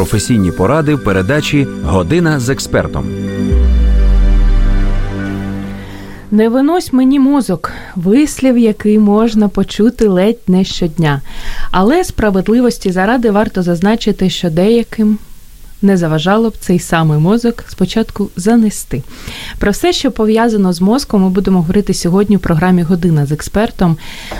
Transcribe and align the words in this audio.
професійні 0.00 0.50
поради 0.52 0.94
в 0.94 1.04
передачі 1.04 1.66
Година 1.84 2.40
з 2.40 2.48
експертом. 2.48 3.04
Не 6.30 6.48
винось 6.48 6.92
мені 6.92 7.18
мозок, 7.18 7.72
вислів, 7.96 8.58
який 8.58 8.98
можна 8.98 9.48
почути 9.48 10.08
ледь 10.08 10.38
не 10.46 10.64
щодня. 10.64 11.20
Але 11.70 12.04
справедливості 12.04 12.92
заради 12.92 13.30
варто 13.30 13.62
зазначити, 13.62 14.30
що 14.30 14.50
деяким 14.50 15.18
не 15.82 15.96
заважало 15.96 16.50
б 16.50 16.54
цей 16.60 16.78
самий 16.78 17.18
мозок 17.18 17.64
спочатку 17.68 18.30
занести. 18.36 19.02
Про 19.58 19.70
все, 19.70 19.92
що 19.92 20.10
пов'язано 20.10 20.72
з 20.72 20.80
мозком, 20.80 21.22
ми 21.22 21.28
будемо 21.28 21.58
говорити 21.58 21.94
сьогодні 21.94 22.36
в 22.36 22.40
програмі 22.40 22.82
Година 22.82 23.26
з 23.26 23.32
експертом. 23.32 23.96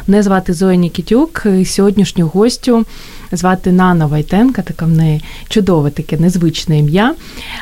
Мене 0.06 0.22
звати 0.22 0.52
Зоя 0.52 0.77
Нікітюк. 0.77 1.46
Сьогоднішню 1.64 2.27
гостю 2.27 2.85
звати 3.32 3.72
Нана 3.72 4.07
Вайтенка, 4.07 4.62
таке 4.62 4.84
в 4.84 4.89
неї 4.89 5.22
чудове 5.48 5.90
таке 5.90 6.18
незвичне 6.18 6.79
ім'я. 6.79 7.14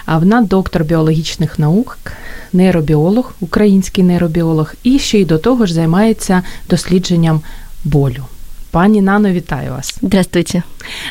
А 0.07 0.19
вона 0.19 0.43
доктор 0.43 0.85
біологічних 0.85 1.59
наук, 1.59 1.99
нейробіолог, 2.53 3.35
український 3.41 4.05
нейробіолог, 4.05 4.75
і 4.83 4.99
ще 4.99 5.21
й 5.21 5.25
до 5.25 5.39
того 5.39 5.67
ж 5.67 5.75
займається 5.75 6.43
дослідженням 6.69 7.41
болю. 7.85 8.25
Пані 8.71 9.03
Нано, 9.03 9.31
вітаю 9.31 9.71
вас. 9.71 9.99
Здравствуйте. 10.03 10.63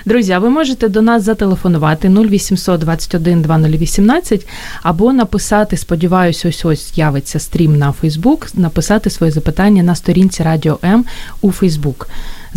Друзі, 0.05 0.31
а 0.31 0.39
ви 0.39 0.49
можете 0.49 0.89
до 0.89 1.01
нас 1.01 1.23
зателефонувати 1.23 2.09
0800 2.09 2.79
21 2.79 3.41
2018 3.41 4.47
або 4.83 5.13
написати, 5.13 5.77
сподіваюся, 5.77 6.49
ось 6.49 6.65
ось 6.65 6.93
з'явиться 6.93 7.39
стрім 7.39 7.77
на 7.77 7.91
Фейсбук, 7.91 8.47
написати 8.53 9.09
своє 9.09 9.31
запитання 9.31 9.83
на 9.83 9.95
сторінці 9.95 10.43
Радіо 10.43 10.79
М 10.83 11.05
у 11.41 11.51
Фейсбук. 11.51 12.07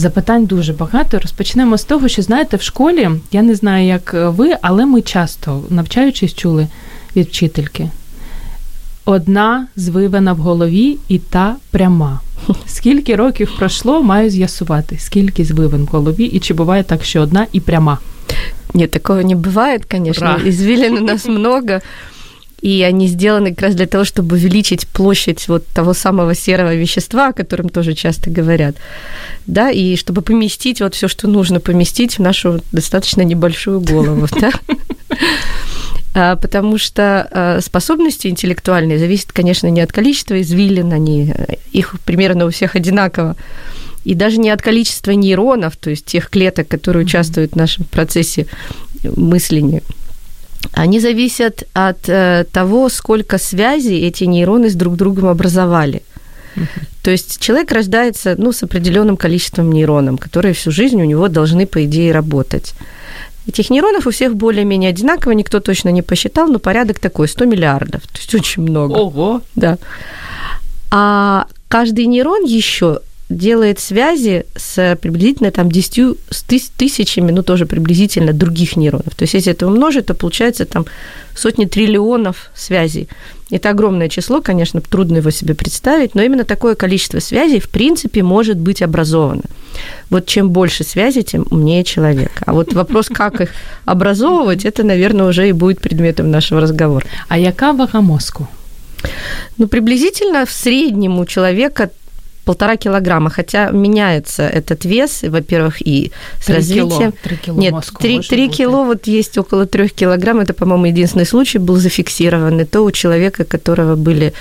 Запитань 0.00 0.46
дуже 0.46 0.72
багато. 0.72 1.18
Розпочнемо 1.18 1.78
з 1.78 1.84
того, 1.84 2.08
що 2.08 2.22
знаєте, 2.22 2.56
в 2.56 2.62
школі 2.62 3.10
я 3.32 3.42
не 3.42 3.54
знаю, 3.54 3.86
як 3.86 4.14
ви, 4.14 4.56
але 4.62 4.86
ми 4.86 5.02
часто 5.02 5.62
навчаючись 5.70 6.34
чули 6.34 6.66
від 7.16 7.28
вчительки. 7.28 7.90
Одна 9.04 9.66
звивена 9.76 10.32
в 10.32 10.36
голові 10.36 10.98
і 11.08 11.18
та 11.18 11.56
пряма. 11.70 12.20
Скільки 12.66 13.16
років 13.16 13.52
пройшло, 13.58 14.02
маю 14.02 14.30
з'ясувати, 14.30 14.98
скільки 14.98 15.44
звивин 15.44 15.84
в 15.84 15.86
голові, 15.86 16.24
і 16.24 16.40
чи 16.40 16.54
буває 16.54 16.82
так, 16.82 17.04
що 17.04 17.20
одна 17.20 17.46
і 17.52 17.60
пряма? 17.60 17.98
Нет, 18.74 18.90
такого 18.90 19.22
не 19.22 19.34
конечно. 19.90 20.26
Ура. 20.26 20.48
Извилин 20.48 20.98
у 20.98 21.00
нас 21.00 21.26
много, 21.28 21.80
и 22.60 22.82
они 22.82 23.06
сделаны 23.06 23.50
как 23.50 23.62
раз 23.62 23.74
для 23.74 23.86
того, 23.86 24.04
чтобы 24.04 24.36
увеличить 24.36 24.86
площадь 24.86 25.48
вот 25.48 25.66
того 25.66 25.94
самого 25.94 26.34
серого 26.34 26.74
вещества, 26.74 27.28
о 27.28 27.32
котором 27.32 27.68
тоже 27.68 27.94
часто 27.94 28.30
говорят, 28.30 28.76
да, 29.46 29.70
и 29.70 29.96
чтобы 29.96 30.22
поместить 30.22 30.80
вот 30.80 30.94
все, 30.94 31.08
что 31.08 31.26
нужно 31.28 31.60
поместить 31.60 32.18
в 32.18 32.22
нашу 32.22 32.60
достаточно 32.72 33.22
небольшую 33.22 33.80
голову, 33.80 34.26
да. 34.40 34.52
А, 36.12 36.34
потому 36.34 36.76
что 36.76 37.28
а, 37.30 37.60
способности 37.60 38.26
интеллектуальные 38.26 38.98
зависят, 38.98 39.30
конечно, 39.30 39.68
не 39.68 39.80
от 39.80 39.92
количества 39.92 40.40
извилин, 40.40 40.92
они, 40.92 41.32
э, 41.32 41.54
их 41.70 41.94
примерно 42.04 42.46
у 42.46 42.50
всех 42.50 42.74
одинаково, 42.74 43.36
и 44.02 44.14
даже 44.14 44.38
не 44.38 44.50
от 44.50 44.60
количества 44.60 45.12
нейронов, 45.12 45.76
то 45.76 45.88
есть 45.88 46.06
тех 46.06 46.28
клеток, 46.28 46.66
которые 46.66 47.04
участвуют 47.04 47.52
в 47.52 47.56
нашем 47.56 47.84
процессе 47.84 48.46
мысления. 49.04 49.82
Они 50.72 51.00
зависят 51.00 51.64
от 51.72 52.08
э, 52.08 52.44
того, 52.52 52.88
сколько 52.88 53.38
связей 53.38 54.06
эти 54.06 54.24
нейроны 54.24 54.68
с 54.68 54.74
друг 54.74 54.96
другом 54.96 55.28
образовали. 55.28 56.02
То 57.02 57.10
есть 57.10 57.40
человек 57.40 57.72
рождается 57.72 58.34
ну, 58.36 58.52
с 58.52 58.62
определенным 58.62 59.16
количеством 59.16 59.72
нейронов, 59.72 60.20
которые 60.20 60.52
всю 60.52 60.70
жизнь 60.70 61.00
у 61.00 61.04
него 61.04 61.28
должны, 61.28 61.66
по 61.66 61.84
идее, 61.84 62.12
работать. 62.12 62.74
Этих 63.46 63.70
нейронов 63.70 64.06
у 64.06 64.10
всех 64.10 64.36
более-менее 64.36 64.90
одинаково, 64.90 65.32
никто 65.32 65.60
точно 65.60 65.88
не 65.88 66.02
посчитал, 66.02 66.48
но 66.48 66.58
порядок 66.58 66.98
такой, 66.98 67.26
100 67.26 67.44
миллиардов, 67.46 68.02
то 68.02 68.18
есть 68.18 68.34
очень 68.34 68.62
много. 68.62 68.92
Ого! 68.92 69.40
Да. 69.54 69.78
А 70.90 71.46
каждый 71.68 72.06
нейрон 72.06 72.44
еще 72.44 73.00
делает 73.30 73.78
связи 73.78 74.44
с 74.56 74.98
приблизительно 75.00 75.50
там 75.50 75.70
10 75.70 76.18
с 76.30 76.42
тысячами, 76.76 77.30
ну 77.30 77.42
тоже 77.42 77.64
приблизительно 77.64 78.32
других 78.32 78.76
нейронов. 78.76 79.14
То 79.14 79.22
есть 79.22 79.34
если 79.34 79.52
это 79.52 79.66
умножить, 79.66 80.06
то 80.06 80.14
получается 80.14 80.66
там 80.66 80.84
сотни 81.34 81.64
триллионов 81.64 82.50
связей. 82.54 83.08
Это 83.50 83.70
огромное 83.70 84.08
число, 84.08 84.40
конечно, 84.40 84.80
трудно 84.80 85.18
его 85.18 85.30
себе 85.30 85.54
представить, 85.54 86.14
но 86.14 86.22
именно 86.22 86.44
такое 86.44 86.74
количество 86.74 87.20
связей, 87.20 87.60
в 87.60 87.68
принципе, 87.68 88.22
может 88.22 88.58
быть 88.58 88.82
образовано. 88.82 89.42
Вот 90.08 90.26
чем 90.26 90.50
больше 90.50 90.84
связей, 90.84 91.22
тем 91.22 91.46
умнее 91.50 91.84
человек. 91.84 92.42
А 92.46 92.52
вот 92.52 92.72
вопрос, 92.74 93.08
как 93.08 93.40
их 93.40 93.50
образовывать, 93.84 94.64
это, 94.64 94.82
наверное, 94.84 95.26
уже 95.26 95.48
и 95.48 95.52
будет 95.52 95.80
предметом 95.80 96.30
нашего 96.30 96.60
разговора. 96.60 97.06
А 97.28 97.38
яка 97.38 97.72
вага 97.72 98.00
мозку? 98.00 98.48
Ну, 99.56 99.66
приблизительно 99.66 100.44
в 100.44 100.52
среднем 100.52 101.18
у 101.18 101.24
человека 101.24 101.90
полтора 102.50 102.76
килограмма, 102.76 103.30
хотя 103.30 103.70
меняется 103.70 104.42
этот 104.42 104.84
вес, 104.84 105.22
во-первых, 105.22 105.86
и 105.86 106.10
с 106.40 106.46
3 106.46 106.54
развитием. 106.54 107.12
Кило, 107.12 107.12
3 107.22 107.36
кило 107.36 107.60
Нет, 107.60 107.74
3, 108.00 108.20
3 108.28 108.48
кило, 108.48 108.84
вот 108.84 109.06
есть 109.06 109.38
около 109.38 109.66
3 109.66 109.88
килограмм, 109.88 110.40
это, 110.40 110.52
по-моему, 110.52 110.86
единственный 110.86 111.26
случай 111.26 111.58
был 111.58 111.76
зафиксирован, 111.76 112.60
и 112.60 112.64
то 112.64 112.80
у 112.82 112.90
человека, 112.90 113.44
которого 113.44 113.94
были 113.94 114.32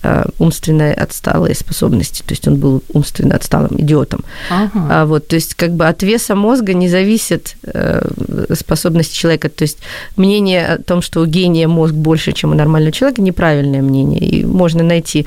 Э, 0.00 0.26
умственно 0.38 0.92
отсталые 0.92 1.56
способности, 1.56 2.22
то 2.22 2.30
есть 2.30 2.46
он 2.46 2.54
был 2.54 2.84
умственно 2.92 3.34
отсталым 3.34 3.80
идиотом. 3.80 4.24
Ага. 4.48 4.86
А 4.90 5.06
вот, 5.06 5.26
то 5.26 5.34
есть 5.34 5.56
как 5.56 5.72
бы 5.72 5.88
от 5.88 6.04
веса 6.04 6.36
мозга 6.36 6.72
не 6.72 6.88
зависит 6.88 7.56
э, 7.64 8.08
способность 8.54 9.12
человека, 9.12 9.48
то 9.48 9.62
есть 9.62 9.78
мнение 10.14 10.66
о 10.66 10.78
том, 10.78 11.02
что 11.02 11.20
у 11.20 11.26
гения 11.26 11.66
мозг 11.66 11.94
больше, 11.94 12.30
чем 12.30 12.52
у 12.52 12.54
нормального 12.54 12.92
человека, 12.92 13.22
неправильное 13.22 13.82
мнение, 13.82 14.20
и 14.20 14.44
можно 14.44 14.84
найти 14.84 15.26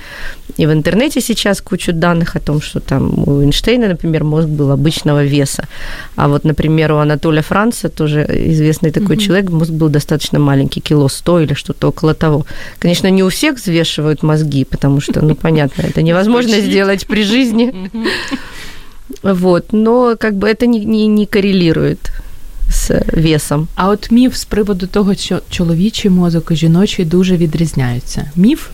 и 0.57 0.67
в 0.67 0.73
интернете 0.73 1.21
сейчас 1.21 1.61
кучу 1.61 1.93
данных 1.93 2.37
о 2.37 2.41
том, 2.41 2.63
что 2.63 2.81
там 2.81 3.29
у 3.29 3.43
Эйнштейна, 3.43 3.89
например, 3.89 4.25
мозг 4.25 4.49
был 4.49 4.71
обычного 4.71 5.25
веса, 5.25 5.69
а 6.17 6.29
вот, 6.29 6.45
например, 6.45 6.93
у 6.93 6.97
Анатолия 6.97 7.43
Франца, 7.43 7.89
тоже 7.89 8.27
известный 8.51 8.91
такой 8.91 9.17
угу. 9.17 9.23
человек, 9.23 9.51
мозг 9.51 9.73
был 9.73 9.89
достаточно 9.89 10.39
маленький, 10.39 10.81
кило 10.81 11.09
100 11.09 11.41
или 11.41 11.55
что-то 11.55 11.89
около 11.89 12.15
того. 12.15 12.47
Конечно, 12.79 13.11
не 13.11 13.23
у 13.23 13.29
всех 13.29 13.57
взвешивают 13.57 14.23
мозги, 14.23 14.65
потому 14.65 15.01
что, 15.01 15.25
ну, 15.25 15.35
понятно, 15.35 15.83
это 15.83 16.03
невозможно 16.03 16.61
сделать 16.61 17.07
при 17.07 17.23
жизни. 17.23 17.91
Вот, 19.23 19.73
но 19.73 20.17
как 20.19 20.35
бы 20.35 20.49
это 20.49 20.67
не, 20.67 20.85
не, 20.85 21.07
не 21.07 21.27
коррелирует 21.27 22.11
з 22.71 22.91
весом. 23.13 23.69
А 23.75 23.89
от 23.89 24.11
міф 24.11 24.37
з 24.37 24.45
приводу 24.45 24.87
того, 24.87 25.15
що 25.15 25.41
чоловічий 25.51 26.11
мозок 26.11 26.49
і 26.51 26.57
жіночий 26.57 27.05
дуже 27.05 27.37
відрізняються. 27.37 28.31
Міф? 28.37 28.69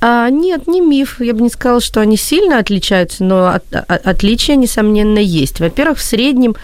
А, 0.00 0.30
нет, 0.30 0.66
не 0.66 0.80
миф. 0.80 1.20
Я 1.20 1.34
бы 1.34 1.42
не 1.42 1.50
сказала, 1.50 1.80
что 1.80 2.00
они 2.00 2.16
сильно 2.16 2.58
отличаются, 2.58 3.24
но 3.24 3.48
от, 3.48 3.64
от, 3.72 4.06
отличия, 4.06 4.56
несомненно, 4.56 5.18
есть. 5.18 5.60
Во-первых, 5.60 5.98
в 5.98 6.02
среднем 6.02 6.56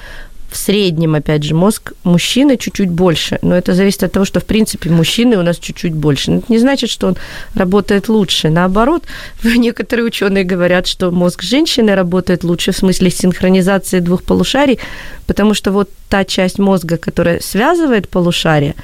в 0.53 0.57
среднем, 0.57 1.15
опять 1.15 1.45
же, 1.45 1.55
мозг 1.55 1.93
мужчины 2.05 2.57
чуть-чуть 2.57 2.91
больше, 2.91 3.39
но 3.43 3.57
это 3.57 3.75
зависит 3.75 4.03
от 4.03 4.13
того, 4.13 4.27
что, 4.27 4.39
в 4.39 4.45
принципе, 4.45 4.91
мужчины 4.91 5.39
у 5.39 5.43
нас 5.43 5.59
чуть-чуть 5.59 5.95
больше. 5.95 6.31
Но 6.31 6.37
это 6.39 6.53
не 6.53 6.59
значит, 6.59 6.91
что 6.91 7.09
он 7.09 7.17
работает 7.55 8.09
лучше. 8.09 8.51
Наоборот, 8.51 9.05
некоторые 9.43 10.05
ученые 10.05 10.45
говорят, 10.45 10.87
что 10.87 11.11
мозг 11.11 11.43
женщины 11.43 11.95
работает 11.95 12.45
лучше 12.45 12.73
в 12.73 12.77
смысле 12.77 13.11
синхронизации 13.11 14.01
двух 14.01 14.23
полушарий, 14.23 14.79
потому 15.27 15.55
что 15.55 15.73
вот 15.73 15.89
та 16.09 16.25
часть 16.25 16.59
мозга, 16.59 16.99
которая 16.99 17.41
связывает 17.41 18.09
полушария, 18.09 18.75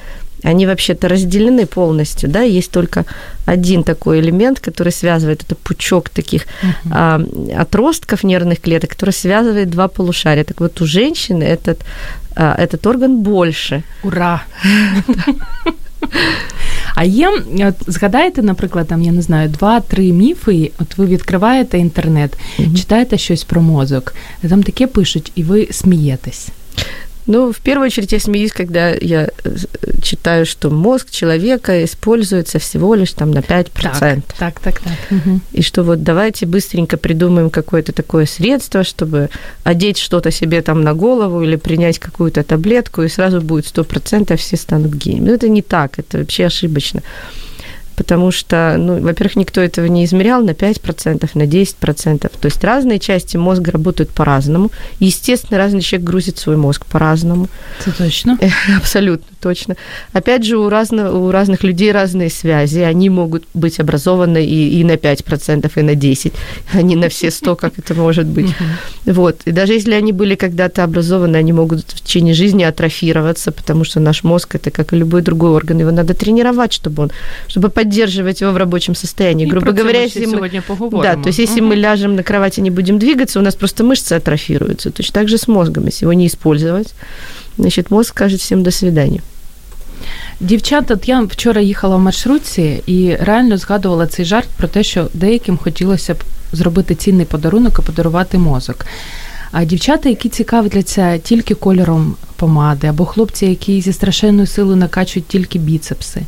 они 0.44 0.66
вообще-то 0.66 1.08
разделены 1.08 1.66
полностью, 1.66 2.28
да, 2.28 2.42
есть 2.42 2.70
только 2.70 3.04
один 3.46 3.82
такой 3.82 4.20
элемент, 4.20 4.60
который 4.60 4.92
связывает, 4.92 5.42
это 5.42 5.54
пучок 5.54 6.08
таких 6.08 6.42
uh-huh. 6.42 6.90
а, 6.90 7.20
отростков 7.62 8.24
нервных 8.24 8.60
клеток, 8.60 8.90
который 8.90 9.10
связывает 9.10 9.70
два 9.70 9.88
полушария. 9.88 10.44
Так 10.44 10.60
вот, 10.60 10.80
у 10.80 10.86
женщины 10.86 11.44
этот, 11.44 11.80
а, 12.36 12.54
этот 12.58 12.86
орган 12.86 13.22
больше. 13.22 13.82
Ура! 14.02 14.44
А 16.94 17.04
є, 17.04 17.28
от 17.68 17.74
згадаєте, 17.86 18.42
наприклад, 18.42 18.88
там, 18.88 19.02
я 19.02 19.12
не 19.12 19.22
знаю, 19.22 19.48
два-три 19.48 20.12
міфи, 20.12 20.70
от 20.78 20.98
ви 20.98 21.06
відкриваєте 21.06 21.78
інтернет, 21.78 22.38
mm-hmm. 22.58 22.76
читаєте 22.76 23.18
щось 23.18 23.44
про 23.44 23.62
мозок, 23.62 24.14
там 24.48 24.62
таке 24.62 24.86
пишуть, 24.86 25.32
і 25.34 25.42
ви 25.42 25.68
смієтесь. 25.70 26.48
Ну, 27.25 27.51
в 27.51 27.59
первую 27.59 27.87
очередь 27.87 28.11
я 28.11 28.19
смеюсь, 28.19 28.51
когда 28.51 28.89
я 28.89 29.29
э, 29.43 29.55
читаю, 30.01 30.45
что 30.45 30.69
мозг 30.69 31.11
человека 31.11 31.83
используется 31.83 32.59
всего 32.59 32.95
лишь 32.95 33.13
там 33.13 33.31
на 33.31 33.39
5%. 33.39 33.69
Так, 33.73 34.21
так, 34.37 34.59
так. 34.59 34.79
так. 34.79 34.93
Угу. 35.11 35.39
И 35.51 35.61
что 35.61 35.83
вот 35.83 36.03
давайте 36.03 36.45
быстренько 36.45 36.97
придумаем 36.97 37.49
какое-то 37.49 37.91
такое 37.91 38.25
средство, 38.25 38.83
чтобы 38.83 39.29
одеть 39.63 39.97
что-то 39.97 40.31
себе 40.31 40.61
там 40.61 40.81
на 40.81 40.93
голову 40.93 41.41
или 41.43 41.55
принять 41.55 41.99
какую-то 41.99 42.43
таблетку, 42.43 43.03
и 43.03 43.09
сразу 43.09 43.41
будет 43.41 43.65
100%, 43.65 44.33
а 44.33 44.37
все 44.37 44.57
станут 44.57 44.93
гениями. 44.93 45.29
Но 45.29 45.33
это 45.35 45.49
не 45.49 45.61
так, 45.61 45.99
это 45.99 46.19
вообще 46.19 46.45
ошибочно. 46.45 47.03
Потому 47.99 48.31
что, 48.31 48.75
ну, 48.77 49.01
во-первых, 49.01 49.35
никто 49.35 49.59
этого 49.59 49.85
не 49.87 50.05
измерял 50.05 50.41
на 50.41 50.51
5%, 50.51 51.29
на 51.33 51.43
10%. 51.43 52.31
То 52.39 52.45
есть 52.45 52.63
разные 52.63 52.97
части 52.97 53.35
мозга 53.35 53.71
работают 53.71 54.11
по-разному. 54.11 54.71
Естественно, 55.01 55.57
разный 55.57 55.81
человек 55.81 56.07
грузит 56.07 56.37
свой 56.37 56.55
мозг 56.55 56.85
по-разному. 56.85 57.49
Это 57.81 57.97
точно? 57.97 58.39
Абсолютно 58.77 59.27
точно. 59.41 59.75
Опять 60.13 60.45
же, 60.45 60.57
у, 60.57 60.69
разно, 60.69 61.11
у 61.11 61.29
разных 61.29 61.63
людей 61.63 61.91
разные 61.91 62.29
связи. 62.29 62.79
Они 62.79 63.09
могут 63.09 63.43
быть 63.53 63.81
образованы 63.81 64.45
и, 64.45 64.79
и 64.79 64.83
на 64.85 64.93
5%, 64.93 65.69
и 65.75 65.81
на 65.81 65.91
10%, 65.91 66.33
а 66.73 66.81
не 66.81 66.95
на 66.95 67.09
все 67.09 67.31
100, 67.31 67.55
как 67.57 67.79
это 67.79 67.93
может 67.95 68.27
быть. 68.27 68.55
Вот. 69.05 69.41
И 69.43 69.51
даже 69.51 69.73
если 69.73 69.93
они 69.93 70.13
были 70.13 70.35
когда-то 70.35 70.85
образованы, 70.85 71.35
они 71.35 71.51
могут 71.51 71.81
в 71.81 72.01
течение 72.01 72.33
жизни 72.33 72.63
атрофироваться, 72.63 73.51
потому 73.51 73.83
что 73.83 73.99
наш 73.99 74.23
мозг, 74.23 74.55
это 74.55 74.71
как 74.71 74.93
и 74.93 74.95
любой 74.95 75.21
другой 75.21 75.51
орган, 75.51 75.79
его 75.79 75.91
надо 75.91 76.13
тренировать, 76.13 76.71
чтобы 76.71 77.03
он, 77.03 77.11
чтобы 77.47 77.69
поддерживать 77.88 78.40
его 78.40 78.52
в 78.52 78.56
рабочем 78.56 78.94
состоянии. 78.94 79.46
И 79.46 79.50
Грубо 79.50 79.72
говоря, 79.72 80.02
если 80.02 80.26
мы, 80.26 80.32
сегодня 80.32 80.62
поговорим. 80.62 81.02
Да, 81.02 81.22
то 81.22 81.28
есть 81.28 81.38
если 81.38 81.60
угу. 81.60 81.68
мы 81.68 81.76
ляжем 81.76 82.16
на 82.16 82.22
кровати 82.22 82.60
и 82.60 82.62
не 82.62 82.70
будем 82.70 82.98
двигаться, 82.98 83.38
у 83.38 83.42
нас 83.42 83.54
просто 83.54 83.84
мышцы 83.84 84.12
атрофируются. 84.14 84.90
Точно 84.90 85.12
так 85.12 85.28
же 85.28 85.36
с 85.36 85.48
мозгом. 85.48 85.86
Если 85.86 86.04
его 86.04 86.12
не 86.12 86.26
использовать, 86.26 86.94
значит, 87.58 87.90
мозг 87.90 88.08
скажет 88.08 88.40
всем 88.40 88.62
до 88.62 88.70
свидания. 88.70 89.20
Дівчата, 90.40 90.94
от 90.94 91.08
я 91.08 91.20
вчора 91.20 91.60
їхала 91.60 91.96
в 91.96 92.00
маршрутці 92.00 92.82
і 92.86 93.16
реально 93.20 93.58
згадувала 93.58 94.06
цей 94.06 94.24
жарт 94.24 94.48
про 94.56 94.68
те, 94.68 94.82
що 94.82 95.08
деяким 95.14 95.58
хотілося 95.58 96.14
б 96.14 96.18
зробити 96.52 96.94
цінний 96.94 97.26
подарунок 97.26 97.80
і 97.82 97.86
подарувати 97.86 98.38
мозок. 98.38 98.86
А 99.52 99.64
дівчата, 99.64 100.08
які 100.08 100.28
цікавляться 100.28 101.18
тільки 101.18 101.54
кольором 101.54 102.16
помади, 102.36 102.86
або 102.86 103.04
хлопці, 103.04 103.46
які 103.46 103.80
зі 103.80 103.92
страшенною 103.92 104.46
силою 104.46 104.76
накачують 104.76 105.26
тільки 105.26 105.58
біцепси, 105.58 106.22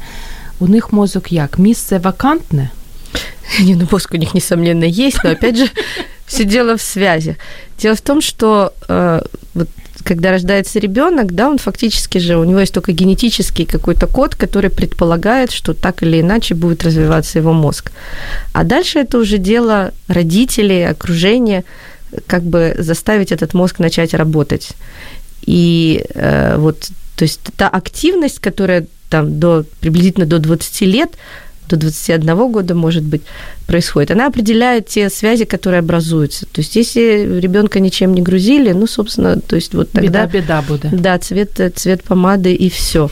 У 0.61 0.67
них 0.67 0.93
мозок 0.93 1.31
як? 1.31 1.59
Місце 1.59 1.97
вакантне? 1.97 2.69
Не, 3.59 3.75
ну 3.75 3.87
мозг 3.91 4.13
у 4.13 4.17
них, 4.17 4.35
несомненно, 4.35 4.85
есть, 4.85 5.23
но 5.23 5.31
опять 5.31 5.57
же, 5.57 5.69
все 6.25 6.43
дело 6.43 6.75
в 6.75 6.81
связи. 6.81 7.35
Дело 7.81 7.95
в 7.95 8.01
том, 8.01 8.21
что 8.21 8.73
э, 8.87 9.21
вот 9.53 9.67
когда 10.03 10.31
рождается 10.31 10.79
ребенок, 10.79 11.33
да, 11.33 11.49
он 11.49 11.57
фактически 11.57 12.19
же, 12.19 12.37
у 12.37 12.43
него 12.43 12.59
есть 12.59 12.73
только 12.73 12.91
генетический 12.91 13.65
какой-то 13.65 14.07
код, 14.07 14.35
который 14.35 14.69
предполагает, 14.69 15.51
что 15.51 15.73
так 15.73 16.03
или 16.03 16.21
иначе 16.21 16.55
будет 16.55 16.83
развиваться 16.83 17.39
его 17.39 17.53
мозг. 17.53 17.91
А 18.53 18.63
дальше 18.63 18.99
это 18.99 19.17
уже 19.17 19.37
дело 19.37 19.91
родителей, 20.07 20.89
окружения, 20.91 21.63
как 22.27 22.43
бы 22.43 22.75
заставить 22.79 23.31
этот 23.31 23.53
мозг 23.53 23.79
начать 23.79 24.13
работать. 24.13 24.69
И 25.47 26.05
э, 26.15 26.57
вот, 26.57 26.89
то 27.15 27.25
есть 27.25 27.39
та 27.57 27.67
активность, 27.67 28.39
которая 28.39 28.85
там 29.10 29.38
до, 29.38 29.64
приблизительно 29.80 30.26
до 30.26 30.38
20 30.38 30.80
лет, 30.82 31.10
до 31.68 31.76
21 31.76 32.52
года, 32.52 32.74
может 32.74 33.02
быть, 33.02 33.22
происходит, 33.66 34.10
она 34.10 34.26
определяет 34.26 34.86
те 34.86 35.10
связи, 35.10 35.44
которые 35.44 35.80
образуются. 35.80 36.46
То 36.46 36.60
есть, 36.60 36.76
если 36.76 37.40
ребенка 37.40 37.80
ничем 37.80 38.14
не 38.14 38.22
грузили, 38.22 38.72
ну, 38.72 38.86
собственно, 38.86 39.40
то 39.40 39.56
есть 39.56 39.74
вот 39.74 39.90
тогда... 39.90 40.26
Беда, 40.26 40.26
беда 40.26 40.62
будет. 40.62 41.00
Да, 41.02 41.18
цвет, 41.18 41.60
цвет 41.74 42.02
помады 42.02 42.54
и 42.54 42.68
все. 42.68 43.08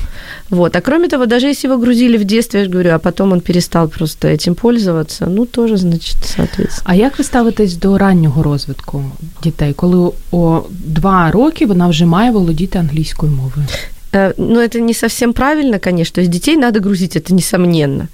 Вот. 0.51 0.77
А 0.77 0.81
кроме 0.81 1.09
того, 1.09 1.27
даже 1.27 1.49
если 1.49 1.69
его 1.69 1.79
грузили 1.79 2.17
в 2.17 2.25
детстве, 2.25 2.61
я 2.61 2.65
же 2.65 2.71
говорю, 2.71 2.91
а 2.95 2.99
потом 2.99 3.33
он 3.33 3.41
перестал 3.41 3.89
просто 3.89 4.29
этим 4.29 4.55
пользоваться, 4.55 5.27
ну, 5.27 5.47
тоже, 5.47 5.77
значит, 5.77 6.17
соответственно. 6.23 6.85
А 6.85 6.95
як 6.95 7.19
ви 7.19 7.25
ставитесь 7.25 7.77
до 7.77 7.99
раннього 7.99 8.43
розвитку 8.43 9.05
дітей, 9.43 9.73
коли 9.73 10.13
о 10.31 10.63
два 10.71 11.31
роки 11.31 11.67
вона 11.67 11.89
вже 11.89 12.07
має 12.07 12.31
володіти 12.31 12.79
англійською 12.79 13.33
мовою? 13.33 13.67
Э, 14.12 14.34
ну, 14.38 14.60
это 14.60 14.80
не 14.80 14.94
совсем 14.94 15.34
правильно, 15.34 15.80
конечно. 15.80 16.16
То 16.16 16.22
есть 16.22 16.32
детей 16.32 16.56
надо 16.56 16.80
грузить, 16.80 17.16
это 17.16 17.34
несомненно. 17.34 18.08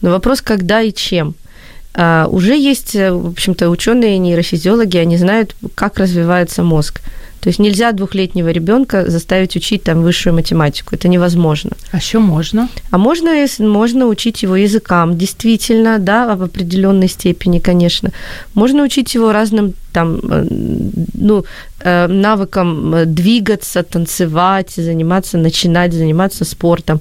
Но 0.00 0.10
вопрос, 0.10 0.40
когда 0.40 0.82
и 0.82 0.92
чем. 0.92 1.34
А, 1.94 2.28
уже 2.30 2.56
есть, 2.56 2.94
э, 2.94 3.10
в 3.10 3.28
общем-то, 3.28 3.70
ученые 3.70 4.18
нейрофизиологи, 4.18 4.98
они 4.98 5.16
знают, 5.16 5.56
как 5.74 5.98
развивается 5.98 6.62
мозг. 6.62 7.00
То 7.40 7.48
есть 7.48 7.60
нельзя 7.60 7.92
двухлетнего 7.92 8.48
ребенка 8.48 9.10
заставить 9.10 9.56
учить 9.56 9.82
там 9.82 10.02
высшую 10.02 10.34
математику. 10.34 10.94
Это 10.94 11.08
невозможно. 11.08 11.70
А 11.92 12.00
что 12.00 12.20
можно? 12.20 12.68
А 12.90 12.98
можно, 12.98 13.46
можно 13.58 14.06
учить 14.06 14.42
его 14.42 14.56
языкам, 14.56 15.16
действительно, 15.16 15.98
да, 15.98 16.34
в 16.34 16.42
определенной 16.42 17.08
степени, 17.08 17.60
конечно. 17.60 18.10
Можно 18.54 18.82
учить 18.82 19.14
его 19.14 19.32
разным 19.32 19.74
там, 19.92 20.20
э, 20.30 20.46
ну, 21.14 21.44
э, 21.80 22.06
навыкам 22.08 22.94
э, 22.94 23.04
двигаться, 23.04 23.82
танцевать, 23.82 24.72
заниматься, 24.76 25.38
начинать 25.38 25.92
заниматься 25.92 26.44
спортом. 26.44 27.00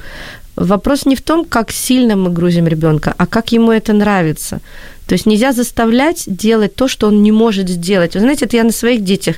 Вопрос 0.55 1.05
не 1.05 1.15
в 1.15 1.21
том, 1.21 1.45
как 1.45 1.71
сильно 1.71 2.15
мы 2.15 2.31
грузим 2.31 2.67
ребенка, 2.67 3.13
а 3.17 3.25
как 3.25 3.51
ему 3.51 3.71
это 3.71 3.93
нравится. 3.93 4.59
То 5.07 5.13
есть 5.15 5.25
нельзя 5.25 5.51
заставлять 5.53 6.23
делать 6.27 6.75
то, 6.75 6.87
что 6.87 7.07
он 7.07 7.23
не 7.23 7.31
может 7.31 7.69
сделать. 7.69 8.13
Вы 8.13 8.19
знаете, 8.19 8.45
это 8.45 8.57
я 8.57 8.63
на 8.63 8.71
своих 8.71 9.03
детях 9.03 9.35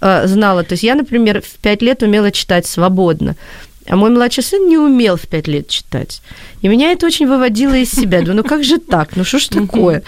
э, 0.00 0.26
знала. 0.26 0.62
То 0.62 0.74
есть 0.74 0.84
я, 0.84 0.94
например, 0.94 1.40
в 1.40 1.58
5 1.62 1.82
лет 1.82 2.02
умела 2.02 2.30
читать 2.30 2.66
свободно. 2.66 3.36
А 3.86 3.96
мой 3.96 4.10
младший 4.10 4.42
сын 4.42 4.68
не 4.68 4.78
умел 4.78 5.16
в 5.16 5.26
пять 5.26 5.48
лет 5.48 5.68
читать. 5.68 6.22
И 6.62 6.68
меня 6.68 6.92
это 6.92 7.06
очень 7.06 7.28
выводило 7.28 7.74
из 7.74 7.90
себя. 7.92 8.20
Думаю, 8.20 8.36
ну 8.36 8.42
как 8.42 8.64
же 8.64 8.78
так? 8.78 9.16
Ну 9.16 9.24
что 9.24 9.38
ж 9.38 9.48
такое? 9.48 10.02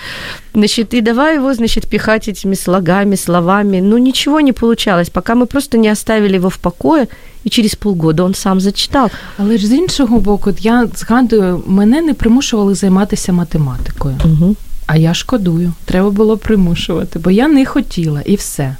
Значит, 0.55 0.95
и 0.95 1.03
давай 1.03 1.35
его, 1.35 1.55
значит, 1.55 1.87
пихать 1.87 2.29
этими 2.29 2.55
слогами, 2.55 3.17
словами. 3.17 3.81
Ну 3.81 3.99
ничего 3.99 4.41
не 4.41 4.53
получалось, 4.53 5.11
пока 5.11 5.35
мы 5.35 5.47
просто 5.47 5.79
не 5.79 5.93
оставили 5.93 6.37
его 6.37 6.49
в 6.49 6.57
покое, 6.57 7.07
і 7.45 7.51
через 7.51 7.75
полгода 7.75 8.23
он 8.23 8.35
сам 8.35 8.61
зачитав. 8.61 9.11
Але 9.39 9.59
ж 9.59 9.67
з 9.67 9.73
іншого 9.73 10.21
боку, 10.21 10.55
я 10.61 10.87
згадую, 10.95 11.63
мене 11.67 12.03
не 12.03 12.15
примушували 12.15 12.75
займатися 12.75 13.33
математикою. 13.33 14.17
Угу. 14.25 14.57
А 14.87 14.97
я 14.97 15.15
шкодую. 15.15 15.73
Треба 15.85 16.11
було 16.11 16.37
примушувати, 16.37 17.19
бо 17.19 17.31
я 17.31 17.49
не 17.49 17.67
хотіла 17.67 18.21
і 18.21 18.35
все. 18.35 18.77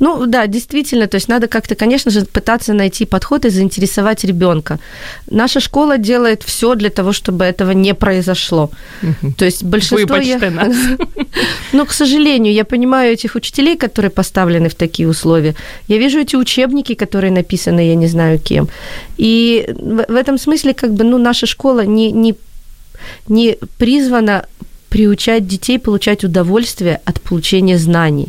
Ну 0.00 0.26
да, 0.26 0.46
действительно, 0.46 1.06
то 1.06 1.16
есть 1.16 1.28
надо 1.28 1.46
как-то, 1.48 1.74
конечно 1.74 2.10
же, 2.10 2.20
пытаться 2.20 2.72
найти 2.72 3.04
подход 3.04 3.44
и 3.44 3.50
заинтересовать 3.50 4.24
ребенка. 4.24 4.78
Наша 5.30 5.60
школа 5.60 5.98
делает 5.98 6.44
все 6.44 6.74
для 6.74 6.90
того, 6.90 7.12
чтобы 7.12 7.44
этого 7.44 7.72
не 7.72 7.94
произошло. 7.94 8.70
Угу. 9.02 9.32
То 9.36 9.44
есть 9.44 9.64
большинство... 9.64 10.16
я... 10.16 10.38
нас. 10.50 10.76
Но, 11.72 11.84
к 11.84 11.92
сожалению, 11.92 12.54
я 12.54 12.64
понимаю 12.64 13.12
этих 13.12 13.36
учителей, 13.36 13.76
которые 13.76 14.10
поставлены 14.10 14.68
в 14.68 14.74
такие 14.74 15.08
условия. 15.08 15.54
Я 15.88 15.98
вижу 15.98 16.18
эти 16.18 16.36
учебники, 16.36 16.94
которые 16.94 17.32
написаны, 17.32 17.80
я 17.80 17.96
не 17.96 18.08
знаю 18.08 18.38
кем. 18.38 18.68
И 19.18 19.68
в 20.08 20.14
этом 20.14 20.38
смысле, 20.38 20.72
как 20.72 20.92
бы, 20.92 21.04
ну, 21.04 21.18
наша 21.18 21.46
школа 21.46 21.84
не, 21.84 22.12
не 22.12 22.34
не 23.28 23.56
призвана 23.78 24.44
приучать 24.88 25.46
детей 25.46 25.78
получать 25.78 26.24
удовольствие 26.24 27.00
от 27.04 27.20
получения 27.20 27.78
знаний. 27.78 28.28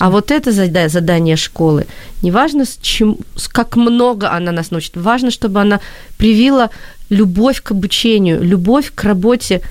А 0.00 0.10
вот 0.10 0.30
это 0.30 0.50
задание 0.88 1.36
школы. 1.36 1.86
Неважно, 2.22 2.64
с 2.64 2.78
чем, 2.82 3.18
как 3.52 3.76
много 3.76 4.30
она 4.30 4.52
нас 4.52 4.70
научит, 4.70 4.96
важно, 4.96 5.30
чтобы 5.30 5.60
она 5.60 5.80
привила 6.18 6.70
любовь 7.10 7.62
к 7.62 7.70
обучению, 7.70 8.42
любовь 8.42 8.92
к 8.94 9.04
работе 9.04 9.62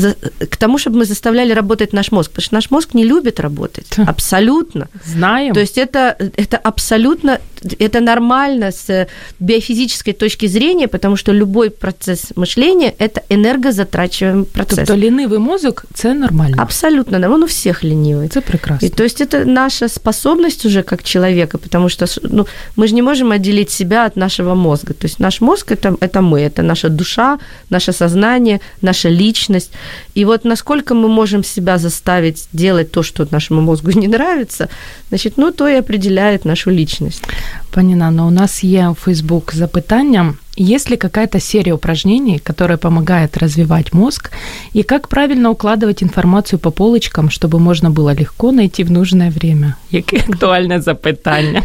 за, 0.00 0.14
к 0.50 0.56
тому, 0.56 0.78
чтобы 0.78 0.98
мы 0.98 1.04
заставляли 1.04 1.52
работать 1.52 1.92
наш 1.92 2.12
мозг, 2.12 2.30
потому 2.30 2.44
что 2.44 2.54
наш 2.54 2.70
мозг 2.70 2.94
не 2.94 3.04
любит 3.04 3.40
работать. 3.40 3.86
Абсолютно. 4.06 4.88
Знаем. 5.06 5.54
То 5.54 5.60
есть 5.60 5.78
это, 5.78 6.16
это 6.36 6.56
абсолютно, 6.56 7.38
это 7.78 8.00
нормально 8.00 8.70
с 8.70 9.06
биофизической 9.40 10.12
точки 10.12 10.48
зрения, 10.48 10.88
потому 10.88 11.16
что 11.16 11.32
любой 11.32 11.70
процесс 11.70 12.32
мышления– 12.36 12.94
это 12.98 13.22
энергозатрачиваемый 13.28 14.44
процесс. 14.44 14.76
Тобто 14.76 14.96
лінивий 14.96 15.38
мозок– 15.38 15.84
це 15.94 16.14
нормально? 16.14 16.56
Абсолютно. 16.58 17.32
Он 17.32 17.42
у 17.42 17.46
всех 17.46 17.84
ленивый. 17.84 18.26
Это 18.26 18.40
прекрасно. 18.40 18.86
И, 18.86 18.90
то 18.90 19.04
есть 19.04 19.20
это 19.20 19.44
наша 19.44 19.88
способность 19.88 20.66
уже 20.66 20.82
как 20.82 21.02
человека, 21.02 21.58
потому 21.58 21.88
что 21.88 22.06
ну, 22.22 22.46
мы 22.76 22.86
же 22.86 22.94
не 22.94 23.02
можем 23.02 23.32
отделить 23.32 23.70
себя 23.70 24.06
от 24.06 24.16
нашего 24.16 24.54
мозга. 24.54 24.94
То 24.94 25.06
есть 25.06 25.20
наш 25.20 25.40
мозг 25.40 25.72
это,– 25.72 25.96
это 26.00 26.20
мы, 26.20 26.40
это 26.40 26.62
наша 26.62 26.88
душа, 26.88 27.38
наше 27.70 27.92
сознание, 27.92 28.60
наша 28.82 29.08
личность. 29.08 29.72
И 30.14 30.24
вот 30.24 30.44
насколько 30.44 30.94
мы 30.94 31.08
можем 31.08 31.44
себя 31.44 31.78
заставить 31.78 32.48
делать 32.52 32.92
то, 32.92 33.02
что 33.02 33.26
нашему 33.30 33.60
мозгу 33.60 33.90
не 33.94 34.08
нравится, 34.08 34.68
значит, 35.08 35.34
ну, 35.36 35.50
то 35.52 35.68
и 35.68 35.78
определяет 35.78 36.44
нашу 36.44 36.70
личность. 36.70 37.24
Пані 37.70 37.94
Нано, 37.94 38.26
у 38.26 38.30
нас 38.30 38.64
є 38.64 38.88
в 38.88 39.08
Facebook 39.08 39.54
запитання. 39.54 40.34
Есть 40.58 40.90
ли 40.90 40.96
какая-то 40.96 41.40
серия 41.40 41.72
упражнений, 41.72 42.38
которая 42.38 42.76
помогает 42.76 43.38
развивать 43.38 43.94
мозг, 43.94 44.30
и 44.74 44.82
как 44.82 45.08
правильно 45.08 45.50
укладывать 45.50 46.02
информацию 46.02 46.58
по 46.58 46.70
полочкам, 46.70 47.30
чтобы 47.30 47.58
можно 47.58 47.90
было 47.90 48.14
легко 48.14 48.52
найти 48.52 48.84
в 48.84 48.90
нужное 48.90 49.30
время? 49.30 49.76
Яке 49.90 50.16
актуальне 50.16 50.80
запитання? 50.80 51.62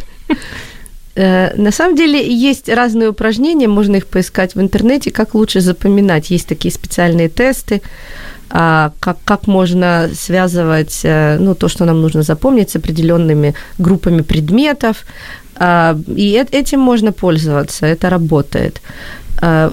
Э, 1.15 1.53
на 1.55 1.71
самом 1.71 1.95
деле 1.95 2.19
есть 2.27 2.69
разные 2.69 3.09
упражнения, 3.09 3.67
можно 3.67 3.95
их 3.95 4.05
поискать 4.05 4.55
в 4.55 4.61
интернете, 4.61 5.11
как 5.11 5.33
лучше 5.33 5.61
запоминать. 5.61 6.29
Есть 6.29 6.47
такие 6.47 6.73
специальные 6.73 7.29
тесты, 7.29 7.81
а, 8.49 8.91
как, 8.99 9.17
как 9.25 9.47
можно 9.47 10.09
связывать 10.13 11.01
э, 11.03 11.37
ну, 11.39 11.55
то, 11.55 11.67
что 11.67 11.85
нам 11.85 12.01
нужно 12.01 12.23
запомнить 12.23 12.69
с 12.69 12.75
определенными 12.75 13.53
группами 13.77 14.21
предметов. 14.21 15.05
А, 15.55 15.97
и 16.15 16.45
этим 16.51 16.79
можно 16.79 17.11
пользоваться, 17.11 17.85
это 17.85 18.09
работает. 18.09 18.81
А, 19.41 19.71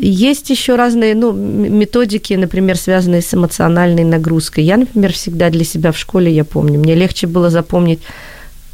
Есть 0.00 0.50
еще 0.50 0.76
разные 0.76 1.14
ну, 1.14 1.32
методики, 1.32 2.34
например, 2.34 2.76
связанные 2.76 3.20
с 3.20 3.34
эмоциональной 3.34 4.04
нагрузкой. 4.04 4.64
Я, 4.64 4.76
например, 4.76 5.12
всегда 5.12 5.50
для 5.50 5.64
себя 5.64 5.90
в 5.90 5.98
школе, 5.98 6.32
я 6.32 6.44
помню, 6.44 6.78
мне 6.78 6.94
легче 6.94 7.26
было 7.26 7.50
запомнить 7.50 8.00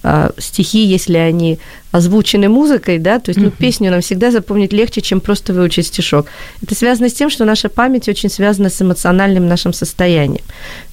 а, 0.02 0.30
стихи, 0.38 0.84
если 0.94 1.16
они 1.18 1.58
озвучены 1.92 2.48
музыкой, 2.48 2.98
да, 2.98 3.18
то 3.18 3.30
есть 3.30 3.40
ну, 3.40 3.50
песню 3.50 3.90
нам 3.90 4.00
всегда 4.00 4.30
запомнить 4.30 4.72
легче, 4.72 5.00
чем 5.00 5.20
просто 5.20 5.52
выучить 5.52 5.86
стишок. 5.86 6.26
Это 6.62 6.74
связано 6.74 7.08
с 7.08 7.12
тем, 7.12 7.30
что 7.30 7.44
наша 7.44 7.68
память 7.68 8.08
очень 8.08 8.30
связана 8.30 8.70
с 8.70 8.80
эмоциональным 8.80 9.48
нашим 9.48 9.72
состоянием. 9.72 10.44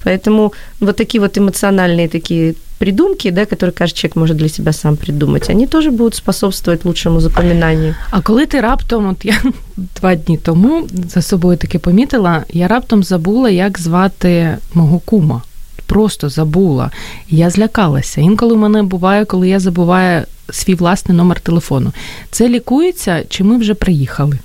Поэтому 0.03 0.53
вот 0.79 0.95
такие 0.97 1.21
вот 1.21 1.37
эмоциональные 1.37 2.09
такие 2.09 2.55
придумки, 2.79 3.31
да, 3.31 3.45
которые 3.45 3.73
каждый 3.73 3.97
человек 3.97 4.15
может 4.15 4.37
для 4.37 4.49
себя 4.49 4.73
сам 4.73 4.97
придумать, 4.97 5.49
они 5.49 5.67
тоже 5.67 5.91
будут 5.91 6.15
способствовать 6.15 6.85
лучшему 6.85 7.19
запоминанию. 7.19 7.95
А 8.11 8.21
коли 8.21 8.45
ти 8.45 8.61
раптом, 8.61 9.09
от 9.09 9.25
я 9.25 9.41
два 10.01 10.15
дні 10.15 10.37
тому 10.37 10.87
за 11.13 11.21
собою 11.21 11.57
таки 11.57 11.79
помітила, 11.79 12.43
я 12.49 12.67
раптом 12.67 13.03
забула, 13.03 13.49
як 13.49 13.79
звати 13.79 14.57
мого 14.73 14.99
кума 14.99 15.41
Просто 15.86 16.28
забула. 16.28 16.90
Я 17.28 17.50
злякалася. 17.50 18.20
Інколи 18.20 18.54
в 18.54 18.58
мене 18.58 18.82
буває, 18.82 19.24
коли 19.24 19.48
я 19.48 19.60
забуваю 19.60 20.24
свій 20.50 20.74
власний 20.74 21.16
номер 21.16 21.40
телефону. 21.40 21.92
Це 22.30 22.48
лікується, 22.48 23.24
чи 23.28 23.44
ми 23.44 23.58
вже 23.58 23.74
приїхали? 23.74 24.38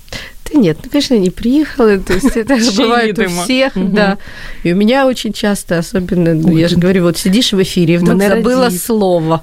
Да 0.53 0.59
нет, 0.59 0.79
ну, 0.83 0.91
конечно, 0.91 1.15
не 1.15 1.31
приехала, 1.31 1.99
то 1.99 2.13
есть 2.13 2.37
это 2.37 2.57
бывает 2.77 3.19
у 3.19 3.29
всех, 3.29 3.73
да. 3.75 4.19
И 4.63 4.73
у 4.73 4.77
меня 4.77 5.07
очень 5.07 5.33
часто, 5.33 5.79
особенно, 5.79 6.35
ну, 6.35 6.57
я 6.57 6.69
же 6.69 6.77
говорю, 6.77 7.05
вот 7.05 7.19
сидишь 7.19 7.53
в 7.53 7.63
эфире, 7.63 7.99
вдруг 7.99 8.21
забыла 8.21 8.71
слово. 8.71 9.43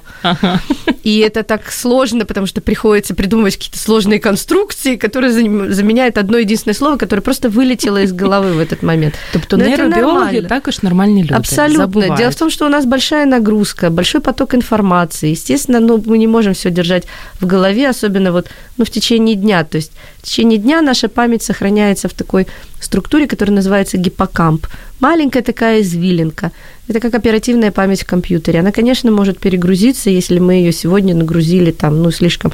И 1.02 1.18
это 1.20 1.42
так 1.42 1.72
сложно, 1.72 2.26
потому 2.26 2.46
что 2.46 2.60
приходится 2.60 3.14
придумывать 3.14 3.56
какие-то 3.56 3.78
сложные 3.78 4.20
конструкции, 4.20 4.96
которые 4.96 5.32
заменяют 5.32 6.18
одно 6.18 6.38
единственное 6.38 6.74
слово, 6.74 6.96
которое 6.96 7.22
просто 7.22 7.48
вылетело 7.48 8.02
из 8.02 8.12
головы 8.12 8.52
в 8.52 8.58
этот 8.58 8.82
момент. 8.82 9.14
Тобто 9.32 9.56
нейробиологи 9.56 10.40
також 10.40 10.82
нормальные 10.82 11.22
люди. 11.22 11.32
Абсолютно. 11.32 12.16
Дело 12.16 12.30
в 12.30 12.36
том, 12.36 12.50
что 12.50 12.66
у 12.66 12.68
нас 12.68 12.84
большая 12.84 13.26
нагрузка, 13.26 13.90
большой 13.90 14.20
поток 14.20 14.54
информации. 14.54 15.30
Естественно, 15.30 15.80
ну, 15.80 16.02
мы 16.04 16.18
не 16.18 16.26
можем 16.26 16.54
все 16.54 16.70
держать 16.70 17.04
в 17.40 17.46
голове, 17.46 17.88
особенно 17.88 18.32
вот 18.32 18.48
ну, 18.76 18.84
в 18.84 18.90
течение 18.90 19.36
дня. 19.36 19.64
То 19.64 19.76
есть 19.76 19.92
в 20.18 20.22
течение 20.22 20.58
дня 20.58 20.82
наша 20.99 21.07
память 21.07 21.43
сохраняется 21.43 22.07
в 22.07 22.13
такой 22.13 22.47
структуре, 22.79 23.27
которая 23.27 23.55
называется 23.55 23.97
гиппокамп. 23.97 24.67
Маленькая 24.99 25.43
такая 25.43 25.81
извилинка. 25.81 26.51
Это 26.89 26.99
как 26.99 27.15
оперативная 27.15 27.71
память 27.71 28.03
в 28.03 28.05
компьютере. 28.05 28.59
Она, 28.59 28.71
конечно, 28.71 29.11
может 29.11 29.39
перегрузиться, 29.39 30.09
если 30.09 30.39
мы 30.39 30.53
ее 30.53 30.71
сегодня 30.71 31.15
нагрузили 31.15 31.71
там, 31.71 32.01
ну, 32.01 32.11
слишком 32.11 32.51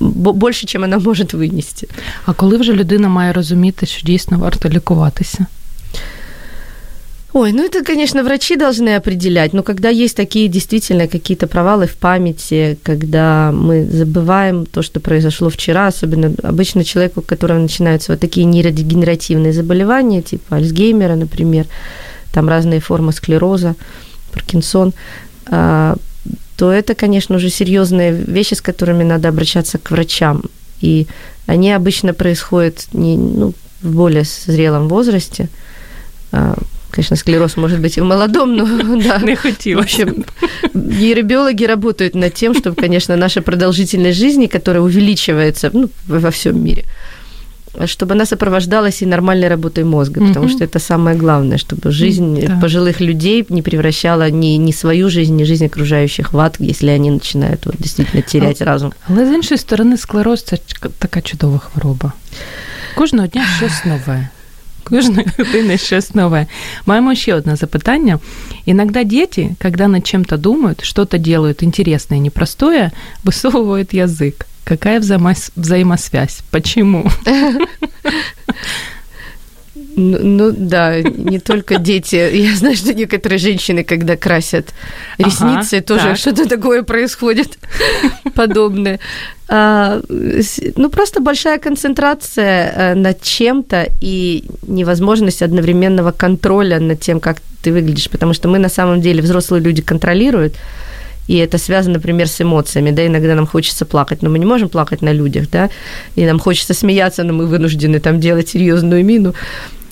больше, 0.00 0.66
чем 0.66 0.84
она 0.84 0.98
может 0.98 1.34
вынести. 1.34 1.88
А 2.26 2.32
коли 2.32 2.56
вже 2.56 2.72
людина 2.72 3.08
має 3.08 3.32
розуміти, 3.32 3.86
що 3.86 4.06
дійсно 4.06 4.38
варто 4.38 4.68
лікуватися? 4.68 5.46
Ой, 7.31 7.51
ну 7.51 7.63
это, 7.63 7.83
конечно, 7.83 8.23
врачи 8.23 8.55
должны 8.55 8.95
определять, 8.95 9.53
но 9.53 9.61
когда 9.61 9.89
есть 9.89 10.15
такие 10.15 10.47
действительно 10.47 11.07
какие-то 11.07 11.45
провалы 11.45 11.85
в 11.85 11.95
памяти, 11.95 12.79
когда 12.81 13.51
мы 13.51 13.85
забываем 13.85 14.65
то, 14.65 14.81
что 14.81 14.99
произошло 14.99 15.51
вчера, 15.51 15.85
особенно 15.87 16.33
обычно 16.41 16.83
человеку, 16.83 17.19
у 17.19 17.23
которого 17.23 17.59
начинаются 17.59 18.13
вот 18.13 18.19
такие 18.19 18.45
нейродегенеративные 18.47 19.53
заболевания, 19.53 20.23
типа 20.23 20.55
Альцгеймера, 20.55 21.15
например, 21.15 21.67
там 22.33 22.49
разные 22.49 22.79
формы 22.79 23.11
склероза, 23.11 23.75
Паркинсон, 24.33 24.93
а, 25.45 25.97
то 26.57 26.71
это, 26.71 26.95
конечно, 26.95 27.35
уже 27.35 27.51
серьезные 27.51 28.11
вещи, 28.11 28.55
с 28.55 28.61
которыми 28.61 29.03
надо 29.03 29.29
обращаться 29.29 29.77
к 29.77 29.91
врачам. 29.91 30.43
И 30.81 31.05
они 31.45 31.71
обычно 31.71 32.15
происходят 32.15 32.87
не, 32.91 33.17
ну, 33.17 33.53
в 33.83 33.95
более 33.95 34.23
зрелом 34.23 34.87
возрасте, 34.87 35.47
а, 36.31 36.57
Конечно, 36.91 37.15
склероз 37.15 37.57
может 37.57 37.79
быть 37.79 37.97
и 37.97 38.01
в 38.01 38.05
молодом, 38.05 38.55
но 38.55 38.65
да. 39.03 39.19
Не 39.19 39.35
хотелось. 39.35 39.85
В 39.85 40.01
общем, 40.01 40.25
нейробиологи 40.73 41.65
работают 41.65 42.15
над 42.15 42.33
тем, 42.33 42.53
чтобы, 42.53 42.75
конечно, 42.75 43.15
наша 43.15 43.41
продолжительность 43.41 44.17
жизни, 44.17 44.47
которая 44.47 44.81
увеличивается 44.81 45.69
ну, 45.73 45.89
во 46.07 46.31
всем 46.31 46.63
мире, 46.63 46.85
чтобы 47.85 48.13
она 48.13 48.25
сопровождалась 48.25 49.01
и 49.01 49.05
нормальной 49.05 49.47
работой 49.47 49.83
мозга, 49.83 50.19
потому 50.19 50.45
угу. 50.45 50.53
что 50.53 50.63
это 50.63 50.79
самое 50.79 51.17
главное, 51.17 51.57
чтобы 51.57 51.91
жизнь 51.91 52.47
да. 52.47 52.59
пожилых 52.61 53.01
людей 53.01 53.45
не 53.49 53.61
превращала 53.61 54.29
ни, 54.31 54.57
ни 54.57 54.71
свою 54.71 55.09
жизнь, 55.09 55.35
ни 55.35 55.43
жизнь 55.43 55.65
окружающих 55.65 56.33
в 56.33 56.39
ад, 56.39 56.55
если 56.59 56.87
они 56.87 57.11
начинают 57.11 57.65
вот, 57.65 57.75
действительно 57.79 58.23
терять 58.23 58.61
а, 58.61 58.65
разум. 58.65 58.93
Але 59.07 59.25
з 59.25 59.33
іншої 59.33 59.57
сторони, 59.57 59.97
склероз 59.97 60.43
це 60.43 60.57
така 60.99 61.21
чудова 61.21 61.57
хвороба. 61.57 62.13
Кожного 62.95 63.27
дня 63.27 63.45
щось 63.57 63.85
нове. 63.85 64.29
Кожної 64.89 65.27
години 65.37 65.77
щось 65.77 66.15
нове. 66.15 66.47
Маємо 66.85 67.15
ще 67.15 67.35
одне 67.35 67.55
запитання. 67.55 68.19
Иногда 68.65 69.03
дети, 69.03 69.55
когда 69.61 69.87
над 69.87 70.07
чем-то 70.07 70.37
думают, 70.37 70.83
что-то 70.83 71.17
делают 71.17 71.63
интересное, 71.63 72.19
непростое, 72.19 72.91
высовывают 73.23 73.93
язык. 73.93 74.45
Какая 74.63 74.99
взаимос... 74.99 75.51
взаимосвязь? 75.55 76.41
Почему? 76.51 77.11
Ну, 79.99 80.17
ну 80.21 80.51
да, 80.55 81.01
не 81.01 81.39
только 81.39 81.77
дети. 81.77 82.15
Я 82.33 82.55
знаю, 82.55 82.75
что 82.75 82.93
некоторые 82.93 83.37
женщины, 83.37 83.83
когда 83.83 84.15
красят 84.15 84.73
ресницы, 85.17 85.75
ага, 85.75 85.85
тоже 85.85 86.03
так. 86.03 86.17
что-то 86.17 86.47
такое 86.47 86.83
происходит 86.83 87.57
подобное. 88.35 88.99
А, 89.49 90.01
ну, 90.75 90.89
просто 90.89 91.19
большая 91.19 91.59
концентрация 91.59 92.71
э, 92.75 92.95
над 92.95 93.21
чем-то 93.21 93.87
и 93.99 94.45
невозможность 94.67 95.41
одновременного 95.41 96.11
контроля 96.11 96.79
над 96.79 96.99
тем, 97.01 97.19
как 97.19 97.37
ты 97.61 97.73
выглядишь, 97.73 98.09
потому 98.09 98.33
что 98.33 98.47
мы 98.47 98.59
на 98.59 98.69
самом 98.69 99.01
деле, 99.01 99.21
взрослые 99.21 99.61
люди 99.61 99.81
контролируют, 99.81 100.53
и 101.27 101.35
это 101.35 101.57
связано, 101.57 101.95
например, 101.95 102.27
с 102.27 102.39
эмоциями, 102.41 102.91
да, 102.91 103.05
иногда 103.05 103.35
нам 103.35 103.47
хочется 103.47 103.85
плакать, 103.85 104.21
но 104.21 104.29
мы 104.29 104.39
не 104.39 104.45
можем 104.45 104.69
плакать 104.69 105.01
на 105.01 105.11
людях, 105.13 105.49
да, 105.51 105.69
и 106.15 106.25
нам 106.25 106.39
хочется 106.39 106.73
смеяться, 106.73 107.23
но 107.23 107.33
мы 107.33 107.47
вынуждены 107.47 107.99
там 107.99 108.19
делать 108.19 108.49
серьезную 108.49 109.03
мину, 109.03 109.33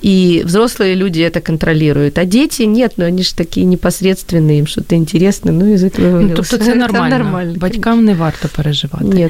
и 0.02 0.42
взрослые 0.44 0.96
люди 0.96 1.20
это 1.20 1.40
контролируют. 1.40 2.18
А 2.18 2.24
дети 2.24 2.62
нет, 2.62 2.94
но 2.96 3.04
они 3.04 3.22
же 3.22 3.34
такие 3.34 3.64
непосредственные, 3.64 4.58
им 4.58 4.66
что-то 4.66 4.96
интересно, 4.96 5.52
ну 5.52 5.72
из 5.72 5.84
этого 5.84 6.20
ну, 6.20 6.34
Тобто 6.36 6.58
це 6.58 6.74
нормально. 6.74 7.16
Це 7.16 7.22
нормально. 7.22 7.54
Батькам 7.56 8.04
не 8.04 8.14
варто 8.14 8.48
переживати. 8.48 9.04
Ні. 9.04 9.28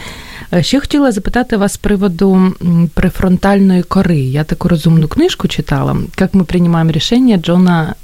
Ще 0.61 0.81
хотіла 0.81 1.12
запитати 1.12 1.57
вас 1.57 1.73
з 1.73 1.76
приводу 1.76 2.54
префронтальної 2.95 3.83
кори. 3.83 4.19
Я 4.19 4.45
таку 4.45 4.69
розумну 4.69 5.09
книжку 5.09 5.49
читала, 5.49 5.97
як 6.21 6.35
ми 6.35 6.45
приймаємо 6.45 6.92
рішення 6.92 7.37
Джона 7.37 7.95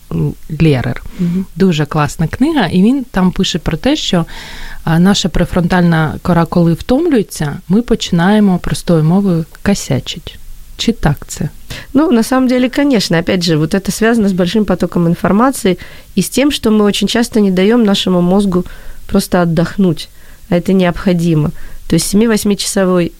Лєрер. 0.60 1.02
Угу. 1.20 1.44
Дуже 1.56 1.86
класна 1.86 2.26
книга, 2.26 2.66
і 2.66 2.82
він 2.82 3.04
там 3.10 3.30
пише 3.30 3.58
про 3.58 3.76
те, 3.76 3.96
що 3.96 4.26
наша 4.98 5.28
префронтальна 5.28 6.14
кора, 6.22 6.44
коли 6.44 6.72
втомлюється, 6.72 7.58
ми 7.68 7.82
починаємо 7.82 8.58
простою 8.58 9.04
мовою 9.04 9.44
косячить. 9.62 10.38
Чи 10.77 10.91
так 10.91 11.25
це? 11.27 11.49
Ну, 11.93 12.11
на 12.11 12.23
самом 12.23 12.47
деле, 12.47 12.69
конечно, 12.69 13.19
опять 13.19 13.43
же, 13.43 13.57
вот 13.57 13.73
это 13.73 13.91
связано 13.91 14.27
с 14.27 14.33
большим 14.33 14.65
потоком 14.65 15.07
информации 15.07 15.77
и 16.15 16.21
с 16.21 16.29
тем, 16.29 16.51
что 16.51 16.71
мы 16.71 16.85
очень 16.85 17.07
часто 17.07 17.39
не 17.39 17.51
даем 17.51 17.83
нашему 17.83 18.21
мозгу 18.21 18.65
просто 19.07 19.41
отдохнуть, 19.41 20.09
а 20.49 20.55
это 20.55 20.73
необходимо. 20.73 21.51
То 21.87 21.95
есть 21.95 22.15
7-8 22.15 22.55
часовой 22.55 23.11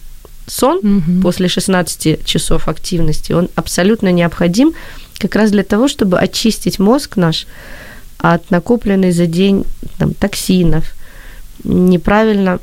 сон 0.46 0.78
угу. 0.78 1.22
после 1.22 1.48
16 1.48 2.24
часов 2.24 2.68
активности, 2.68 3.32
он 3.32 3.48
абсолютно 3.54 4.12
необходим 4.12 4.72
как 5.18 5.36
раз 5.36 5.50
для 5.50 5.62
того, 5.62 5.88
чтобы 5.88 6.18
очистить 6.18 6.78
мозг 6.78 7.16
наш 7.16 7.46
от 8.18 8.50
накопленной 8.50 9.12
за 9.12 9.26
день 9.26 9.64
там, 9.98 10.14
токсинов, 10.14 10.84
неправильно 11.64 12.58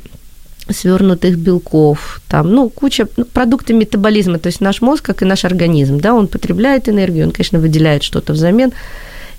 свернутых 0.74 1.38
белков, 1.38 2.22
там, 2.28 2.51
ну, 2.51 2.70
куча 2.70 3.08
ну, 3.18 3.25
продукты 3.25 3.74
метаболизма, 3.74 4.40
то 4.40 4.48
есть 4.48 4.62
наш 4.62 4.82
мозг, 4.82 5.06
как 5.06 5.22
и 5.22 5.25
наш 5.25 5.46
организм, 5.46 6.00
да, 6.00 6.13
он 6.13 6.28
потребляет 6.28 6.90
энергию, 6.90 7.28
он, 7.28 7.32
конечно, 7.32 7.60
выделяет 7.60 8.04
что-то 8.04 8.34
взамен, 8.34 8.72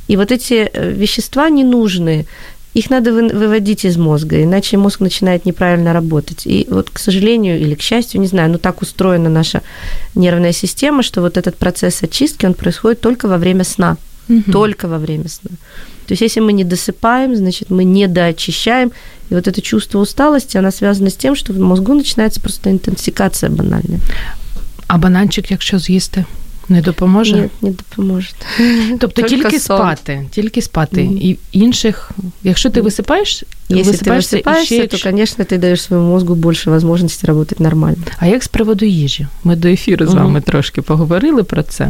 и 0.09 0.17
вот 0.17 0.33
эти 0.33 0.69
э, 0.73 0.91
вещества 0.91 1.49
ненужные, 1.49 2.27
их 2.75 2.89
надо 2.89 3.12
выводить 3.12 3.85
из 3.85 3.99
мозга, 3.99 4.43
иначе 4.43 4.79
мозг 4.79 5.01
начинает 5.01 5.45
неправильно 5.45 5.93
работать. 5.93 6.47
И 6.47 6.67
вот, 6.71 6.89
к 6.89 6.99
сожалению 6.99 7.61
или 7.61 7.75
к 7.75 7.83
счастью, 7.83 8.21
не 8.21 8.27
знаю, 8.27 8.51
но 8.51 8.59
так 8.59 8.81
устроена 8.81 9.29
наша 9.29 9.61
нервная 10.15 10.53
система, 10.53 11.03
что 11.03 11.21
вот 11.21 11.37
этот 11.37 11.57
процесс 11.57 12.03
очистки, 12.03 12.47
он 12.47 12.55
происходит 12.55 13.01
только 13.01 13.29
во 13.29 13.37
время 13.37 13.65
сна 13.65 13.99
Угу. 14.29 14.51
Только 14.51 14.88
во 14.88 14.98
время 14.98 15.27
сна. 15.29 15.51
То 16.06 16.13
есть, 16.13 16.22
если 16.22 16.41
мы 16.41 16.53
не 16.53 16.63
досыпаем, 16.63 17.36
значит, 17.36 17.70
мы 17.70 17.84
не 17.84 18.08
доочищаем. 18.08 18.91
И 19.29 19.36
вот 19.36 19.48
это 19.48 19.62
чувство 19.62 20.00
усталости, 20.00 20.58
оно 20.58 20.72
связано 20.72 21.10
с 21.10 21.15
тем, 21.15 21.36
что 21.36 21.53
в 21.53 21.60
мозгу 21.60 21.94
начинается 21.94 22.39
просто 22.39 22.70
интенсификация 22.70 23.50
банальная. 23.50 24.00
А 24.88 24.98
бананчик, 24.98 25.51
якщо 25.51 25.79
з'їсти? 25.79 26.25
Не 26.70 26.82
допоможе? 26.82 27.36
Ні, 27.36 27.50
не 27.62 27.70
допоможе. 27.70 28.29
Тобто 29.00 29.22
тільки, 29.22 29.44
тільки 29.44 29.60
спати, 29.60 30.27
тільки 30.32 30.62
спати. 30.62 31.01
Mm. 31.01 31.17
І 31.17 31.38
інших, 31.51 32.12
якщо 32.44 32.70
ти 32.70 32.82
висипаєш, 32.82 33.44
Если 33.70 33.98
ты 33.98 34.12
высыпаешься, 34.12 34.65
ще... 34.65 34.88
то, 34.88 34.98
конечно, 34.98 35.44
ты 35.44 35.58
даешь 35.58 35.82
своему 35.82 36.10
мозгу 36.12 36.36
больше 36.36 36.70
возможности 36.70 37.27
работать 37.27 37.60
нормально. 37.60 38.03
А 38.17 38.27
як 38.27 38.44
з 38.44 38.48
приводу 38.48 38.86
їжі? 38.86 39.27
Ми 39.44 39.56
до 39.56 39.67
ефіру 39.67 40.08
з 40.08 40.13
вами 40.13 40.39
mm. 40.39 40.44
трошки 40.44 40.82
поговорили 40.82 41.44
про 41.44 41.63
це, 41.63 41.89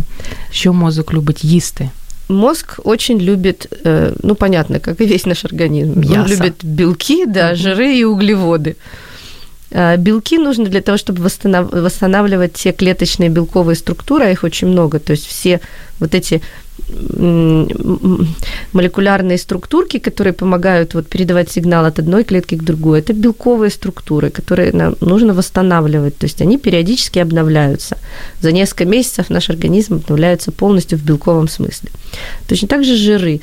що 0.51 0.73
мозок 0.73 1.13
любить 1.13 1.43
їсти. 1.43 1.89
Мозг 2.32 2.80
очень 2.84 3.18
любит, 3.18 3.66
э, 3.84 4.14
ну, 4.22 4.34
понятно, 4.34 4.80
как 4.80 5.00
и 5.00 5.06
весь 5.06 5.26
наш 5.26 5.44
организм. 5.44 6.00
Мясо. 6.00 6.20
Он 6.20 6.26
любит 6.26 6.64
белки, 6.64 7.26
да, 7.26 7.54
жиры 7.54 7.94
и 7.94 8.04
углеводы. 8.04 8.76
Э, 9.70 9.96
белки 9.96 10.38
нужны 10.38 10.66
для 10.66 10.80
того, 10.80 10.98
чтобы 10.98 11.22
восстанавливать 11.22 12.54
те 12.54 12.72
клеточные 12.72 13.28
белковые 13.28 13.76
структуры, 13.76 14.24
а 14.24 14.30
их 14.30 14.44
очень 14.44 14.68
много. 14.68 14.98
То 14.98 15.12
есть 15.12 15.26
все 15.26 15.60
вот 15.98 16.14
эти 16.14 16.42
молекулярные 18.72 19.38
структурки, 19.38 19.98
которые 19.98 20.32
помогают 20.32 20.94
вот 20.94 21.06
передавать 21.06 21.50
сигнал 21.50 21.84
от 21.84 21.98
одной 21.98 22.24
клетки 22.24 22.56
к 22.56 22.62
другой, 22.62 23.00
это 23.00 23.12
белковые 23.12 23.70
структуры, 23.70 24.30
которые 24.30 24.72
нам 24.72 24.96
нужно 25.00 25.34
восстанавливать. 25.34 26.16
То 26.18 26.26
есть 26.26 26.42
они 26.42 26.58
периодически 26.58 27.18
обновляются. 27.18 27.96
За 28.40 28.52
несколько 28.52 28.84
месяцев 28.84 29.30
наш 29.30 29.50
организм 29.50 29.94
обновляется 29.94 30.52
полностью 30.52 30.98
в 30.98 31.02
белковом 31.02 31.48
смысле. 31.48 31.90
Точно 32.48 32.68
так 32.68 32.84
же 32.84 32.96
жиры 32.96 33.40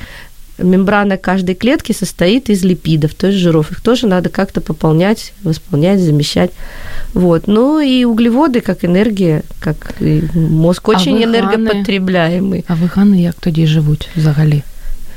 мембрана 0.62 1.16
каждой 1.16 1.54
клетки 1.54 1.92
состоит 1.92 2.50
из 2.50 2.64
липидов, 2.64 3.14
то 3.14 3.28
есть 3.28 3.38
жиров. 3.38 3.70
Их 3.70 3.80
тоже 3.80 4.06
надо 4.06 4.28
как-то 4.28 4.60
пополнять, 4.60 5.32
восполнять, 5.42 6.00
замещать. 6.00 6.50
Вот. 7.14 7.46
Ну 7.46 7.80
и 7.80 8.04
углеводы, 8.04 8.60
как 8.60 8.84
энергия, 8.84 9.42
как 9.58 9.94
мозг 10.34 10.88
очень 10.88 11.18
а 11.18 11.24
энергопотребляемый. 11.24 12.64
А 12.68 12.74
веганы 12.74 13.20
як 13.20 13.34
тоді 13.34 13.66
живуть 13.66 14.08
взагалі? 14.16 14.62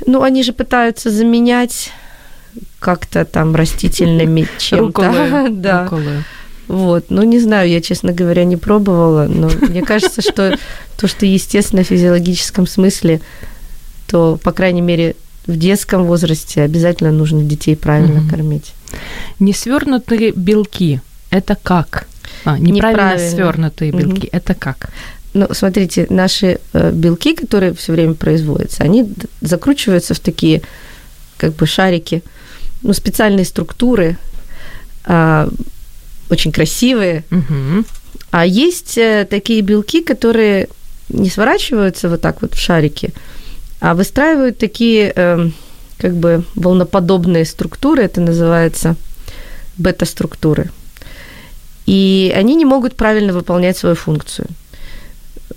Ну, 0.08 0.22
они 0.22 0.44
же 0.44 0.52
пытаются 0.52 1.10
заменять 1.10 1.92
как-то 2.80 3.26
там 3.26 3.56
растительными 3.56 4.48
чем-то. 4.58 5.48
да. 5.52 5.90
Вот. 6.68 7.06
Ну, 7.10 7.24
не 7.24 7.40
знаю, 7.40 7.70
я, 7.70 7.82
честно 7.82 8.14
говоря, 8.14 8.46
не 8.46 8.58
пробовала, 8.58 9.28
но 9.28 9.50
мне 9.70 9.82
кажется, 9.82 10.22
что 10.22 10.58
то, 10.98 11.08
что 11.08 11.26
естественно 11.26 11.84
в 11.84 11.88
физиологическом 11.88 12.68
смысле, 12.68 13.22
то, 14.08 14.38
по 14.44 14.52
крайней 14.52 14.82
мере, 14.82 15.16
в 15.48 15.58
детском 15.58 16.06
возрасте 16.06 16.62
обязательно 16.62 17.12
нужно 17.12 17.44
детей 17.44 17.76
правильно 17.76 18.22
угу. 18.22 18.30
кормить. 18.30 18.74
Несвернутые 19.40 20.32
белки– 20.32 21.02
это 21.30 21.58
как? 21.62 22.08
А, 22.46 22.58
неправильно, 22.58 23.18
свернутые 23.18 23.92
белки 23.92 24.28
угу.– 24.28 24.30
это 24.32 24.54
как? 24.54 24.90
Ну, 25.34 25.48
смотрите, 25.52 26.06
наши 26.10 26.60
э, 26.74 26.92
белки, 26.92 27.34
которые 27.34 27.74
все 27.74 27.92
время 27.92 28.14
производятся, 28.14 28.84
они 28.84 29.12
закручиваются 29.42 30.14
в 30.14 30.20
такие 30.20 30.62
как 31.38 31.56
бы 31.56 31.66
шарики, 31.66 32.24
ну, 32.84 32.94
специальные 32.94 33.46
структуры, 33.46 34.18
а, 35.06 35.50
очень 36.30 36.52
красивые. 36.52 37.24
Угу. 37.32 37.86
А 38.32 38.46
есть 38.46 38.98
э, 38.98 39.28
такие 39.30 39.62
белки, 39.62 40.02
которые 40.02 40.68
не 41.10 41.30
сворачиваются 41.30 42.10
вот 42.10 42.22
так 42.22 42.42
вот 42.42 42.54
в 42.54 42.60
шарики, 42.60 43.10
а 43.10 43.20
выстраивают 43.94 44.58
такие 44.58 45.12
э, 45.14 45.50
как 45.98 46.16
бы 46.16 46.44
волноподобные 46.56 47.46
структуры, 47.46 48.04
это 48.04 48.22
называется 48.22 48.96
бета-структуры. 49.78 50.70
И 51.86 52.34
они 52.36 52.56
не 52.56 52.66
могут 52.66 52.96
правильно 52.96 53.34
выполнять 53.34 53.78
свою 53.78 53.96
функцию. 53.96 54.48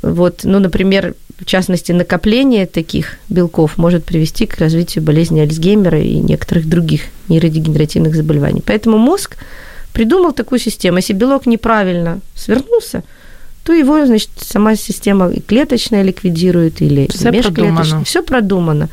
Вот, 0.02 0.40
ну, 0.42 0.58
например, 0.58 1.14
в 1.38 1.44
частности, 1.44 1.92
накопление 1.92 2.66
таких 2.66 3.18
белков 3.28 3.76
может 3.76 4.04
привести 4.04 4.46
к 4.46 4.58
развитию 4.58 5.04
болезни 5.04 5.40
Альцгеймера 5.40 6.00
и 6.00 6.16
некоторых 6.16 6.68
других 6.68 7.02
нейродегенеративных 7.28 8.14
заболеваний. 8.16 8.62
Поэтому 8.64 8.98
мозг 8.98 9.36
придумал 9.92 10.32
такую 10.32 10.58
систему. 10.58 10.96
Если 10.96 11.12
белок 11.12 11.46
неправильно 11.46 12.20
свернулся, 12.34 13.04
то 13.65 13.73
его, 13.73 14.05
значит, 14.05 14.29
сама 14.37 14.75
система 14.75 15.29
и 15.29 15.39
клеточная 15.39 16.03
ликвидирует 16.03 16.81
или 16.81 17.07
Все 17.11 17.31
продумано. 17.31 18.03
Все 18.03 18.23
продумано. 18.23 18.89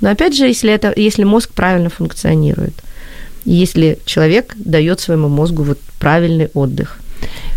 Но 0.00 0.10
опять 0.10 0.34
же, 0.34 0.46
если, 0.46 0.72
это, 0.72 0.92
если 0.96 1.24
мозг 1.24 1.50
правильно 1.54 1.90
функционирует, 1.90 2.74
если 3.44 3.98
человек 4.04 4.54
дает 4.56 5.00
своему 5.00 5.28
мозгу 5.28 5.62
вот 5.62 5.78
правильный 6.00 6.48
отдых. 6.54 6.98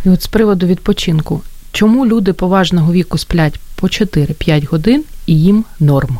І 0.05 0.09
от 0.09 0.23
з 0.23 0.27
приводу 0.27 0.67
відпочинку, 0.67 1.41
чому 1.71 2.05
люди 2.05 2.33
поважного 2.33 2.93
віку 2.93 3.17
сплять 3.17 3.59
по 3.75 3.87
4-5 3.87 4.67
годин 4.67 5.03
і 5.25 5.41
їм 5.41 5.65
норм? 5.79 6.19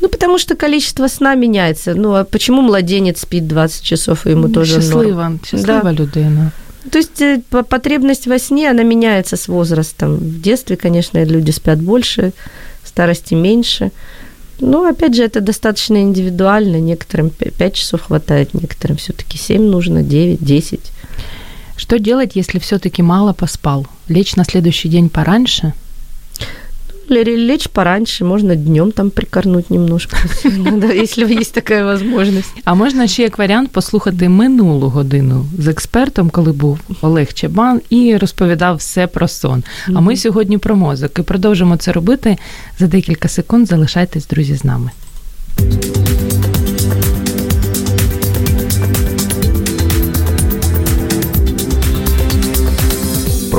Ну, 0.00 0.08
потому 0.08 0.38
что 0.38 0.56
количество 0.56 1.08
сна 1.08 1.34
меняется. 1.34 1.94
Ну, 1.94 2.14
а 2.14 2.24
почему 2.24 2.62
младенец 2.62 3.20
спит 3.20 3.46
20 3.46 3.82
часов, 3.84 4.26
и 4.26 4.30
ему 4.30 4.48
ну, 4.48 4.54
тоже 4.54 4.74
счастлива, 4.74 5.22
норм? 5.22 5.40
Счастлива 5.44 5.82
да. 5.82 5.92
людина. 5.92 6.52
То 6.89 6.97
есть 6.97 7.21
э, 7.21 7.41
потребность 7.49 8.27
во 8.27 8.39
сне, 8.39 8.69
она 8.69 8.83
меняется 8.83 9.37
с 9.37 9.47
возрастом. 9.47 10.15
В 10.15 10.41
детстве, 10.41 10.77
конечно, 10.77 11.23
люди 11.23 11.51
спят 11.51 11.79
больше, 11.79 12.33
в 12.83 12.87
старости 12.87 13.35
меньше. 13.35 13.91
Но, 14.59 14.87
опять 14.87 15.15
же, 15.15 15.23
это 15.23 15.41
достаточно 15.41 16.01
индивидуально. 16.01 16.79
Некоторым 16.79 17.29
5 17.29 17.73
часов 17.73 18.01
хватает, 18.01 18.53
некоторым 18.53 18.97
все 18.97 19.13
таки 19.13 19.37
7 19.37 19.61
нужно, 19.61 20.01
9, 20.01 20.43
10. 20.43 20.79
Что 21.77 21.99
делать, 21.99 22.31
если 22.35 22.59
все 22.59 22.79
таки 22.79 23.01
мало 23.01 23.33
поспал? 23.33 23.87
Лечь 24.07 24.35
на 24.35 24.43
следующий 24.43 24.89
день 24.89 25.09
пораньше– 25.09 25.73
лечь 27.19 27.67
пораньше, 27.67 28.25
можно 28.25 28.55
днем 28.55 28.91
там 28.91 29.09
прикорнуть 29.09 29.69
немножко, 29.69 30.17
если 31.03 31.39
есть 31.39 31.53
такая 31.53 31.85
возможность. 31.85 32.53
А 32.63 32.73
можна 32.73 33.07
ще 33.07 33.23
як 33.23 33.37
варіант 33.37 33.71
послухати 33.71 34.29
минулу 34.29 34.89
годину 34.89 35.45
з 35.57 35.67
експертом, 35.67 36.29
коли 36.29 36.51
був 36.51 36.79
Олег 37.01 37.33
Чебан, 37.33 37.81
і 37.89 38.17
розповідав 38.17 38.75
все 38.75 39.07
про 39.07 39.27
сон. 39.27 39.63
А 39.93 40.01
ми 40.01 40.17
сьогодні 40.17 40.57
про 40.57 40.75
мозок 40.75 41.19
і 41.19 41.21
продовжимо 41.21 41.77
це 41.77 41.91
робити 41.91 42.37
за 42.79 42.87
декілька 42.87 43.27
секунд. 43.27 43.67
Залишайтесь, 43.67 44.27
друзі, 44.27 44.55
з 44.55 44.63
нами. 44.63 44.91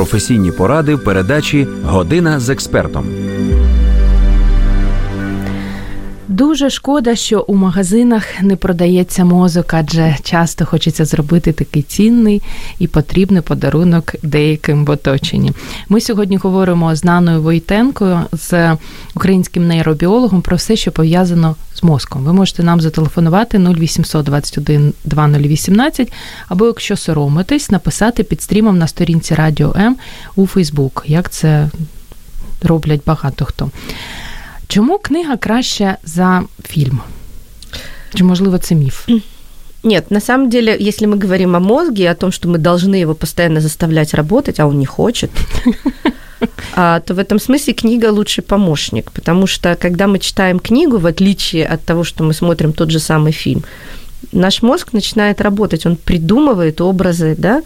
Професійні 0.02 0.52
поради 0.52 0.96
в 0.96 1.04
передачі 1.04 1.68
Година 1.84 2.40
з 2.40 2.50
експертом. 2.50 3.06
Дуже 6.33 6.71
шкода, 6.71 7.16
що 7.16 7.45
у 7.49 7.55
магазинах 7.55 8.25
не 8.42 8.57
продається 8.57 9.25
мозок, 9.25 9.75
адже 9.75 10.16
часто 10.23 10.66
хочеться 10.66 11.05
зробити 11.05 11.53
такий 11.53 11.83
цінний 11.83 12.42
і 12.79 12.87
потрібний 12.87 13.42
подарунок 13.42 14.14
деяким 14.23 14.85
в 14.85 14.90
оточенні. 14.90 15.53
Ми 15.88 16.01
сьогодні 16.01 16.37
говоримо 16.37 16.97
з 16.97 17.05
Наною 17.05 17.42
Войтенкою, 17.42 18.21
з 18.33 18.77
українським 19.14 19.66
нейробіологом, 19.66 20.42
про 20.42 20.57
все, 20.57 20.77
що 20.77 20.92
пов'язано 20.92 21.57
з 21.75 21.83
мозком. 21.83 22.25
Ви 22.25 22.33
можете 22.33 22.62
нам 22.62 22.81
зателефонувати 22.81 23.59
0800 23.59 24.25
21 24.25 24.92
2018, 25.05 26.12
або 26.49 26.66
якщо 26.66 26.97
соромитесь, 26.97 27.71
написати 27.71 28.23
під 28.23 28.42
стрімом 28.42 28.79
на 28.79 28.88
сторінці 28.88 29.35
Радіо 29.35 29.75
М 29.77 29.97
у 30.37 30.47
Фейсбук. 30.47 31.05
Як 31.07 31.31
це 31.31 31.71
роблять 32.62 33.01
багато 33.07 33.45
хто. 33.45 33.71
Чому 34.73 34.99
книга 34.99 35.37
краще 35.37 35.97
за 36.05 36.43
фильм? 36.65 37.01
Чи, 38.15 38.25
можливо, 38.25 38.59
це 38.59 38.75
миф? 38.75 39.09
Нет, 39.85 40.11
на 40.11 40.21
самом 40.21 40.49
деле, 40.49 40.77
если 40.81 41.07
мы 41.07 41.17
говорим 41.17 41.57
о 41.57 41.61
мозге, 41.61 42.11
о 42.11 42.15
том, 42.15 42.33
что 42.33 42.49
мы 42.49 42.59
должны 42.59 42.95
его 42.95 43.15
постоянно 43.15 43.61
заставлять 43.61 44.15
работать, 44.15 44.61
а 44.61 44.67
он 44.67 44.79
не 44.79 44.87
хочет, 44.87 45.31
а, 46.75 47.01
то 47.01 47.15
в 47.15 47.19
этом 47.19 47.39
смысле 47.39 47.75
книга 47.75 48.13
лучший 48.13 48.43
помощник, 48.43 49.11
потому 49.13 49.47
что 49.47 49.77
когда 49.77 50.07
мы 50.07 50.19
читаем 50.19 50.59
книгу, 50.59 50.99
в 50.99 51.07
отличие 51.07 51.75
от 51.75 51.85
того, 51.85 52.05
что 52.05 52.25
мы 52.25 52.33
смотрим 52.33 52.73
тот 52.73 52.91
же 52.91 52.99
самый 52.99 53.33
фильм, 53.33 53.65
наш 54.33 54.62
мозг 54.62 54.92
начинает 54.92 55.40
работать, 55.40 55.87
он 55.87 55.97
придумывает 55.97 56.81
образы, 56.81 57.35
да, 57.38 57.62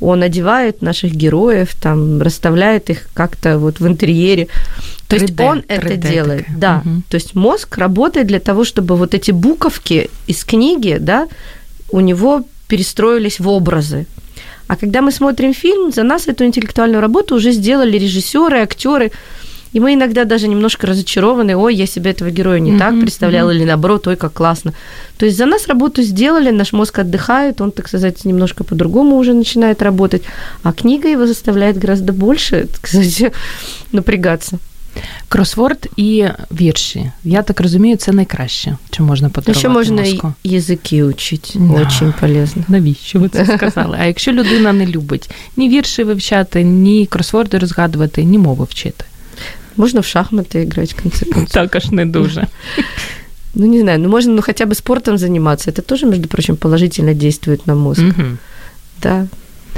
он 0.00 0.22
одевает 0.22 0.82
наших 0.82 1.12
героев, 1.12 1.74
там, 1.80 2.20
расставляет 2.20 2.90
их 2.90 3.08
как-то 3.14 3.58
вот 3.58 3.80
в 3.80 3.86
интерьере. 3.86 4.48
То 5.08 5.16
3D, 5.16 5.20
есть 5.20 5.40
он 5.40 5.58
3D 5.60 5.64
это 5.68 5.96
делает, 5.96 6.46
такая. 6.46 6.58
да. 6.58 6.82
Угу. 6.84 7.02
То 7.08 7.14
есть 7.14 7.34
мозг 7.34 7.78
работает 7.78 8.26
для 8.26 8.40
того, 8.40 8.64
чтобы 8.64 8.96
вот 8.96 9.14
эти 9.14 9.30
буковки 9.30 10.10
из 10.26 10.44
книги, 10.44 10.98
да, 11.00 11.28
у 11.90 12.00
него 12.00 12.44
перестроились 12.68 13.40
в 13.40 13.48
образы. 13.48 14.06
А 14.68 14.76
когда 14.76 15.00
мы 15.00 15.12
смотрим 15.12 15.54
фильм, 15.54 15.92
за 15.92 16.02
нас 16.02 16.26
эту 16.26 16.44
интеллектуальную 16.44 17.00
работу 17.00 17.36
уже 17.36 17.52
сделали 17.52 17.96
режиссеры, 17.98 18.58
актеры. 18.58 19.12
И 19.73 19.79
мы 19.79 19.93
иногда 19.93 20.25
даже 20.25 20.47
немножко 20.47 20.87
разочарованы, 20.87 21.55
ой, 21.55 21.75
я 21.75 21.87
себе 21.87 22.11
этого 22.11 22.29
героя 22.29 22.59
не 22.59 22.71
mm-hmm, 22.71 22.79
так 22.79 22.99
представляла, 22.99 23.51
mm-hmm. 23.51 23.55
или 23.55 23.65
наоборот, 23.65 24.07
ой, 24.07 24.15
как 24.15 24.33
классно. 24.33 24.73
То 25.17 25.25
есть 25.25 25.37
за 25.37 25.45
нас 25.45 25.67
работу 25.67 26.03
сделали, 26.03 26.51
наш 26.51 26.73
мозг 26.73 26.99
отдыхает, 26.99 27.61
он, 27.61 27.71
так 27.71 27.87
сказать, 27.87 28.25
немножко 28.25 28.63
по-другому 28.63 29.17
уже 29.17 29.33
начинает 29.33 29.81
работать, 29.81 30.23
а 30.63 30.73
книга 30.73 31.07
его 31.07 31.25
заставляет 31.25 31.77
гораздо 31.77 32.11
больше, 32.11 32.67
так 32.67 32.87
сказать, 32.87 33.33
напрягаться. 33.91 34.59
Кросворд 35.29 35.89
і 35.97 36.25
вірші. 36.51 37.11
Я 37.23 37.41
так 37.41 37.61
розумію, 37.61 37.97
це 37.97 38.11
найкраще, 38.11 38.77
що 38.91 39.03
можна 39.03 39.29
подарувати 39.29 39.59
Ще 39.59 39.69
можна 39.69 40.01
мозку. 40.01 40.33
і 40.43 40.49
язики 40.49 41.03
учити. 41.03 41.49
Да. 41.55 41.81
Очень 41.81 42.13
полезно. 42.19 42.63
Навіщо 42.67 43.19
ви 43.19 43.29
це 43.29 43.45
сказали? 43.45 43.97
А 44.01 44.05
якщо 44.05 44.31
людина 44.31 44.73
не 44.73 44.85
любить 44.85 45.29
ні 45.57 45.69
вірші 45.69 46.03
вивчати, 46.03 46.63
ні 46.63 47.05
кросворди 47.05 47.57
розгадувати, 47.57 48.23
ні 48.23 48.37
мови 48.37 48.65
вчити. 48.69 49.05
Можно 49.75 50.01
в 50.01 50.05
шахматы 50.05 50.63
играть, 50.63 50.93
в 50.93 51.01
конце 51.01 51.25
концов. 51.25 51.51
Також 51.51 51.91
не 51.91 52.05
дуже. 52.05 52.47
Ну, 53.53 53.65
не 53.65 53.79
знаю, 53.81 53.99
ну 53.99 54.09
можно 54.09 54.33
ну, 54.33 54.41
хотя 54.41 54.65
бы 54.65 54.75
спортом 54.75 55.17
заниматься. 55.17 55.71
Это 55.71 55.81
тоже, 55.81 56.05
между 56.05 56.27
прочим, 56.27 56.55
положительно 56.55 57.13
действует 57.13 57.67
на 57.67 57.75
мозг. 57.75 58.01
Мгм. 58.01 58.37
Да. 59.01 59.27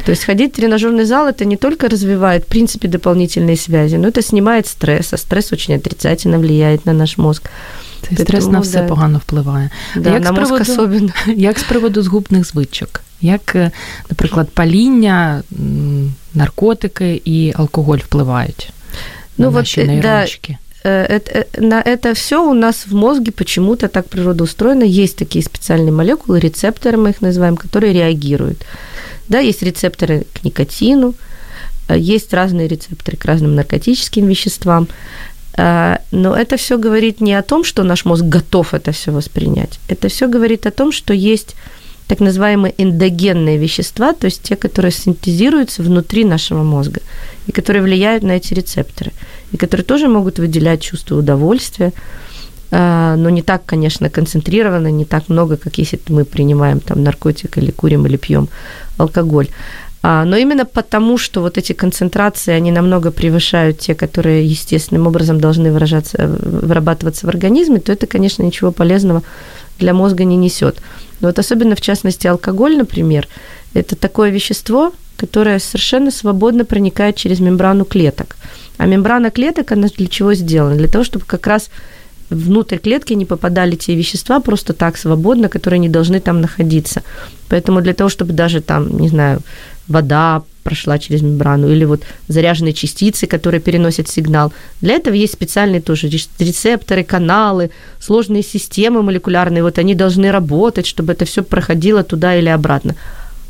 То 0.06 0.12
есть 0.12 0.26
ходить 0.26 0.54
в 0.54 0.56
тренажерный 0.56 1.06
зал 1.06 1.28
это 1.28 1.46
не 1.46 1.56
только 1.58 1.88
развивает, 1.90 2.44
в 2.44 2.48
принципе, 2.48 2.88
дополнительные 2.88 3.56
связи, 3.58 3.98
но 3.98 4.08
это 4.08 4.22
снимает 4.22 4.68
стресс, 4.68 5.14
а 5.14 5.18
стресс 5.18 5.54
очень 5.54 5.76
отрицательно 5.76 6.40
влияет 6.40 6.86
на 6.86 6.94
наш 6.94 7.18
мозг. 7.18 7.50
Цей 8.08 8.18
стрес 8.18 8.46
на 8.46 8.52
Тому, 8.52 8.64
все 8.64 8.82
да. 8.82 8.88
погано 8.88 9.18
впливає. 9.18 9.70
Да, 9.96 10.14
як 10.14 10.24
на 10.24 10.28
з 10.28 10.32
мозг 10.40 10.54
приводу- 10.54 10.72
особенно. 10.72 11.10
Як 11.36 11.60
з 11.60 11.64
приводу 11.64 12.02
згубних 12.02 12.46
звичок? 12.48 13.02
Як, 13.22 13.56
е, 13.56 13.72
наприклад, 14.10 14.50
паління, 14.54 15.44
м, 15.60 16.14
наркотики 16.34 17.22
і 17.26 17.54
алкоголь 17.56 17.98
впливають 17.98 18.70
Ну, 19.39 19.51
вот, 19.51 19.55
наші 19.55 19.81
е, 19.81 19.85
да, 19.87 19.93
нейрончики? 19.93 20.57
Э, 20.85 21.13
это- 21.15 21.37
э, 21.37 21.61
На 21.61 21.83
это 21.83 22.13
все 22.13 22.37
у 22.37 22.55
нас 22.55 22.87
в 22.87 22.95
мозге 22.95 23.31
почему-то 23.33 23.89
так 23.89 24.09
природа 24.09 24.45
устроена. 24.45 24.85
Есть 24.85 25.17
такие 25.17 25.43
специальные 25.45 25.93
молекулы, 25.93 26.41
рецепторы 26.41 26.97
мы 26.97 27.11
их 27.11 27.23
называем, 27.23 27.57
которые 27.57 27.93
реагируют. 27.93 28.65
Да, 29.29 29.41
есть 29.41 29.63
рецепторы 29.63 30.25
к 30.33 30.45
никотину, 30.45 31.15
э, 31.89 31.99
есть 32.17 32.35
разные 32.35 32.69
рецепторы 32.69 33.17
к 33.17 33.25
разным 33.29 33.55
наркотическим 33.55 34.27
веществам. 34.29 34.87
Э, 35.59 35.97
Но 36.13 36.35
это 36.37 36.57
все 36.57 36.77
говорит 36.79 37.21
не 37.21 37.39
о 37.39 37.43
том, 37.43 37.65
что 37.65 37.83
наш 37.85 38.05
мозг 38.05 38.25
готов 38.25 38.75
это 38.75 38.91
все 38.93 39.11
воспринять. 39.11 39.79
Это 39.89 40.09
все 40.09 40.29
говорит 40.29 40.67
о 40.67 40.71
том, 40.71 40.93
что 40.93 41.13
есть 41.15 41.57
так 42.07 42.21
называемые 42.21 42.73
эндогенные 42.79 43.59
вещества, 43.59 44.13
то 44.13 44.27
есть 44.27 44.43
те, 44.43 44.57
которые 44.57 44.93
синтезируются 44.93 45.83
внутри 45.83 46.25
нашего 46.25 46.63
мозга 46.63 47.01
и 47.49 47.53
которые 47.53 47.83
влияют 47.83 48.23
на 48.23 48.33
эти 48.33 48.55
рецепторы, 48.55 49.13
и 49.53 49.57
которые 49.57 49.85
тоже 49.85 50.09
могут 50.09 50.39
выделять 50.39 50.83
чувство 50.83 51.17
удовольствия, 51.17 51.93
а, 52.71 53.17
но 53.17 53.31
не 53.31 53.43
так, 53.43 53.65
конечно, 53.65 54.11
концентрированно, 54.11 54.91
не 54.91 55.05
так 55.05 55.29
много, 55.29 55.57
как 55.57 55.79
если 55.79 55.99
мы 56.09 56.25
принимаем 56.25 56.81
там 56.81 57.03
наркотик 57.03 57.57
или 57.59 57.71
курим 57.71 58.07
или 58.07 58.17
пьем 58.17 58.49
алкоголь. 58.99 59.49
А, 60.03 60.25
Но 60.25 60.37
именно 60.37 60.65
потому, 60.65 61.19
что 61.19 61.41
вот 61.41 61.59
эти 61.59 61.73
концентрации, 61.73 62.53
они 62.53 62.71
намного 62.71 63.11
превышают 63.11 63.79
те, 63.79 63.95
которые 63.95 64.47
естественным 64.47 65.07
образом 65.07 65.41
должны 65.41 65.73
выражаться, 65.73 66.27
вырабатываться 66.27 67.27
в 67.27 67.29
организме, 67.31 67.81
то 67.81 67.93
это, 67.93 68.07
конечно, 68.07 68.43
ничего 68.43 68.71
полезного 68.71 69.23
для 69.79 69.95
мозга 69.95 70.25
не 70.25 70.37
несет. 70.37 70.81
Но 71.21 71.29
вот 71.29 71.39
особенно, 71.39 71.75
в 71.75 71.81
частности, 71.81 72.27
алкоголь, 72.27 72.77
например, 72.77 73.27
это 73.75 73.97
такое 73.97 74.31
вещество, 74.31 74.93
которое 75.17 75.59
совершенно 75.59 76.11
свободно 76.11 76.65
проникает 76.65 77.17
через 77.17 77.41
мембрану 77.41 77.85
клеток. 77.85 78.37
А 78.79 78.87
мембрана 78.87 79.31
клеток, 79.31 79.73
она 79.73 79.89
для 79.89 80.07
чего 80.07 80.35
сделана? 80.35 80.77
Для 80.77 80.89
того, 80.89 81.05
чтобы 81.05 81.25
как 81.27 81.47
раз 81.47 81.71
внутрь 82.31 82.79
клетки 82.79 83.15
не 83.15 83.27
попадали 83.27 83.77
те 83.77 83.95
вещества 83.95 84.41
просто 84.41 84.73
так 84.73 84.97
свободно, 84.97 85.49
которые 85.49 85.81
не 85.81 85.89
должны 85.89 86.21
там 86.21 86.41
находиться. 86.41 87.03
Поэтому 87.49 87.81
для 87.81 87.93
того, 87.93 88.09
чтобы 88.09 88.33
даже 88.33 88.61
там, 88.61 88.99
не 89.01 89.09
знаю, 89.09 89.41
вода 89.89 90.43
прошла 90.63 90.99
через 90.99 91.23
мембрану, 91.23 91.69
или 91.69 91.87
вот 91.87 92.03
заряженные 92.29 92.75
частицы, 92.75 93.27
которые 93.27 93.61
переносят 93.61 94.09
сигнал. 94.09 94.53
Для 94.83 94.95
этого 94.95 95.15
есть 95.15 95.33
специальные 95.33 95.81
тоже 95.81 96.09
рецепторы, 96.39 97.05
каналы, 97.05 97.71
сложные 97.99 98.43
системы 98.43 99.03
молекулярные, 99.03 99.63
вот 99.63 99.79
они 99.79 99.95
должны 99.95 100.31
работать, 100.31 100.87
чтобы 100.87 101.15
это 101.15 101.25
все 101.25 101.43
проходило 101.43 102.03
туда 102.03 102.37
или 102.37 102.51
обратно. 102.51 102.95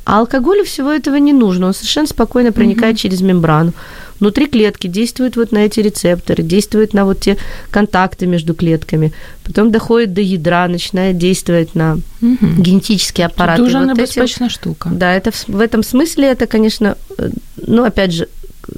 А 0.09 0.21
алкоголю 0.21 0.65
всего 0.65 0.91
этого 0.91 1.17
не 1.17 1.35
нужно, 1.35 1.67
он 1.67 1.75
совершенно 1.75 2.07
спокойно 2.07 2.51
проникает 2.51 2.97
через 2.97 3.21
мембрану. 3.21 3.73
Внутри 4.21 4.47
клетки 4.47 4.87
действует 4.87 5.37
вот 5.37 5.53
на 5.53 5.59
эти 5.59 5.81
рецепторы, 5.81 6.43
действует 6.43 6.95
на 6.95 7.05
вот 7.05 7.21
те 7.21 7.37
контакты 7.71 8.27
между 8.27 8.55
клетками, 8.55 9.13
потом 9.45 9.71
доходит 9.71 10.15
до 10.15 10.23
ядра, 10.23 10.67
начинает 10.69 11.19
действовать 11.19 11.75
на 11.75 11.99
Мгм. 12.23 12.63
генетические 12.63 13.27
аппараты. 13.27 13.63
Дуже 13.63 13.79
Вот 13.79 13.85
этим- 13.85 13.97
небезпечна 13.97 14.49
штука. 14.49 14.89
да, 14.93 15.13
это 15.15 15.31
в, 15.31 15.45
в 15.49 15.61
этом 15.61 15.83
смысле 15.83 16.25
это, 16.29 16.47
конечно, 16.47 16.97
э, 17.19 17.29
ну, 17.67 17.85
опять 17.85 18.13
же, 18.15 18.29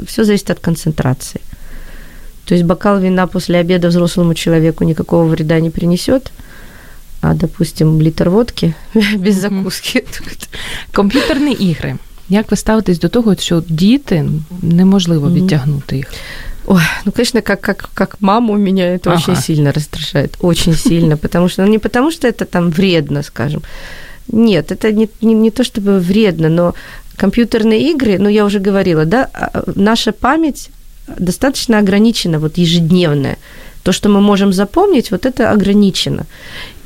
все 0.08 0.24
зависит 0.24 0.50
от 0.50 0.58
концентрации. 0.58 1.40
То 2.44 2.54
есть 2.54 2.66
бокал 2.66 2.98
вина 2.98 3.26
после 3.28 3.60
обеда 3.60 3.88
взрослому 3.88 4.34
человеку 4.34 4.82
никакого 4.84 5.24
вреда 5.26 5.60
не 5.60 5.70
принесет, 5.70 6.32
а, 7.21 7.33
допустим, 7.33 8.01
литр 8.01 8.29
водки 8.29 8.73
без 8.93 9.43
Мгм. 9.43 9.57
закуски. 9.63 10.03
Комп'ютерні 10.93 11.51
ігри. 11.51 11.95
Як 12.29 12.51
ви 12.51 12.57
ставитесь 12.57 12.99
до 12.99 13.09
того, 13.09 13.35
що 13.35 13.63
діти 13.69 14.25
неможливо 14.61 15.25
Мгм. 15.27 15.35
відтягнути 15.35 15.95
їх? 15.97 16.07
Ой, 16.67 16.81
ну, 17.05 17.11
конечно, 17.11 17.41
как, 17.41 17.61
как, 17.61 17.89
как 17.93 18.17
маму 18.21 18.53
меня 18.57 18.83
это 18.83 19.09
Ага. 19.09 19.15
очень 19.17 19.35
сильно 19.35 19.71
раздражает. 19.71 20.37
Очень 20.39 20.73
сильно. 20.75 21.17
Потому 21.17 21.49
что, 21.49 21.61
ну, 21.65 21.71
не 21.71 21.79
потому 21.79 22.11
что 22.11 22.27
это 22.27 22.45
там 22.45 22.71
вредно, 22.71 23.23
скажем. 23.23 23.61
Нет, 24.27 24.71
это 24.71 24.91
не, 24.91 25.07
не, 25.21 25.33
не 25.33 25.51
то 25.51 25.63
чтобы 25.63 25.99
вредно, 25.99 26.49
но 26.49 26.73
компьютерные 27.17 27.93
игры, 27.93 28.17
ну, 28.19 28.29
я 28.29 28.45
уже 28.45 28.59
говорила, 28.59 29.05
да, 29.05 29.27
а, 29.33 29.63
наша 29.75 30.11
память 30.11 30.69
достаточно 31.19 31.77
ограничена, 31.77 32.39
вот 32.39 32.57
ежедневная. 32.57 33.35
То, 33.82 33.92
что 33.92 34.08
мы 34.08 34.20
можем 34.20 34.52
запомнить, 34.52 35.10
вот 35.10 35.24
это 35.26 35.50
ограничено. 35.50 36.26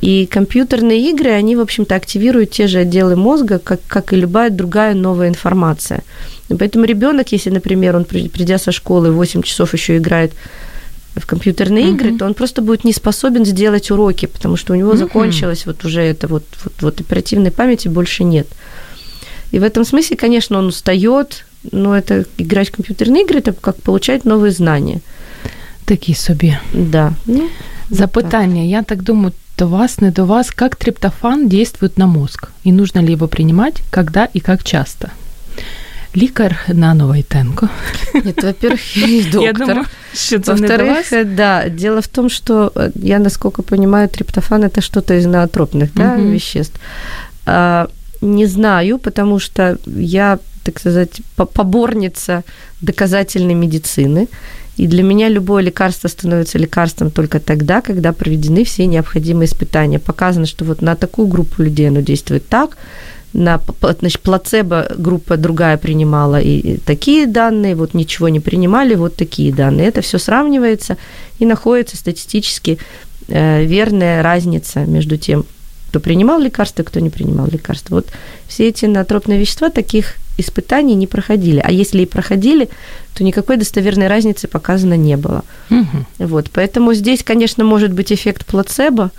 И 0.01 0.27
компьютерные 0.27 1.11
игры, 1.11 1.31
они, 1.31 1.57
в 1.57 1.61
общем-то, 1.61 1.95
активируют 1.95 2.51
те 2.51 2.67
же 2.69 2.79
отделы 2.79 3.17
мозга, 3.17 3.59
как, 3.59 3.81
как 3.89 4.13
и 4.13 4.17
любая 4.17 4.51
другая 4.51 4.95
новая 4.95 5.29
информация. 5.29 6.03
И 6.51 6.55
поэтому 6.55 6.85
ребенок, 6.85 7.33
если, 7.33 7.51
например, 7.51 7.97
он, 7.97 8.05
при- 8.05 8.29
придя 8.29 8.59
со 8.59 8.71
школы, 8.71 9.11
8 9.11 9.43
часов 9.43 9.73
еще 9.75 9.97
играет 9.97 10.33
в 11.17 11.27
компьютерные 11.27 11.85
Мгм. 11.87 11.95
игры, 11.97 12.19
то 12.19 12.27
он 12.27 12.35
просто 12.35 12.63
будет 12.63 12.85
не 12.85 12.93
способен 12.93 13.45
сделать 13.45 13.91
уроки, 13.91 14.27
потому 14.27 14.57
что 14.57 14.73
у 14.73 14.77
него 14.77 14.91
Мгм. 14.91 14.99
закончилась 14.99 15.67
вот 15.67 15.85
уже 15.85 16.01
это 16.01 16.29
вот, 16.29 16.45
вот, 16.65 16.73
вот 16.81 17.01
оперативной 17.01 17.51
памяти 17.51 17.89
больше 17.89 18.25
нет. 18.25 18.47
И 19.53 19.59
в 19.59 19.63
этом 19.63 19.85
смысле, 19.85 20.17
конечно, 20.17 20.59
он 20.59 20.67
устает, 20.67 21.45
но 21.73 21.97
это 21.97 22.25
играть 22.39 22.69
в 22.69 22.73
компьютерные 22.73 23.23
игры, 23.23 23.39
это 23.39 23.53
как 23.53 23.77
получать 23.83 24.25
новые 24.25 24.51
знания. 24.53 25.01
Такі 25.86 26.14
собі. 26.16 26.58
Да. 26.74 27.14
Ну, 27.26 27.42
Запитання, 27.90 28.62
я 28.62 28.82
так 28.84 29.04
думаю, 29.04 29.32
до 29.58 29.68
вас, 29.68 30.00
не 30.02 30.12
до 30.12 30.26
вас, 30.26 30.52
как 30.52 30.76
триптофан 30.76 31.48
действует 31.48 31.98
на 31.98 32.06
мозг? 32.08 32.48
И 32.66 32.72
нужно 32.72 33.02
ли 33.02 33.12
его 33.14 33.28
принимать, 33.28 33.82
когда 33.90 34.28
и 34.36 34.40
как 34.40 34.64
часто? 34.64 35.10
Лікар 36.16 36.56
Нано 36.68 37.08
Войтенко. 37.08 37.70
Нет, 38.14 38.44
во-первых, 38.44 38.98
я 38.98 39.08
не 39.08 39.22
доктор. 39.24 39.42
Я 39.44 39.54
думаю, 39.54 39.86
що 40.14 40.40
це 40.40 40.54
не 40.54 40.68
до 40.68 40.68
Во-вторых, 40.74 40.96
вас. 40.96 41.12
э, 41.14 41.36
да, 41.36 41.70
дело 41.70 42.00
в 42.00 42.08
том, 42.08 42.30
что 42.30 42.72
э, 42.76 42.92
я, 42.96 43.20
насколько 43.20 43.62
понимаю, 43.64 44.08
триптофан 44.08 44.64
это 44.64 44.82
что-то 44.82 45.14
из 45.14 45.26
ноотропных 45.26 45.90
да, 45.96 46.16
Мгм. 46.16 46.32
веществ. 46.32 46.80
А, 47.46 47.88
не 48.22 48.48
знаю, 48.48 48.98
потому 49.00 49.40
что 49.40 49.78
я, 49.98 50.38
так 50.64 50.80
сказать, 50.80 51.22
по- 51.36 51.46
поборница 51.46 52.44
доказательной 52.82 53.56
медицины. 53.56 54.28
И 54.77 54.87
для 54.87 55.03
меня 55.03 55.29
любое 55.29 55.63
лекарство 55.63 56.09
становится 56.09 56.59
лекарством 56.59 57.11
только 57.11 57.39
тогда, 57.39 57.81
когда 57.81 58.13
проведены 58.13 58.65
все 58.65 58.87
необходимые 58.87 59.47
испытания. 59.47 59.99
Показано, 59.99 60.47
что 60.47 60.65
вот 60.65 60.83
на 60.83 60.97
такую 60.97 61.29
группу 61.29 61.63
людей 61.63 61.89
оно 61.89 62.01
действует 62.01 62.49
так, 62.49 62.77
на 63.33 63.61
значит, 63.99 64.21
плацебо 64.21 64.87
группа 64.97 65.37
другая 65.37 65.77
принимала 65.77 66.41
и 66.41 66.79
такие 66.79 67.27
данные, 67.27 67.75
вот 67.75 67.93
ничего 67.93 68.29
не 68.29 68.41
принимали, 68.41 68.95
вот 68.95 69.17
такие 69.17 69.53
данные. 69.53 69.89
Это 69.89 70.01
все 70.03 70.19
сравнивается 70.19 70.97
и 71.41 71.45
находится 71.45 71.97
статистически 71.97 72.79
э, 73.29 73.65
верная 73.65 74.23
разница 74.23 74.81
между 74.87 75.17
тем, 75.17 75.45
кто 75.89 76.01
принимал 76.01 76.41
лекарства 76.41 76.85
кто 76.85 77.01
не 77.01 77.11
принимал 77.11 77.49
лекарства. 77.49 77.97
Вот 77.97 78.09
все 78.47 78.69
эти 78.69 78.87
ноотропные 78.87 79.39
вещества 79.39 79.69
таких 79.69 80.15
испытаний 80.39 80.97
не 80.97 81.07
проходили. 81.07 81.61
А 81.65 81.71
если 81.73 82.03
и 82.03 82.07
проходили, 82.07 82.69
то 83.15 83.25
никакой 83.25 83.57
достоверной 83.57 84.09
разницы 84.09 84.49
показано 84.49 84.97
не 84.97 85.17
было. 85.17 85.43
Мгм. 85.71 86.07
Вот, 86.19 86.51
поэтому 86.53 86.95
здесь, 86.95 87.23
конечно, 87.23 87.65
может 87.65 87.93
быть 87.93 88.13
эффект 88.13 88.47
плацебо. 88.47 89.11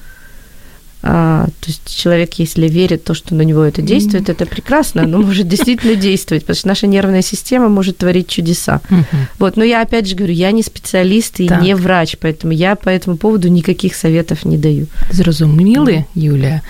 А, 1.07 1.45
то 1.45 1.67
есть 1.67 1.95
человек, 2.01 2.33
если 2.39 2.67
верит 2.67 3.01
в 3.01 3.03
то, 3.03 3.13
что 3.13 3.35
на 3.35 3.43
него 3.43 3.63
это 3.63 3.81
действует, 3.83 4.27
это 4.27 4.45
прекрасно, 4.47 5.03
оно 5.03 5.19
может 5.19 5.47
действительно 5.47 5.95
действовать, 6.01 6.43
потому 6.43 6.55
что 6.55 6.67
наша 6.67 6.87
нервная 6.87 7.21
система 7.21 7.69
может 7.69 7.97
творить 7.97 8.27
чудеса. 8.27 8.81
Мгм. 8.89 9.05
Вот, 9.39 9.57
но 9.57 9.63
я 9.63 9.81
опять 9.81 10.07
же 10.07 10.15
говорю, 10.15 10.33
я 10.33 10.51
не 10.51 10.63
специалист 10.63 11.39
и 11.39 11.47
Так. 11.47 11.61
не 11.61 11.75
врач, 11.75 12.17
поэтому 12.19 12.53
я 12.53 12.75
по 12.75 12.89
этому 12.89 13.17
поводу 13.17 13.49
никаких 13.49 13.95
советов 13.95 14.45
не 14.45 14.57
даю. 14.57 14.87
Зрозуміли, 15.11 16.03
Юлія? 16.15 16.61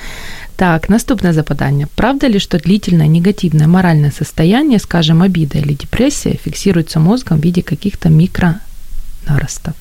Так, 0.55 0.89
наступне 0.89 1.33
запитання. 1.33 1.87
Правда 1.95 2.29
ли, 2.29 2.39
что 2.39 2.57
длительное 2.57 3.07
негативное 3.07 3.67
моральное 3.67 4.11
состояние, 4.11 4.79
скажем, 4.79 5.21
обида 5.21 5.57
или 5.57 5.73
депрессия, 5.73 6.39
фиксируется 6.43 6.99
мозгом 6.99 7.39
в 7.39 7.43
виде 7.43 7.61
каких-то 7.61 8.09
микронаростов? 8.09 9.73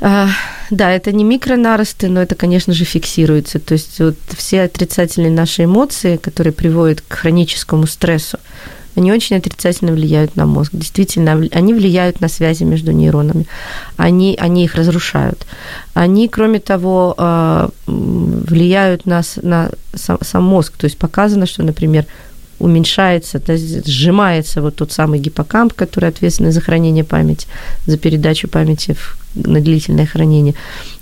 А, 0.00 0.28
да, 0.70 0.90
это 0.90 1.12
не 1.12 1.24
микронаросты, 1.24 2.08
но 2.08 2.20
это, 2.20 2.34
конечно 2.34 2.74
же, 2.74 2.84
фиксируется. 2.84 3.58
То 3.58 3.74
есть 3.74 4.00
вот 4.00 4.16
все 4.36 4.62
отрицательные 4.62 5.30
наши 5.30 5.64
эмоции, 5.64 6.16
которые 6.16 6.52
приводят 6.52 7.00
к 7.00 7.12
хроническому 7.14 7.86
стрессу, 7.86 8.38
они 8.96 9.12
очень 9.12 9.36
отрицательно 9.36 9.92
влияют 9.92 10.36
на 10.36 10.46
мозг. 10.46 10.70
Действительно, 10.72 11.32
они 11.52 11.74
влияют 11.74 12.20
на 12.20 12.28
связи 12.28 12.64
между 12.64 12.92
нейронами. 12.92 13.46
Они, 13.96 14.36
они 14.40 14.64
их 14.64 14.74
разрушают. 14.74 15.46
Они, 15.94 16.28
кроме 16.28 16.60
того, 16.60 17.14
а, 17.16 17.70
влияют 17.86 19.06
на, 19.06 19.22
на 19.42 19.70
сам, 19.94 20.18
сам 20.20 20.44
мозг. 20.44 20.76
То 20.76 20.86
есть 20.86 20.98
показано, 20.98 21.46
что, 21.46 21.62
например, 21.62 22.06
уменьшается, 22.58 23.40
сжимается 23.86 24.62
вот 24.62 24.76
тот 24.76 24.92
самый 24.92 25.18
гиппокамп, 25.18 25.72
который 25.72 26.08
ответственный 26.08 26.52
за 26.52 26.60
хранение 26.60 27.04
памяти, 27.04 27.46
за 27.86 27.98
передачу 27.98 28.48
памяти 28.48 28.96
на 29.34 29.60
длительное 29.60 30.06
хранение. 30.06 30.54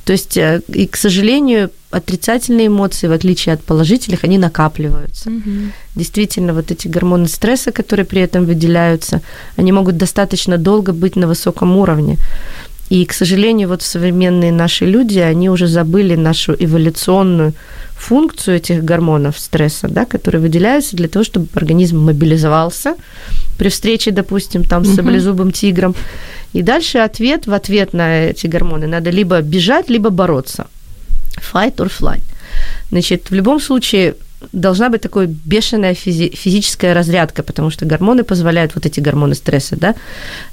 То 0.04 0.12
есть, 0.12 0.36
э, 0.36 0.60
и, 0.68 0.86
к 0.86 0.96
сожалению, 0.96 1.70
отрицательные 1.90 2.66
эмоции, 2.66 3.06
в 3.06 3.12
отличие 3.12 3.54
от 3.54 3.62
положительных, 3.62 4.24
они 4.24 4.38
накапливаются. 4.38 5.30
Угу. 5.30 5.50
Действительно, 5.94 6.54
вот 6.54 6.70
эти 6.70 6.88
гормоны 6.88 7.28
стресса, 7.28 7.70
которые 7.70 8.06
при 8.06 8.22
этом 8.22 8.46
выделяются, 8.46 9.20
они 9.56 9.72
могут 9.72 9.96
достаточно 9.96 10.58
долго 10.58 10.92
быть 10.92 11.16
на 11.16 11.26
высоком 11.26 11.76
уровне. 11.76 12.16
И, 12.90 13.06
к 13.06 13.12
сожалению, 13.12 13.68
вот 13.68 13.82
современные 13.82 14.52
наши 14.52 14.84
люди, 14.84 15.18
они 15.18 15.48
уже 15.48 15.66
забыли 15.66 16.14
нашу 16.14 16.54
эволюционную 16.58 17.54
функцию 17.96 18.56
этих 18.56 18.84
гормонов 18.84 19.38
стресса, 19.38 19.88
да, 19.88 20.04
которые 20.04 20.42
выделяются 20.42 20.96
для 20.96 21.08
того, 21.08 21.24
чтобы 21.24 21.46
организм 21.54 22.00
мобилизовался 22.00 22.96
при 23.56 23.68
встрече, 23.68 24.10
допустим, 24.10 24.64
там 24.64 24.84
с 24.84 24.94
саблезубым 24.94 25.52
тигром. 25.52 25.94
И 26.52 26.62
дальше 26.62 26.98
ответ 26.98 27.46
в 27.46 27.54
ответ 27.54 27.92
на 27.94 28.24
эти 28.30 28.46
гормоны 28.46 28.86
надо 28.86 29.10
либо 29.10 29.40
бежать, 29.40 29.88
либо 29.88 30.10
бороться. 30.10 30.66
Fight 31.52 31.76
or 31.76 31.90
flight. 31.90 32.22
Значит, 32.90 33.30
в 33.30 33.34
любом 33.34 33.60
случае 33.60 34.14
должна 34.52 34.88
быть 34.88 35.02
такая 35.02 35.26
бешеная 35.26 35.94
физи- 35.94 36.34
физическая 36.34 36.94
разрядка, 36.94 37.42
потому 37.42 37.70
что 37.70 37.86
гормоны 37.86 38.24
позволяют, 38.24 38.74
вот 38.74 38.86
эти 38.86 39.00
гормоны 39.00 39.34
стресса, 39.34 39.76
да, 39.76 39.94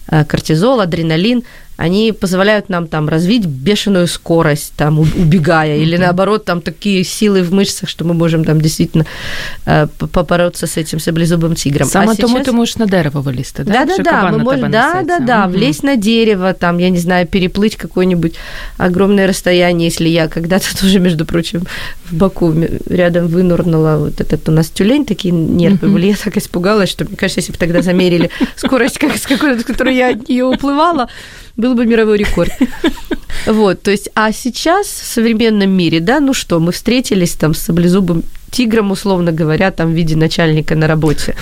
э, 0.07 0.23
кортизол, 0.25 0.79
адреналин, 0.79 1.43
они 1.79 2.11
позволяют 2.11 2.67
нам 2.67 2.87
там 2.87 3.07
развить 3.07 3.45
бешеную 3.45 4.07
скорость, 4.07 4.73
там, 4.75 4.99
убегая, 4.99 5.77
или 5.77 5.95
наоборот, 5.95 6.43
там 6.43 6.61
такие 6.61 7.05
силы 7.05 7.41
в 7.41 7.53
мышцах, 7.53 7.87
что 7.87 8.03
мы 8.03 8.13
можем 8.13 8.43
там 8.43 8.59
действительно 8.59 9.05
э, 9.65 9.87
побороться 9.87 10.67
с 10.67 10.75
этим 10.75 10.99
саблезубым 10.99 11.55
тигром. 11.55 11.87
Саме 11.87 12.11
а 12.11 12.15
тому 12.15 12.35
сейчас... 12.35 12.45
ты 12.45 12.51
можешь 12.51 12.75
на 12.75 12.85
дерево 12.85 13.21
вылезти, 13.21 13.61
да? 13.61 13.85
Да, 13.85 13.97
да, 13.97 14.03
да, 14.03 14.31
мы 14.31 14.39
можем, 14.39 14.71
да, 14.71 15.03
да, 15.03 15.19
да, 15.19 15.45
угу. 15.45 15.53
влезть 15.53 15.83
на 15.83 15.95
дерево, 15.95 16.53
там, 16.53 16.79
я 16.79 16.89
не 16.89 16.97
знаю, 16.97 17.25
переплыть 17.25 17.77
какое-нибудь 17.77 18.35
огромное 18.77 19.25
расстояние, 19.25 19.87
если 19.87 20.09
я 20.09 20.27
когда-то 20.27 20.77
тоже, 20.81 20.99
между 20.99 21.25
прочим, 21.25 21.63
в 22.09 22.13
Баку 22.13 22.53
рядом 22.89 23.27
вынурнула 23.27 23.95
вот 23.99 24.19
этот 24.19 24.49
у 24.49 24.51
нас 24.51 24.67
тюлень, 24.67 25.05
такие 25.05 25.33
нервы 25.33 25.87
угу. 25.87 25.93
были, 25.93 26.07
я 26.07 26.15
так 26.21 26.35
испугалась, 26.35 26.89
что, 26.89 27.05
мне 27.05 27.15
кажется, 27.15 27.39
если 27.39 27.53
бы 27.53 27.57
тогда 27.57 27.81
замерили 27.81 28.31
скорость, 28.57 28.99
как, 28.99 29.15
с 29.15 29.25
какой, 29.25 29.57
с 29.57 29.63
которой 29.63 29.95
я 29.95 30.09
от 30.09 30.27
нее 30.27 30.43
уплывала, 30.43 31.07
был 31.69 31.75
бы 31.75 31.85
мировой 31.85 32.17
рекорд. 32.17 32.51
Вот, 33.45 33.81
то 33.81 33.89
есть, 33.89 34.09
а 34.15 34.31
сейчас 34.31 34.87
в 34.87 35.05
современном 35.05 35.71
мире, 35.71 36.01
да, 36.01 36.19
ну 36.19 36.33
что, 36.33 36.59
мы 36.59 36.71
встретились 36.71 37.33
там 37.33 37.53
с 37.53 37.59
саблезубым 37.59 38.23
тигром, 38.51 38.91
условно 38.91 39.31
говоря, 39.31 39.71
там 39.71 39.91
в 39.91 39.95
виде 39.95 40.15
начальника 40.15 40.75
на 40.75 40.87
работе, 40.87 41.35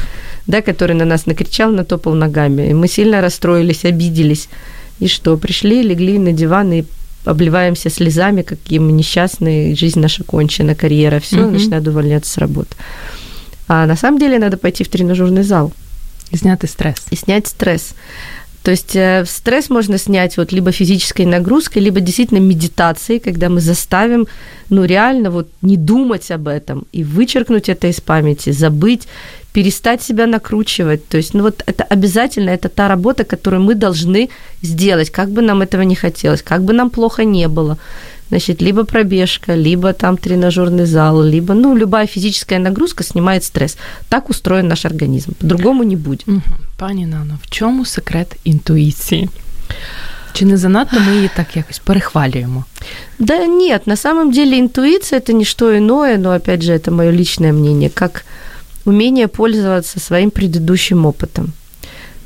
да, 0.46 0.62
который 0.62 0.96
на 0.96 1.06
нас 1.06 1.26
накричал, 1.26 1.72
натопал 1.72 2.13
ногами. 2.13 2.70
И 2.70 2.74
мы 2.74 2.88
сильно 2.88 3.20
расстроились, 3.20 3.84
обиделись. 3.84 4.48
И 5.00 5.08
что, 5.08 5.38
пришли, 5.38 5.82
легли 5.82 6.20
на 6.20 6.32
диван 6.34 6.72
и 6.72 6.84
обливаемся 7.26 7.90
слезами, 7.90 8.42
какие 8.44 8.80
мы 8.80 8.92
несчастные, 8.92 9.76
жизнь 9.76 10.00
наша 10.00 10.24
кончена, 10.24 10.76
карьера, 10.76 11.20
все, 11.20 11.42
угу. 11.42 11.52
начинают 11.52 11.88
увольняться 11.88 12.32
с 12.32 12.38
работы. 12.38 12.76
А 13.68 13.86
на 13.86 13.96
самом 13.96 14.20
деле 14.20 14.40
надо 14.40 14.58
пойти 14.58 14.84
в 14.84 14.90
тренажерный 14.90 15.44
зал. 15.44 15.74
И 16.32 16.38
снять 16.38 16.70
стресс. 16.70 17.06
И 17.10 17.16
снять 17.16 17.48
стресс. 17.48 17.96
То 18.67 18.71
есть 18.71 18.97
э, 18.97 19.23
стресс 19.25 19.69
можно 19.69 19.97
снять 19.97 20.36
вот 20.36 20.51
либо 20.51 20.73
физической 20.73 21.25
нагрузкой, 21.25 21.82
либо 21.82 22.01
действительно 22.01 22.39
медитацией, 22.39 23.21
когда 23.21 23.47
мы 23.47 23.62
заставим, 23.62 24.27
ну, 24.69 24.84
реально 24.84 25.32
вот 25.32 25.47
не 25.62 25.77
думать 25.77 26.32
об 26.32 26.49
этом 26.49 26.86
и 26.91 27.06
вычеркнуть 27.06 27.69
это 27.69 27.88
из 27.88 28.01
памяти, 28.01 28.51
забыть, 28.51 29.08
перестать 29.53 30.01
себя 30.01 30.27
накручивать. 30.27 31.08
То 31.08 31.15
есть, 31.15 31.34
ну 31.34 31.43
вот 31.43 31.63
это 31.65 31.86
обязательно, 31.86 32.49
это 32.49 32.67
та 32.67 32.89
работа, 32.89 33.23
которую 33.23 33.62
мы 33.62 33.73
должны 33.73 34.30
сделать, 34.62 35.12
как 35.12 35.30
бы 35.30 35.41
нам 35.41 35.62
этого 35.62 35.84
не 35.84 35.95
хотелось, 35.95 36.41
как 36.41 36.62
бы 36.63 36.73
нам 36.73 36.89
плохо 36.89 37.23
не 37.23 37.47
было. 37.47 37.77
Значит, 38.29 38.62
либо 38.62 38.85
пробежка, 38.85 39.55
либо 39.55 39.92
там 39.92 40.16
тренажерный 40.16 40.87
зал, 40.87 41.23
либо, 41.23 41.55
ну, 41.55 41.77
любая 41.77 42.07
физическая 42.07 42.59
нагрузка 42.59 43.05
снимает 43.05 43.45
стресс. 43.45 43.77
Так 44.09 44.31
устроен 44.31 44.68
наш 44.68 44.85
организм. 44.85 45.33
По-другому 45.35 45.85
не 45.85 45.97
будет. 45.97 46.29
Угу. 46.29 46.42
Пані 46.77 47.07
Нано, 47.07 47.38
в 47.42 47.51
чому 47.51 47.85
секрет 47.85 48.37
інтуїції? 48.45 49.29
Чи 50.33 50.45
не 50.45 50.57
занадто 50.57 51.01
ми 51.01 51.14
її 51.14 51.31
так 51.37 51.57
якось 51.57 51.79
перехвалюємо? 51.79 52.64
Да 53.18 53.47
нет, 53.47 53.87
на 53.87 53.97
самом 53.97 54.33
деле 54.33 54.59
интуиция – 54.59 55.21
это 55.21 55.33
не 55.33 55.45
что 55.45 55.77
иное, 55.77 56.18
но, 56.18 56.35
опять 56.35 56.62
же, 56.62 56.73
это 56.73 56.90
мое 56.90 57.11
личное 57.12 57.53
мнение, 57.53 57.90
как 57.90 58.25
умение 58.85 59.29
пользоваться 59.29 60.01
своим 60.01 60.31
предыдущим 60.31 61.07
опытом. 61.07 61.53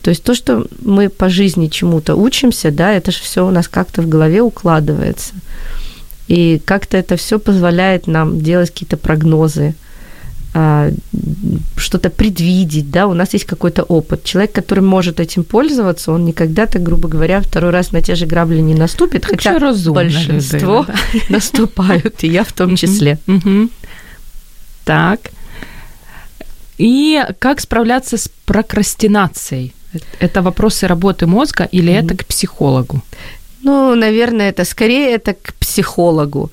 То 0.03 0.11
есть 0.11 0.23
то, 0.23 0.35
что 0.35 0.66
мы 0.85 1.09
по 1.09 1.29
жизни 1.29 1.66
чему-то 1.66 2.14
учимся, 2.14 2.71
да, 2.71 2.92
это 2.92 3.11
же 3.11 3.19
все 3.23 3.45
у 3.45 3.51
нас 3.51 3.69
как-то 3.69 4.03
в 4.03 4.09
голове 4.09 4.40
укладывается. 4.40 5.35
И 6.32 6.62
как-то 6.63 6.96
это 6.96 7.17
все 7.17 7.39
позволяет 7.39 8.08
нам 8.08 8.39
делать 8.39 8.72
какие-то 8.72 8.96
прогнозы, 8.96 9.76
а, 10.54 10.89
что-то 11.76 12.10
предвидеть, 12.10 12.89
да, 12.89 13.08
у 13.08 13.13
нас 13.13 13.34
есть 13.34 13.44
какой-то 13.44 13.84
опыт. 13.84 14.24
Человек, 14.24 14.54
который 14.54 14.80
может 14.80 15.20
этим 15.20 15.44
пользоваться, 15.44 16.13
он 16.13 16.24
никогда, 16.24 16.67
так 16.67 16.84
грубо 16.84 17.10
говоря, 17.10 17.41
второй 17.41 17.72
раз 17.72 17.91
на 17.91 18.02
те 18.02 18.15
же 18.15 18.28
грабли 18.28 18.62
не 18.62 18.76
наступит, 18.76 19.26
как 19.26 19.41
хотя 19.41 19.60
большинство 19.60 20.00
людина, 20.02 20.86
да? 20.88 20.94
наступают, 21.30 22.24
и 22.24 22.28
я 22.30 22.46
в 22.46 22.54
том 22.54 22.78
числе. 22.78 23.17
Так. 24.86 25.32
И 26.78 27.22
как 27.39 27.60
справляться 27.60 28.15
с 28.15 28.30
прокрастинацией? 28.46 29.74
Это 30.20 30.41
вопросы 30.41 30.88
работы 30.88 31.28
мозга 31.28 31.67
или 31.74 31.91
это 31.91 32.15
к 32.15 32.26
психологу? 32.26 33.02
Ну, 33.63 33.95
наверное, 33.95 34.50
это 34.50 34.65
скорее 34.65 35.12
это 35.12 35.34
к 35.34 35.54
психологу. 35.60 36.52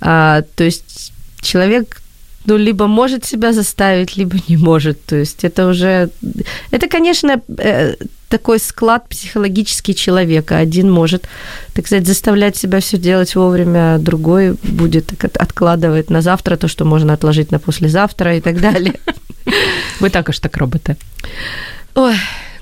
А, 0.00 0.42
то 0.54 0.64
есть 0.64 1.12
человек 1.40 2.00
ну, 2.46 2.58
либо 2.58 2.86
может 2.86 3.24
себя 3.24 3.52
заставить, 3.52 4.16
либо 4.16 4.36
не 4.48 4.56
может. 4.56 5.04
То 5.06 5.16
есть 5.16 5.44
это 5.44 5.66
уже... 5.66 6.10
Это, 6.70 6.88
конечно, 6.88 7.40
э, 7.58 7.94
такой 8.28 8.58
склад 8.58 9.08
психологический 9.08 9.94
человека. 9.94 10.58
Один 10.58 10.90
может, 10.90 11.28
так 11.72 11.86
сказать, 11.86 12.06
заставлять 12.06 12.56
себя 12.56 12.80
все 12.80 12.98
делать 12.98 13.34
вовремя, 13.34 13.98
другой 13.98 14.56
будет 14.62 15.24
откладывать 15.36 16.10
на 16.10 16.20
завтра 16.20 16.56
то, 16.56 16.68
что 16.68 16.84
можно 16.84 17.14
отложить 17.14 17.52
на 17.52 17.58
послезавтра 17.58 18.36
и 18.36 18.40
так 18.40 18.60
далее. 18.60 18.94
Вы 20.00 20.10
також 20.10 20.38
так 20.38 20.56
робите? 20.56 20.96
Ой, 21.94 22.16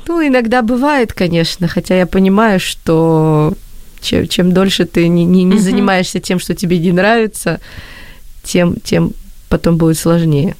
ну, 0.06 0.26
иногда 0.26 0.62
бывает, 0.62 1.12
конечно, 1.12 1.68
хотя 1.68 1.96
я 1.96 2.06
понимаю, 2.06 2.60
что 2.60 3.54
чем, 4.01 4.27
чем 4.27 4.51
дольше 4.51 4.85
ты 4.85 5.07
не, 5.07 5.25
не, 5.25 5.43
не 5.43 5.59
занимаешься 5.59 6.19
тем, 6.19 6.39
что 6.39 6.53
тебе 6.53 6.79
не 6.79 6.91
нравится, 6.91 7.59
тем, 8.43 8.75
тем 8.83 9.11
потом 9.49 9.77
будет 9.77 9.97
сложнее. 9.97 10.55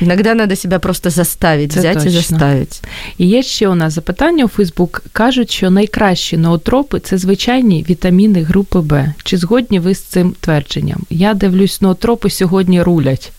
Іногда 0.00 0.34
треба 0.34 0.56
себе 0.56 0.78
просто 0.78 1.10
заставити, 1.10 1.78
взяти 1.78 1.94
точно. 1.94 2.10
і 2.10 2.12
заставити. 2.12 2.76
І 3.18 3.26
є 3.26 3.42
ще 3.42 3.68
у 3.68 3.74
нас 3.74 3.94
запитання 3.94 4.44
у 4.44 4.48
Фейсбук. 4.48 5.02
Кажуть, 5.12 5.50
що 5.50 5.70
найкращі 5.70 6.36
ноотропи 6.36 7.00
це 7.00 7.18
звичайні 7.18 7.84
вітаміни 7.90 8.42
групи 8.42 8.80
Б. 8.80 9.14
Чи 9.24 9.36
згодні 9.36 9.78
ви 9.78 9.94
з 9.94 10.00
цим 10.00 10.34
твердженням? 10.40 11.00
Я 11.10 11.34
дивлюсь, 11.34 11.80
ноотропи 11.80 12.30
сьогодні 12.30 12.82
рулять. 12.82 13.32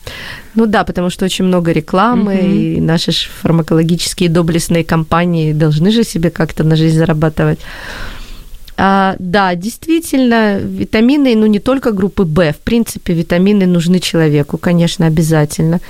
Ну 0.56 0.66
да, 0.66 0.84
потому 0.84 1.10
что 1.10 1.26
очень 1.26 1.46
много 1.46 1.72
рекламы, 1.72 2.40
угу. 2.40 2.56
и 2.56 2.82
наши 2.82 3.12
фармакологические 3.12 4.30
доблестные 4.30 4.84
компании 4.84 5.54
должны 5.54 5.92
же 5.92 6.04
себе 6.04 6.30
как-то 6.30 6.64
на 6.64 6.76
жизнь 6.76 6.98
зарабатывать. 6.98 7.60
А, 8.77 9.17
да, 9.19 9.55
действительно, 9.55 10.59
витамины, 10.59 11.37
ну 11.37 11.47
не 11.47 11.59
только 11.59 11.93
группы 11.93 12.25
В, 12.25 12.53
в 12.53 12.59
принципе, 12.59 13.13
витамины 13.13 13.67
нужны 13.67 14.01
человеку, 14.01 14.59
конечно, 14.59 15.07
обязательно. 15.07 15.81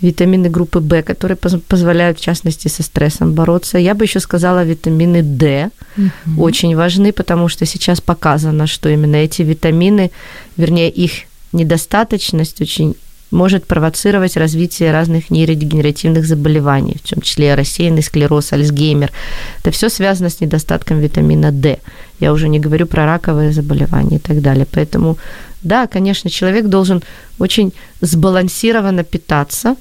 Витамины 0.00 0.50
группы 0.50 0.80
В, 0.80 1.02
которые 1.02 1.36
позволяют, 1.36 2.18
в 2.18 2.20
частности, 2.22 2.68
со 2.68 2.82
стрессом 2.82 3.32
бороться. 3.32 3.78
Я 3.78 3.94
бы 3.94 4.04
еще 4.04 4.20
сказала 4.20 4.64
витамины 4.64 5.22
D, 5.22 5.70
угу. 5.96 6.42
очень 6.42 6.76
важны, 6.76 7.12
потому 7.12 7.48
что 7.48 7.64
сейчас 7.66 8.00
показано, 8.00 8.66
что 8.66 8.88
именно 8.90 9.16
эти 9.16 9.42
витамины, 9.42 10.10
вернее, 10.56 10.90
их 10.90 11.12
недостаточность 11.52 12.60
очень 12.60 12.94
может 13.30 13.66
провоцировать 13.66 14.36
развитие 14.36 14.92
разных 14.92 15.30
нейродегенеративных 15.30 16.26
заболеваний, 16.26 16.96
в 17.02 17.08
том 17.08 17.20
числе 17.20 17.54
рассеянный 17.54 18.02
склероз, 18.02 18.52
Альцгеймер. 18.52 19.12
Это 19.60 19.70
все 19.70 19.88
связано 19.88 20.30
с 20.30 20.40
недостатком 20.40 21.00
витамина 21.00 21.50
D. 21.50 21.78
Я 22.20 22.32
уже 22.32 22.48
не 22.48 22.60
говорю 22.60 22.86
про 22.86 23.04
раковые 23.04 23.52
заболевания 23.52 24.16
и 24.16 24.20
так 24.20 24.40
далее. 24.40 24.66
Поэтому, 24.70 25.18
да, 25.62 25.86
конечно, 25.86 26.30
человек 26.30 26.66
должен 26.66 27.02
очень 27.38 27.72
сбалансированно 28.00 29.04
питаться. 29.04 29.76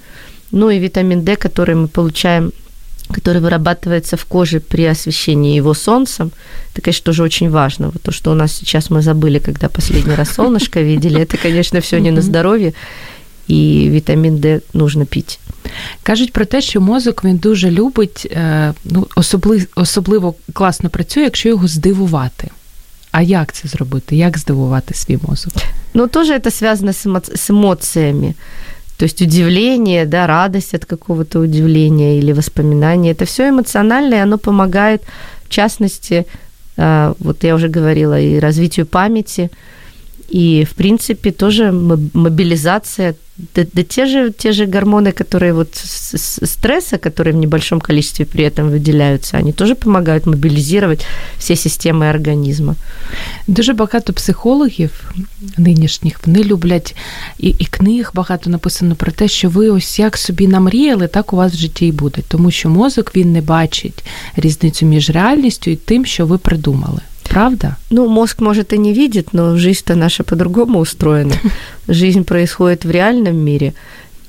Ну 0.51 0.69
и 0.69 0.79
витамин 0.79 1.23
D, 1.23 1.36
который 1.36 1.75
мы 1.75 1.88
получаем 1.88 2.51
который 3.13 3.39
вырабатывается 3.39 4.17
в 4.17 4.25
коже 4.25 4.60
при 4.60 4.86
освещении 4.86 5.55
его 5.55 5.73
солнцем. 5.73 6.31
Это, 6.71 6.81
конечно, 6.81 7.03
тоже 7.03 7.23
очень 7.23 7.49
важно. 7.49 7.89
Вот 7.89 8.01
то, 8.01 8.12
что 8.12 8.31
у 8.31 8.34
нас 8.34 8.53
сейчас 8.53 8.89
мы 8.89 9.01
забыли, 9.01 9.39
когда 9.39 9.69
последний 9.69 10.15
раз 10.15 10.31
солнышко 10.31 10.81
видели, 10.81 11.21
это, 11.21 11.38
конечно, 11.38 11.81
все 11.81 11.99
не 11.99 12.12
на 12.12 12.21
здоровье 12.21 12.73
І 13.48 13.88
вітамін 13.90 14.38
Д 14.38 14.60
нужно 14.74 15.06
пити. 15.06 15.36
Кажуть 16.02 16.32
про 16.32 16.44
те, 16.44 16.60
що 16.60 16.80
мозок 16.80 17.24
він 17.24 17.36
дуже 17.36 17.70
любить, 17.70 18.36
ну, 18.84 19.06
особливо, 19.16 19.64
особливо 19.74 20.34
класно 20.52 20.90
працює, 20.90 21.22
якщо 21.22 21.48
його 21.48 21.68
здивувати. 21.68 22.48
А 23.12 23.22
як 23.22 23.52
це 23.52 23.68
зробити? 23.68 24.16
Як 24.16 24.38
здивувати 24.38 24.94
свій 24.94 25.18
мозок? 25.28 25.52
Ну, 25.94 26.06
тоже 26.06 26.34
это 26.34 26.50
связано 26.50 26.92
с, 26.92 27.06
эмо- 27.06 27.36
с 27.36 27.50
эмоциями. 27.50 28.34
То 28.96 29.04
есть 29.04 29.22
удивление, 29.22 30.06
да, 30.06 30.26
радость 30.26 30.74
от 30.74 30.84
какого-то 30.84 31.40
удивления 31.40 32.18
или 32.18 32.32
воспоминания. 32.32 33.12
Это 33.12 33.24
все 33.24 33.48
эмоционально, 33.48 34.14
и 34.14 34.22
оно 34.22 34.38
помогает, 34.38 35.00
в 35.44 35.48
частности, 35.48 36.24
вот 36.76 37.44
я 37.44 37.54
уже 37.54 37.68
говорила, 37.68 38.20
и 38.20 38.40
развитию 38.40 38.86
памяти, 38.86 39.50
и, 40.34 40.64
в 40.64 40.74
принципе, 40.74 41.32
тоже 41.32 41.72
мобилизация, 41.72 43.14
да, 43.54 43.66
да 43.72 43.82
те, 43.82 44.06
же, 44.06 44.30
те 44.30 44.52
же 44.52 44.66
гормоны, 44.66 45.12
которые 45.12 45.52
вот 45.52 45.74
стресса, 45.74 46.98
которые 46.98 47.32
в 47.34 47.36
небольшом 47.36 47.80
количестве 47.80 48.24
при 48.24 48.44
этом 48.44 48.70
выделяются, 48.70 49.38
они 49.38 49.52
тоже 49.52 49.74
помогают 49.74 50.26
мобилизировать 50.26 51.06
все 51.38 51.56
системы 51.56 52.10
організму. 52.10 52.76
Дуже 53.46 53.72
багато 53.72 54.12
психологів 54.12 55.12
нинішніх 55.56 56.20
вони 56.26 56.44
люблять 56.44 56.96
і, 57.38 57.48
і 57.58 57.64
книг 57.64 58.10
багато 58.14 58.50
написано 58.50 58.94
про 58.94 59.12
те, 59.12 59.28
що 59.28 59.48
ви 59.48 59.70
ось 59.70 59.98
як 59.98 60.16
собі 60.16 60.48
намріяли, 60.48 61.08
так 61.08 61.32
у 61.32 61.36
вас 61.36 61.52
в 61.52 61.56
житті 61.56 61.86
і 61.86 61.92
буде. 61.92 62.22
Тому 62.28 62.50
що 62.50 62.68
мозок 62.68 63.16
він 63.16 63.32
не 63.32 63.40
бачить 63.40 64.04
різницю 64.36 64.86
між 64.86 65.10
реальністю 65.10 65.70
і 65.70 65.76
тим, 65.76 66.06
що 66.06 66.26
ви 66.26 66.38
придумали. 66.38 67.00
Правда? 67.29 67.77
Ну, 67.89 68.07
мозг, 68.07 68.41
может, 68.41 68.73
и 68.73 68.77
не 68.77 68.93
видит, 68.93 69.33
но 69.33 69.57
жизнь-то 69.57 69.95
наша 69.95 70.23
по-другому 70.23 70.79
устроена. 70.79 71.35
Жизнь 71.88 72.23
происходит 72.23 72.85
в 72.85 72.91
реальном 72.91 73.35
мире. 73.35 73.73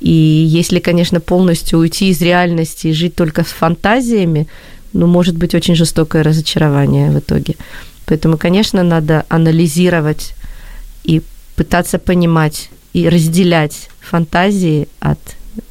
И 0.00 0.10
если, 0.10 0.80
конечно, 0.80 1.20
полностью 1.20 1.78
уйти 1.78 2.08
из 2.10 2.20
реальности 2.20 2.88
и 2.88 2.92
жить 2.92 3.14
только 3.14 3.42
с 3.42 3.48
фантазиями, 3.48 4.46
ну, 4.92 5.06
может 5.06 5.36
быть 5.36 5.54
очень 5.54 5.74
жестокое 5.76 6.22
разочарование 6.22 7.10
в 7.10 7.18
итоге. 7.18 7.54
Поэтому, 8.06 8.38
конечно, 8.38 8.82
надо 8.82 9.24
анализировать 9.28 10.34
и 11.04 11.22
пытаться 11.54 11.98
понимать 11.98 12.70
и 12.92 13.08
разделять 13.08 13.88
фантазии 14.00 14.88
от 15.00 15.18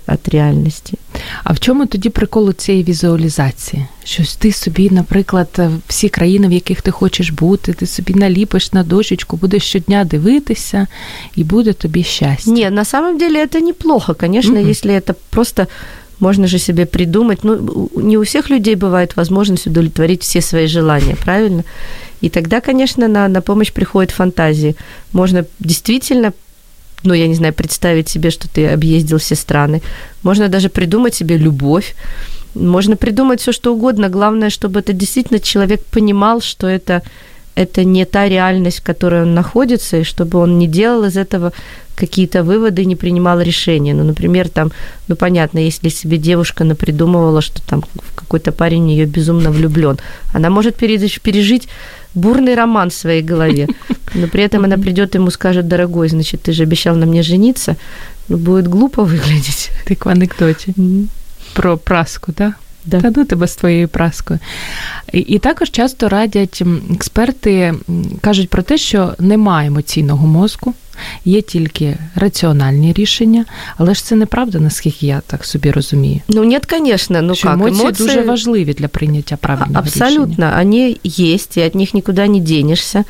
від 0.09 0.35
реальності. 0.35 0.99
А 1.45 1.53
в 1.53 1.61
чому 1.61 1.87
тоді 1.87 2.09
прикол 2.09 2.55
цієї 2.55 2.85
візуалізації? 2.85 3.87
Щось 4.05 4.37
ти 4.37 4.53
собі, 4.53 4.91
наприклад, 4.91 5.61
всі 5.89 6.09
країни, 6.09 6.49
в 6.49 6.53
яких 6.53 6.83
ти 6.83 6.91
хочеш 6.91 7.31
бути, 7.31 7.73
ти 7.73 7.87
собі 7.87 8.15
наліпиш 8.15 8.73
на 8.73 8.83
дощечку, 8.83 9.37
будеш 9.37 9.63
щодня 9.63 10.05
дивитися, 10.05 10.87
і 11.37 11.45
буде 11.45 11.73
тобі 11.73 12.03
щастя. 12.03 12.51
Ні, 12.51 12.71
на 12.71 12.85
самом 12.85 13.19
деле 13.19 13.45
это 13.45 13.61
неплохо, 13.61 14.15
конечно, 14.15 14.59
mm-hmm. 14.59 14.71
если 14.71 14.95
это 14.95 15.15
просто 15.31 15.67
можно 16.21 16.47
же 16.47 16.59
себе 16.59 16.85
придумать. 16.85 17.39
Ну, 17.45 17.91
не 17.97 18.19
у 18.19 18.23
всех 18.23 18.51
людей 18.51 18.77
бывает 18.77 19.17
возможность 19.17 19.67
удовлетворить 19.67 20.23
все 20.23 20.41
свои 20.41 20.67
желания, 20.67 21.17
правильно? 21.25 21.65
И 22.21 22.29
тогда, 22.29 22.61
конечно, 22.61 23.09
на, 23.09 23.29
на 23.29 23.41
помощь 23.41 23.73
приходит 23.73 24.11
фантазии. 24.11 24.77
Можно 25.13 25.45
действительно 25.59 26.33
ну, 27.06 27.14
я 27.14 27.28
не 27.28 27.36
знаю, 27.36 27.54
представить 27.54 28.10
себе, 28.10 28.32
что 28.32 28.48
ты 28.48 28.68
объездил 28.68 29.18
все 29.18 29.36
страны. 29.36 29.82
Можно 30.24 30.48
даже 30.48 30.70
придумать 30.70 31.16
себе 31.16 31.38
любовь. 31.38 31.96
Можно 32.54 32.96
придумать 32.96 33.42
все, 33.42 33.52
что 33.52 33.74
угодно. 33.74 34.10
Главное, 34.10 34.50
чтобы 34.50 34.80
это 34.80 34.94
действительно 34.94 35.40
человек 35.40 35.84
понимал, 35.86 36.42
что 36.42 36.68
это, 36.68 37.04
это 37.56 37.84
не 37.84 38.06
та 38.06 38.30
реальность, 38.30 38.80
в 38.80 38.84
которой 38.84 39.22
он 39.24 39.34
находится, 39.34 39.98
и 39.98 40.04
чтобы 40.04 40.40
он 40.40 40.60
не 40.60 40.68
делал 40.68 41.06
из 41.06 41.18
этого 41.18 41.54
какие-то 41.96 42.44
выводы, 42.44 42.86
не 42.86 42.96
принимал 42.96 43.42
решения. 43.42 43.94
Ну, 43.94 44.04
например, 44.04 44.50
там, 44.50 44.72
ну, 45.08 45.16
понятно, 45.16 45.60
если 45.60 45.90
себе 45.90 46.18
девушка 46.18 46.66
напридумывала, 46.66 47.42
что 47.42 47.62
там 47.66 47.84
какой-то 48.16 48.52
парень 48.52 48.84
в 48.84 48.88
нее 48.88 49.06
безумно 49.06 49.52
влюблен, 49.52 49.98
она 50.34 50.50
может 50.50 50.76
пережить 50.76 51.70
бурный 52.14 52.56
роман 52.56 52.90
в 52.90 52.94
своей 52.94 53.22
голове, 53.22 53.68
но 54.14 54.28
при 54.28 54.44
этом 54.44 54.66
она 54.66 54.78
придет 54.78 55.16
ему 55.16 55.32
скажет, 55.32 55.68
дорогой, 55.68 56.10
значит, 56.10 56.42
ты 56.42 56.52
же 56.52 56.64
обещал 56.64 56.96
на 56.96 57.06
мне 57.06 57.24
жениться, 57.24 57.78
ну, 58.28 58.38
будет 58.38 58.68
глупо 58.68 59.04
выглядеть. 59.04 59.70
Ты 59.86 59.96
в 59.96 60.08
анекдоте 60.08 60.74
про 61.54 61.78
праску, 61.78 62.34
да? 62.36 62.56
Да. 62.85 63.01
Та 63.01 63.13
ну 63.17 63.25
тебе 63.25 63.47
з 63.47 63.57
твоєю 63.57 63.89
праскою. 63.89 64.39
І, 65.13 65.19
і 65.19 65.39
також 65.39 65.71
часто 65.71 66.09
радять 66.09 66.63
експерти, 66.95 67.75
кажуть 68.21 68.51
про 68.51 68.63
те, 68.63 68.79
що 68.79 69.15
немає 69.19 69.69
емоційного 69.69 70.27
мозку, 70.27 70.75
є 71.25 71.43
тільки 71.43 71.97
раціональні 72.15 72.93
рішення, 72.93 73.45
але 73.77 73.95
ж 73.95 74.05
це 74.05 74.17
неправда, 74.17 74.59
наскільки 74.59 75.07
я 75.07 75.23
так 75.27 75.45
собі 75.45 75.71
розумію. 75.71 76.21
Ну, 76.29 76.45
ні, 76.45 76.59
звісно, 76.71 77.23
ну 77.23 77.35
що 77.35 77.49
как? 77.49 77.55
емоції 77.55 77.87
Эмоции... 77.87 77.99
дуже 77.99 78.23
важливі 78.23 78.75
для 78.75 78.89
прийняття 78.89 79.37
правильного 79.37 79.79
Абсолютно, 79.79 80.47
рішення. 80.47 80.61
они 80.61 80.97
есть, 81.19 81.57
и 81.57 81.67
от 81.67 81.75
них 81.75 81.95
никуда 81.95 82.27
не 82.27 82.41
денешься. 82.41 83.05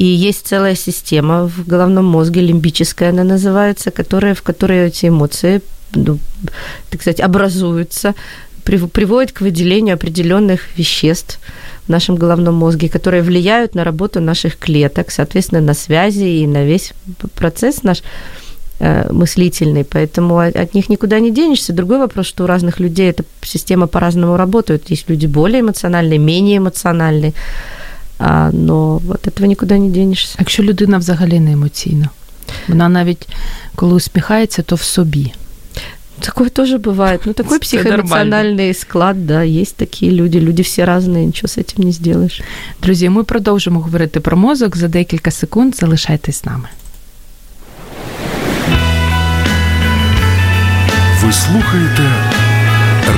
И 0.00 0.04
есть 0.04 0.46
целая 0.46 0.76
система 0.76 1.44
в 1.44 1.70
головном 1.70 2.04
мозге, 2.04 2.40
лимбическая 2.40 3.10
она 3.10 3.24
называется, 3.24 3.90
которая, 3.90 4.34
в 4.34 4.42
которой 4.42 4.86
эти 4.86 5.06
эмоции, 5.06 5.60
ну, 5.94 6.18
так 6.88 7.02
сказать, 7.02 7.20
образуются, 7.20 8.14
приводит 8.66 9.32
к 9.32 9.40
выделению 9.40 9.94
определенных 9.94 10.60
веществ 10.78 11.38
в 11.86 11.88
нашем 11.88 12.16
головном 12.16 12.54
мозге, 12.54 12.88
которые 12.88 13.22
влияют 13.22 13.74
на 13.74 13.84
работу 13.84 14.20
наших 14.20 14.56
клеток, 14.56 15.10
соответственно, 15.10 15.60
на 15.60 15.74
связи 15.74 16.42
и 16.42 16.46
на 16.46 16.64
весь 16.64 16.92
процесс 17.34 17.82
наш 17.82 18.02
э, 18.78 19.12
мыслительный, 19.12 19.84
поэтому 19.84 20.38
от 20.38 20.74
них 20.74 20.88
никуда 20.88 21.20
не 21.20 21.30
денешься. 21.30 21.72
Другой 21.72 21.98
вопрос, 21.98 22.26
что 22.26 22.44
у 22.44 22.46
разных 22.46 22.80
людей 22.80 23.10
эта 23.10 23.24
система 23.42 23.86
по-разному 23.86 24.36
работает. 24.36 24.90
Есть 24.90 25.10
люди 25.10 25.26
более 25.26 25.60
эмоциональные, 25.60 26.18
менее 26.18 26.58
эмоциональные, 26.58 27.32
а, 28.18 28.50
но 28.52 29.00
от 29.10 29.26
этого 29.26 29.46
никуда 29.46 29.78
не 29.78 29.90
денешься. 29.90 30.34
А 30.38 30.42
якщо 30.42 30.62
людина 30.62 30.98
взагалі 30.98 31.40
не 31.40 31.52
емоційна, 31.52 32.08
вона 32.68 32.88
навіть 32.88 33.28
коли 33.74 33.94
усміхається, 33.94 34.62
то 34.62 34.76
в 34.76 34.82
собі. 34.82 35.32
Такое 36.20 36.48
тоже 36.48 36.78
бывает. 36.78 37.22
Ну, 37.24 37.32
такой 37.32 37.58
психоэмоциональный 37.58 38.74
склад, 38.74 39.26
да, 39.26 39.42
есть 39.42 39.76
такие 39.76 40.12
люди. 40.12 40.38
Люди 40.38 40.62
все 40.62 40.84
разные, 40.84 41.26
ничего 41.26 41.48
с 41.48 41.58
этим 41.58 41.84
не 41.84 41.92
сделаешь. 41.92 42.42
Друзі, 42.82 43.08
ми 43.08 43.24
продовжимо 43.24 43.80
говорити 43.80 44.20
про 44.20 44.36
мозок 44.36 44.76
за 44.76 44.88
декілька 44.88 45.30
секунд. 45.30 45.76
Залишайтесь 45.76 46.36
з 46.40 46.44
нами. 46.44 46.68
Ви 51.22 51.32
слухаєте 51.32 52.02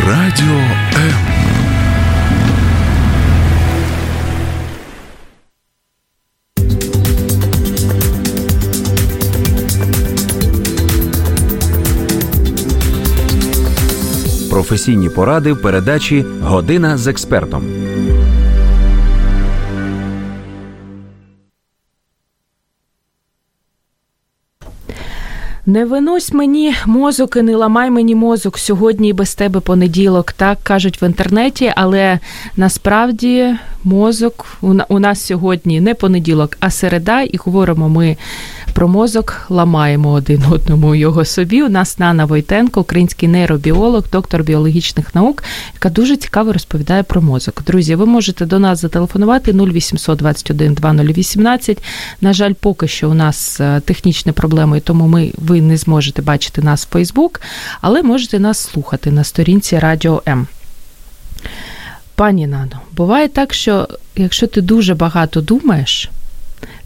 Радіо 0.06 0.60
М. 0.96 1.37
професійні 14.59 15.09
поради 15.09 15.53
в 15.53 15.61
передачі 15.61 16.25
Година 16.41 16.97
з 16.97 17.07
експертом. 17.07 17.63
Не 25.65 25.85
винось 25.85 26.33
мені 26.33 26.75
мозок 26.85 27.35
і 27.35 27.41
не 27.41 27.55
ламай 27.55 27.91
мені 27.91 28.15
мозок 28.15 28.57
сьогодні 28.57 29.13
без 29.13 29.35
тебе 29.35 29.59
понеділок. 29.59 30.31
Так 30.31 30.57
кажуть 30.63 31.01
в 31.01 31.03
інтернеті, 31.03 31.73
але 31.75 32.19
насправді 32.57 33.55
мозок 33.83 34.45
у 34.89 34.99
нас 34.99 35.25
сьогодні 35.25 35.81
не 35.81 35.93
понеділок, 35.93 36.57
а 36.59 36.69
середа, 36.69 37.21
і 37.21 37.37
говоримо 37.37 37.89
ми 37.89 38.17
про 38.79 38.87
мозок, 38.87 39.45
ламаємо 39.49 40.11
один 40.11 40.43
одному 40.51 40.95
його 40.95 41.25
собі. 41.25 41.63
У 41.63 41.69
нас 41.69 41.99
Нана 41.99 42.25
Войтенко, 42.25 42.81
український 42.81 43.29
нейробіолог, 43.29 44.03
доктор 44.11 44.43
біологічних 44.43 45.15
наук, 45.15 45.43
яка 45.73 45.89
дуже 45.89 46.17
цікаво 46.17 46.53
розповідає 46.53 47.03
про 47.03 47.21
мозок. 47.21 47.63
Друзі, 47.67 47.95
ви 47.95 48.05
можете 48.05 48.45
до 48.45 48.59
нас 48.59 48.81
зателефонувати 48.81 49.51
0800 49.51 50.17
21 50.17 50.73
2018. 50.73 51.83
На 52.21 52.33
жаль, 52.33 52.53
поки 52.53 52.87
що 52.87 53.09
у 53.09 53.13
нас 53.13 53.61
е, 53.61 53.81
технічні 53.85 54.31
проблеми, 54.31 54.79
тому 54.79 55.07
ми 55.07 55.31
ви 55.37 55.61
не 55.61 55.77
зможете 55.77 56.21
бачити 56.21 56.61
нас 56.61 56.85
в 56.85 56.89
Фейсбук, 56.89 57.41
але 57.81 58.03
можете 58.03 58.39
нас 58.39 58.59
слухати 58.59 59.11
на 59.11 59.23
сторінці 59.23 59.79
Радіо 59.79 60.23
М. 60.27 60.47
Пані 62.15 62.47
Нано, 62.47 62.79
буває 62.91 63.27
так, 63.27 63.53
що 63.53 63.87
якщо 64.15 64.47
ти 64.47 64.61
дуже 64.61 64.95
багато 64.95 65.41
думаєш, 65.41 66.09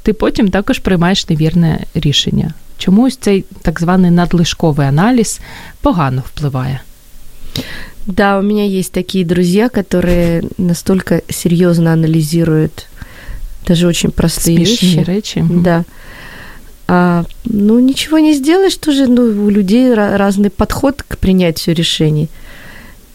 ти 0.02 0.12
потім 0.12 0.48
також 0.48 0.78
приймаєш 0.78 1.28
невірне 1.28 1.84
рішення. 1.94 2.54
Чомусь 2.78 3.16
цей 3.16 3.44
так 3.62 3.80
званий 3.80 4.10
надлишковий 4.10 4.86
аналіз 4.86 5.40
погано 5.80 6.22
впливає. 6.26 6.80
Да, 8.06 8.38
у 8.38 8.42
меня 8.42 8.64
есть 8.64 8.92
такие 8.92 9.24
друзья, 9.24 9.68
которые 9.68 10.42
настолько 10.58 11.20
серьезно 11.28 11.92
анализируют 11.92 12.86
даже 13.66 13.86
очень 13.86 14.10
простые 14.10 14.56
Смешные 14.56 15.04
вещи. 15.04 15.10
речи. 15.10 15.44
Да. 15.50 15.84
А, 16.86 17.24
ну, 17.44 17.78
ничего 17.80 18.18
не 18.18 18.32
сделаешь 18.32 18.76
тоже, 18.76 19.06
ну, 19.06 19.22
у 19.44 19.50
людей 19.50 19.92
разный 19.92 20.48
подход 20.48 21.02
к 21.02 21.18
принятию 21.18 21.76
решений. 21.76 22.28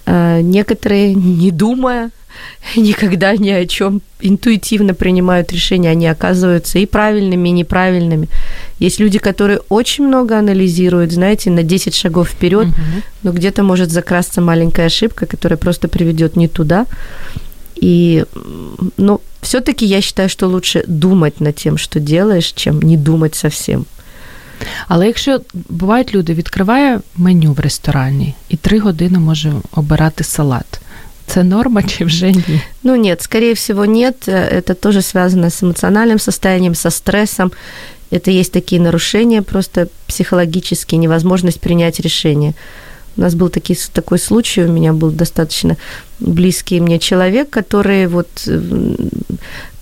А, 0.05 0.41
некоторые, 0.41 1.15
не 1.15 1.49
думая, 1.49 2.11
никогда 2.75 3.35
ни 3.37 3.49
о 3.49 3.65
чем 3.65 4.01
интуитивно 4.21 4.93
принимают 4.93 5.51
решения, 5.51 5.91
они 5.91 6.07
оказываются 6.07 6.79
и 6.79 6.85
правильными, 6.85 7.49
и 7.49 7.51
неправильными. 7.51 8.27
Есть 8.79 8.99
люди, 8.99 9.19
которые 9.19 9.59
очень 9.69 10.07
много 10.07 10.37
анализируют, 10.37 11.11
знаете, 11.11 11.51
на 11.51 11.63
10 11.63 11.95
шагов 11.95 12.29
вперед, 12.29 12.67
угу. 12.67 13.01
но 13.23 13.31
где-то 13.31 13.63
может 13.63 13.91
закрасться 13.91 14.41
маленькая 14.41 14.87
ошибка, 14.87 15.25
которая 15.25 15.57
просто 15.57 15.87
приведет 15.87 16.35
не 16.35 16.47
туда. 16.47 16.85
И, 17.75 18.25
ну, 18.97 19.19
все-таки 19.41 19.85
я 19.85 20.01
считаю, 20.01 20.29
что 20.29 20.47
лучше 20.47 20.83
думать 20.87 21.41
над 21.41 21.55
тем, 21.55 21.77
что 21.77 21.99
делаешь, 21.99 22.53
чем 22.55 22.81
не 22.81 22.97
думать 22.97 23.35
совсем. 23.35 23.85
Але 24.87 25.07
якщо 25.07 25.41
бувають 25.69 26.15
люди, 26.15 26.33
відкриває 26.33 26.99
меню 27.15 27.53
в 27.53 27.59
ресторані 27.59 28.35
і 28.49 28.57
три 28.57 28.79
години 28.79 29.19
може 29.19 29.53
обирати 29.71 30.23
салат. 30.23 30.81
Это 31.28 31.44
норма, 31.44 31.82
чи 31.82 32.04
вже 32.04 32.32
ні? 32.32 32.60
Ну 32.82 32.96
нет, 32.96 33.22
скорее 33.22 33.54
всего 33.54 33.84
нет. 33.84 34.28
Это 34.28 34.74
тоже 34.74 35.02
связано 35.02 35.50
с 35.50 35.62
эмоциональным 35.62 36.18
состоянием, 36.18 36.74
со 36.74 36.90
стрессом. 36.90 37.52
Это 38.10 38.30
есть 38.30 38.52
такие 38.52 38.80
нарушения, 38.80 39.42
просто 39.42 39.88
психологические, 40.06 40.98
невозможность 40.98 41.60
принять 41.60 42.00
решение. 42.00 42.54
У 43.16 43.20
нас 43.20 43.34
был 43.34 43.48
таки, 43.50 43.76
такой 43.92 44.18
случай, 44.18 44.62
у 44.62 44.72
меня 44.72 44.92
был 44.92 45.10
достаточно 45.10 45.76
близкий 46.20 46.80
мне 46.80 46.98
человек, 46.98 47.50
который 47.50 48.06
вот 48.06 48.48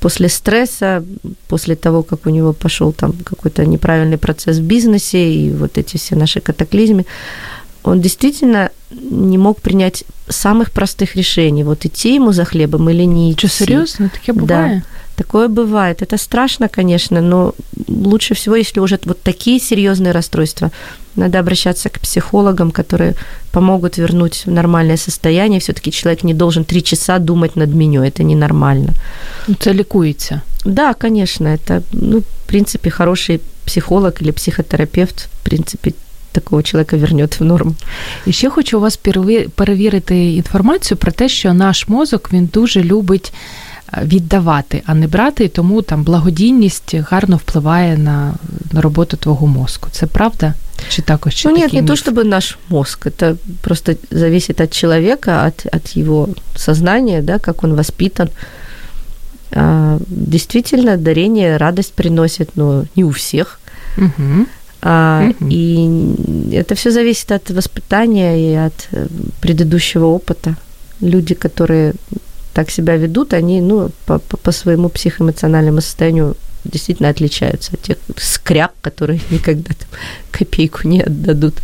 после 0.01 0.29
стресса, 0.29 1.05
после 1.49 1.75
того, 1.75 2.03
как 2.03 2.27
у 2.27 2.31
него 2.31 2.53
пошел 2.53 2.93
там 2.93 3.13
какой-то 3.25 3.67
неправильный 3.67 4.19
процесс 4.19 4.59
в 4.59 4.63
бизнесе 4.63 5.33
и 5.33 5.51
вот 5.51 5.79
эти 5.79 5.97
все 5.97 6.17
наши 6.17 6.41
катаклизмы, 6.41 7.05
он 7.87 8.01
действительно 8.01 8.71
не 8.91 9.39
мог 9.39 9.61
принять 9.61 10.05
самых 10.29 10.71
простых 10.71 11.17
решений. 11.17 11.65
Вот 11.65 11.85
идти 11.87 12.15
ему 12.15 12.33
за 12.33 12.45
хлебом 12.45 12.91
или 12.91 13.05
не 13.05 13.33
идти. 13.33 13.47
Что, 13.47 13.65
серьезно? 13.65 14.11
Такое 14.11 14.35
бывает? 14.35 14.79
Да, 14.79 14.85
такое 15.17 15.49
бывает. 15.49 16.03
Это 16.03 16.19
страшно, 16.19 16.69
конечно, 16.69 17.21
но 17.21 17.55
лучше 17.89 18.35
всего, 18.35 18.57
если 18.57 18.81
уже 18.81 18.99
вот 19.05 19.23
такие 19.23 19.61
серьезные 19.61 20.13
расстройства, 20.13 20.71
надо 21.15 21.39
обращаться 21.39 21.89
к 21.89 22.01
психологам, 22.01 22.71
которые 22.71 23.15
помогут 23.53 23.99
вернуть 23.99 24.43
в 24.47 24.51
нормальное 24.51 24.97
состояние. 24.97 25.61
Все-таки 25.61 25.93
человек 25.93 26.25
не 26.25 26.35
должен 26.35 26.65
три 26.65 26.83
часа 26.83 27.19
думать 27.19 27.57
над 27.57 27.75
меню. 27.75 28.03
Это 28.03 28.25
ненормально. 28.25 28.93
Это 29.49 29.71
ликуется. 29.71 30.43
Да, 30.65 30.93
конечно. 30.95 31.47
Это, 31.47 31.83
ну, 31.93 32.21
в 32.21 32.47
принципе, 32.49 32.91
хороший 32.91 33.41
психолог 33.65 34.23
или 34.23 34.33
психотерапевт, 34.33 35.29
в 35.33 35.45
принципе, 35.45 35.95
такого 36.36 36.64
чоловіка 36.64 36.98
вернет 36.98 37.40
в 37.40 37.44
норму. 37.44 37.76
І 38.26 38.32
ще 38.32 38.50
хочу 38.50 38.78
у 38.78 38.82
вас 38.82 39.00
перевірити 39.56 40.34
інформацію 40.34 40.98
про 40.98 41.12
те, 41.12 41.30
що 41.30 41.54
наш 41.54 41.88
мозок 41.88 42.30
він 42.34 42.46
дуже 42.54 42.84
любить 42.84 43.34
віддавати, 44.04 44.84
а 44.86 44.94
не 44.94 45.08
брати, 45.08 45.44
і 45.44 45.48
тому 45.48 45.82
там 45.82 46.04
благодійність 46.04 46.96
гарно 46.96 47.38
впливає 47.38 47.98
на, 47.98 48.34
на 48.72 48.82
роботу 48.82 49.18
твого 49.18 49.48
мозку. 49.48 49.90
Це 49.92 50.08
правда? 50.08 50.54
Чи 50.90 51.02
також 51.02 51.36
чи 51.36 51.48
Ну 51.48 51.56
нет, 51.56 51.74
не 51.74 51.82
миф? 51.82 51.90
то 51.90 51.96
чтобы 51.96 52.24
наш 52.24 52.58
мозг, 52.70 53.00
это 53.06 53.38
просто 53.62 53.96
зависит 54.12 54.62
от 54.62 54.74
человека, 54.74 55.46
от, 55.48 55.66
от 55.74 55.98
его 55.98 56.30
сознания, 56.56 57.22
да, 57.22 57.40
как 57.40 57.64
он 57.64 57.76
воспитан. 57.76 58.30
А, 59.52 59.98
действительно, 60.08 60.98
дарение 60.98 61.58
радость 61.58 61.94
приносит, 61.94 62.58
но 62.58 62.86
не 62.96 63.04
у 63.04 63.10
всех. 63.10 63.60
Угу. 63.98 64.46
Угу. 64.87 65.49
И 65.51 66.53
это 66.53 66.75
все 66.75 66.91
зависит 66.91 67.33
от 67.33 67.51
воспитания 67.51 68.53
и 68.53 68.55
от 68.55 68.89
предыдущего 69.41 70.07
опыта. 70.07 70.57
Люди, 71.01 71.35
которые 71.35 71.95
так 72.55 72.71
себя 72.71 72.97
ведут, 72.97 73.33
они 73.33 73.61
ну, 73.61 73.91
по, 74.07 74.19
по 74.19 74.53
своему 74.53 74.89
психоэмоциональному 74.89 75.81
состоянию 75.81 76.37
действительно 76.73 77.11
отличаются 77.11 77.71
от 77.75 77.81
тех 77.81 77.97
скряк, 78.17 78.73
которые 78.83 79.21
никогда 79.31 79.75
там 79.75 79.89
копійку 80.39 80.89
не 80.89 80.97
віддадуть 80.97 81.55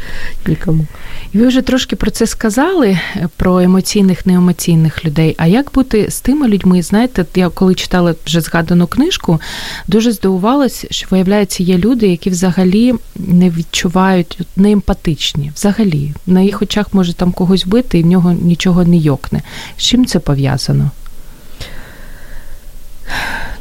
нікому. 0.46 0.86
Ви 1.34 1.46
вже 1.46 1.62
трошки 1.62 1.96
про 1.96 2.10
це 2.10 2.26
сказали, 2.26 2.98
про 3.36 3.60
емоційних, 3.60 4.26
неемоційних 4.26 5.04
людей. 5.04 5.34
А 5.38 5.46
як 5.46 5.72
бути 5.74 6.10
з 6.10 6.20
тими 6.20 6.48
людьми? 6.48 6.82
Знаєте, 6.82 7.24
я 7.34 7.48
коли 7.48 7.74
читала 7.74 8.14
вже 8.26 8.40
згадану 8.40 8.86
книжку, 8.86 9.40
дуже 9.86 10.12
здивувалась, 10.12 10.86
що 10.90 11.06
виявляється, 11.10 11.62
є 11.62 11.78
люди, 11.78 12.08
які 12.08 12.30
взагалі 12.30 12.94
не 13.16 13.50
відчувають, 13.50 14.38
не 14.56 14.70
емпатичні. 14.72 15.52
Взагалі, 15.54 16.14
на 16.26 16.40
їх 16.40 16.62
очах 16.62 16.94
може 16.94 17.14
там 17.14 17.32
когось 17.32 17.66
бити, 17.66 17.98
і 17.98 18.02
в 18.02 18.06
нього 18.06 18.32
нічого 18.32 18.84
не 18.84 18.96
йокне. 18.96 19.42
З 19.76 19.82
чим 19.82 20.06
це 20.06 20.18
пов'язано? 20.18 20.90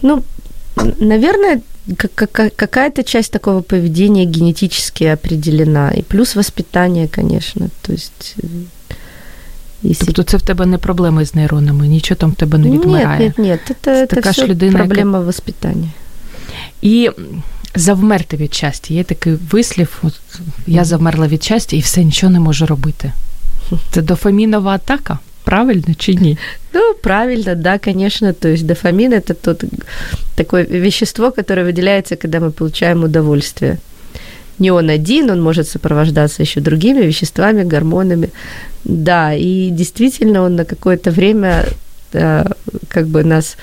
Ну, 0.02 0.24
наверное, 1.01 1.61
какая-то 2.57 3.03
часть 3.03 3.33
такого 3.33 3.63
поведения 3.63 4.25
генетически 4.25 5.05
определена. 5.05 5.91
И 5.91 6.03
плюс 6.03 6.37
воспитание, 6.37 7.09
конечно. 7.09 7.69
То 7.83 7.93
есть 7.93 8.37
Если... 9.83 10.07
Тобто 10.07 10.23
це 10.23 10.37
в 10.37 10.43
тебе 10.43 10.67
не 10.67 10.79
проблеми 10.79 11.25
з 11.25 11.35
нейронами, 11.35 11.89
нічого 11.89 12.19
там 12.19 12.31
в 12.31 12.35
тебе 12.35 12.59
не 12.59 12.71
відмирає. 12.71 13.19
Нет, 13.19 13.39
нет, 13.39 13.69
нет. 13.69 13.77
Это, 13.87 14.07
це 14.07 14.23
це 14.23 14.31
все 14.31 14.47
людина, 14.47 14.79
проблема 14.79 15.19
яка... 15.19 15.27
воспитання. 15.27 15.89
І 16.83 17.11
завмерти 17.75 18.37
від 18.37 18.55
щастя. 18.55 18.95
Є 18.95 19.05
такий 19.05 19.33
вислів: 19.51 19.99
от, 20.03 20.21
я 20.67 20.85
завмерла 20.85 21.27
від 21.27 21.45
щастя 21.45 21.77
і 21.77 21.81
все 21.81 22.05
нічого 22.05 22.33
не 22.33 22.41
можу 22.41 22.67
робити. 22.67 23.13
Це 23.93 24.03
дофамінова 24.03 24.75
атака? 24.75 25.19
Правильно 25.52 25.94
чи 25.98 26.16
ні? 26.16 26.38
Ну, 26.74 26.94
правильно, 27.04 27.56
да, 27.56 27.78
конечно. 27.78 28.34
То 28.34 28.48
есть 28.48 28.66
дофамин– 28.66 29.14
это 29.14 29.34
тот, 29.34 29.64
такое 30.36 30.64
вещество, 30.64 31.32
которое 31.32 31.66
выделяется, 31.66 32.16
когда 32.16 32.40
мы 32.40 32.52
получаем 32.52 33.04
удовольствие. 33.04 33.78
Не 34.60 34.72
он 34.72 34.90
один, 34.90 35.30
он 35.30 35.42
может 35.42 35.68
сопровождаться 35.68 36.44
еще 36.44 36.62
другими 36.62 37.06
веществами, 37.06 37.64
гормонами. 37.64 38.30
Да, 38.86 39.34
и 39.34 39.70
действительно 39.72 40.42
он 40.44 40.56
на 40.56 40.64
какое-то 40.64 41.12
время 41.12 41.66
да, 42.14 42.46
как 42.88 43.08
бы 43.08 43.24
нас... 43.24 43.58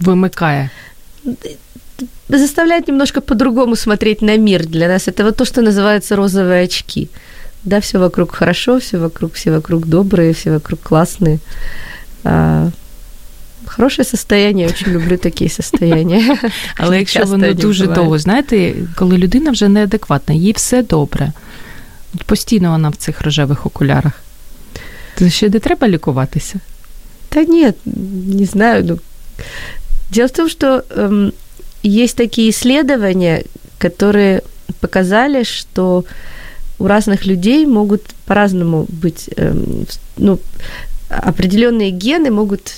Вымыкая. 0.00 0.70
Заставляет 2.28 2.88
немножко 2.88 3.20
по-другому 3.20 3.76
смотреть 3.76 4.22
на 4.22 4.38
мир. 4.38 4.66
Для 4.66 4.88
нас 4.88 5.08
это 5.08 5.24
вот 5.24 5.36
то, 5.36 5.44
что 5.44 5.60
называется 5.60 6.16
розовые 6.16 6.64
очки– 6.64 7.08
да, 7.65 7.79
все 7.79 7.99
вокруг 7.99 8.35
хорошо, 8.35 8.79
все 8.79 8.97
вокруг, 8.97 9.33
все 9.33 9.51
вокруг 9.51 9.85
добрые, 9.85 10.33
все 10.33 10.51
вокруг 10.51 10.79
классные. 10.79 11.39
А, 12.23 12.69
Хороше 13.65 14.03
состояние, 14.03 14.67
очень 14.67 14.91
люблю 14.91 15.17
такі 15.17 15.49
состояння. 15.49 16.37
Але 16.77 16.99
якщо 16.99 17.25
воно 17.25 17.53
дуже 17.53 17.87
довго, 17.87 18.19
знаєте, 18.19 18.73
коли 18.95 19.17
людина 19.17 19.51
вже 19.51 19.67
неадекватна, 19.67 20.35
їй 20.35 20.51
все 20.51 20.83
добре. 20.83 21.31
Постійно 22.25 22.71
вона 22.71 22.89
в 22.89 22.95
цих 22.95 23.21
рожевих 23.21 23.65
окулярах. 23.65 24.13
То 25.15 25.29
ще 25.29 25.49
не 25.49 25.59
треба 25.59 25.87
лікуватися? 25.87 26.59
Да 27.33 27.43
нет, 27.43 27.75
не 28.25 28.45
знаю. 28.45 28.83
Ну, 28.87 28.99
дело 30.11 30.27
в 30.27 30.31
том, 30.31 30.49
что 30.49 30.83
эм, 30.89 31.31
есть 31.83 32.17
такие 32.17 32.49
исследования, 32.49 33.43
которые 33.79 34.41
показали, 34.79 35.43
что 35.43 36.03
у 36.78 36.86
разных 36.86 37.26
людей 37.26 37.66
могут 37.66 38.02
по-разному 38.26 38.86
быть, 38.88 39.30
эм, 39.36 39.86
ну, 40.16 40.38
определенные 41.08 41.90
гены 41.90 42.30
могут 42.30 42.72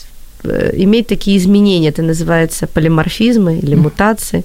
э, 0.44 0.72
иметь 0.76 1.06
такие 1.06 1.36
изменения, 1.36 1.88
это 1.88 2.02
называется 2.02 2.66
полиморфизмы 2.66 3.58
или 3.58 3.74
мутации. 3.74 4.44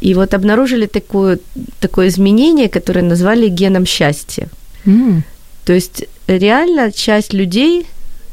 И 0.00 0.14
вот 0.14 0.34
обнаружили 0.34 0.86
такое, 0.86 1.38
такое 1.78 2.08
изменение, 2.08 2.68
которое 2.68 3.02
назвали 3.02 3.48
геном 3.48 3.86
счастья. 3.86 4.48
Mm. 4.84 5.22
То 5.64 5.72
есть 5.72 6.06
реально 6.26 6.90
часть 6.90 7.32
людей, 7.32 7.86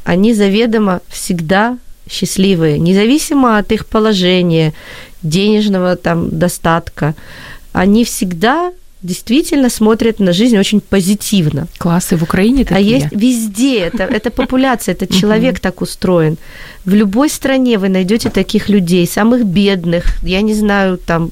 они 0.03 0.33
заведомо 0.33 1.01
всегда 1.09 1.77
счастливые, 2.09 2.79
независимо 2.79 3.59
от 3.59 3.71
их 3.71 3.85
положения, 3.85 4.73
денежного 5.21 5.95
там 5.95 6.39
достатка. 6.39 7.13
Они 7.71 8.03
всегда 8.03 8.71
действительно 9.01 9.69
смотрят 9.69 10.19
на 10.19 10.33
жизнь 10.33 10.57
очень 10.57 10.81
позитивно. 10.81 11.67
Классы 11.77 12.17
в 12.17 12.23
Украине 12.23 12.65
такие. 12.65 12.97
А 12.97 12.99
есть 12.99 13.07
везде, 13.11 13.79
это, 13.79 14.03
это 14.03 14.29
популяция, 14.29 14.93
это 14.93 15.07
человек 15.19 15.59
так 15.59 15.81
устроен. 15.81 16.37
В 16.83 16.93
любой 16.93 17.29
стране 17.29 17.77
вы 17.77 17.87
найдете 17.89 18.29
таких 18.29 18.67
людей, 18.67 19.07
самых 19.07 19.45
бедных, 19.45 20.21
я 20.23 20.41
не 20.41 20.53
знаю, 20.53 20.97
там, 20.97 21.31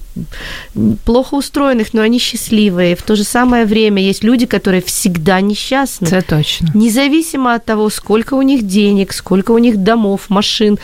плохо 1.03 1.35
устроенных, 1.35 1.93
но 1.93 2.01
они 2.01 2.19
счастливые. 2.19 2.95
В 2.95 3.01
то 3.01 3.15
же 3.15 3.23
самое 3.23 3.65
время 3.65 4.01
есть 4.01 4.23
люди, 4.23 4.45
которые 4.45 4.81
всегда 4.81 5.41
несчастны. 5.41 6.05
Это 6.07 6.21
точно. 6.21 6.71
Независимо 6.73 7.53
от 7.53 7.65
того, 7.65 7.89
сколько 7.89 8.35
у 8.35 8.41
них 8.41 8.65
денег, 8.65 9.13
сколько 9.13 9.51
у 9.51 9.57
них 9.57 9.77
домов, 9.77 10.29
машин. 10.29 10.79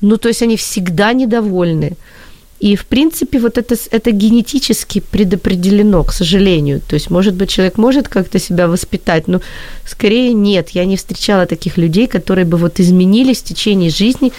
Ну, 0.00 0.16
то 0.16 0.28
есть 0.28 0.42
они 0.42 0.56
всегда 0.56 1.12
недовольны. 1.12 1.96
И, 2.64 2.76
в 2.76 2.86
принципе, 2.86 3.38
вот 3.38 3.58
это, 3.58 3.76
это 3.90 4.10
генетически 4.10 5.00
предопределено, 5.00 6.02
к 6.02 6.12
сожалению. 6.12 6.80
То 6.80 6.94
есть, 6.94 7.10
может 7.10 7.34
быть, 7.34 7.50
человек 7.50 7.78
может 7.78 8.08
как-то 8.08 8.38
себя 8.38 8.68
воспитать, 8.68 9.28
но 9.28 9.40
скорее 9.86 10.32
нет. 10.32 10.70
Я 10.70 10.86
не 10.86 10.96
встречала 10.96 11.44
таких 11.44 11.76
людей, 11.76 12.06
которые 12.06 12.46
бы 12.46 12.56
вот 12.56 12.80
изменились 12.80 13.42
в 13.42 13.44
течение 13.44 13.90
жизни. 13.90 14.32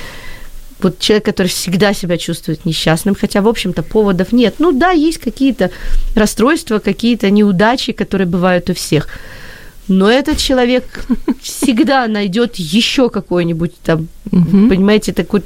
Вот 0.82 0.98
человек, 0.98 1.26
который 1.26 1.48
всегда 1.48 1.94
себя 1.94 2.18
чувствует 2.18 2.66
несчастным, 2.66 3.14
хотя, 3.14 3.42
в 3.42 3.48
общем-то, 3.48 3.84
поводов 3.84 4.34
нет. 4.34 4.56
Ну 4.58 4.72
да, 4.72 4.90
есть 4.90 5.20
какие-то 5.20 5.70
расстройства, 6.16 6.80
какие-то 6.80 7.30
неудачи, 7.30 7.94
которые 7.94 8.28
бывают 8.28 8.70
у 8.70 8.74
всех– 8.74 9.08
но 9.88 10.10
этот 10.10 10.38
человек 10.38 11.06
всегда 11.42 12.08
найдет 12.08 12.56
еще 12.56 13.10
какой-нибудь 13.10 13.74
там, 13.84 14.08
угу. 14.32 14.70
понимаете, 14.70 15.14
такой 15.14 15.44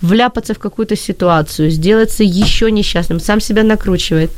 вляпаться 0.00 0.54
в 0.54 0.58
какую-то 0.58 0.96
ситуацию, 0.96 1.70
сделаться 1.70 2.24
еще 2.24 2.70
несчастным, 2.70 3.20
сам 3.20 3.40
себя 3.40 3.62
накручивает. 3.62 4.30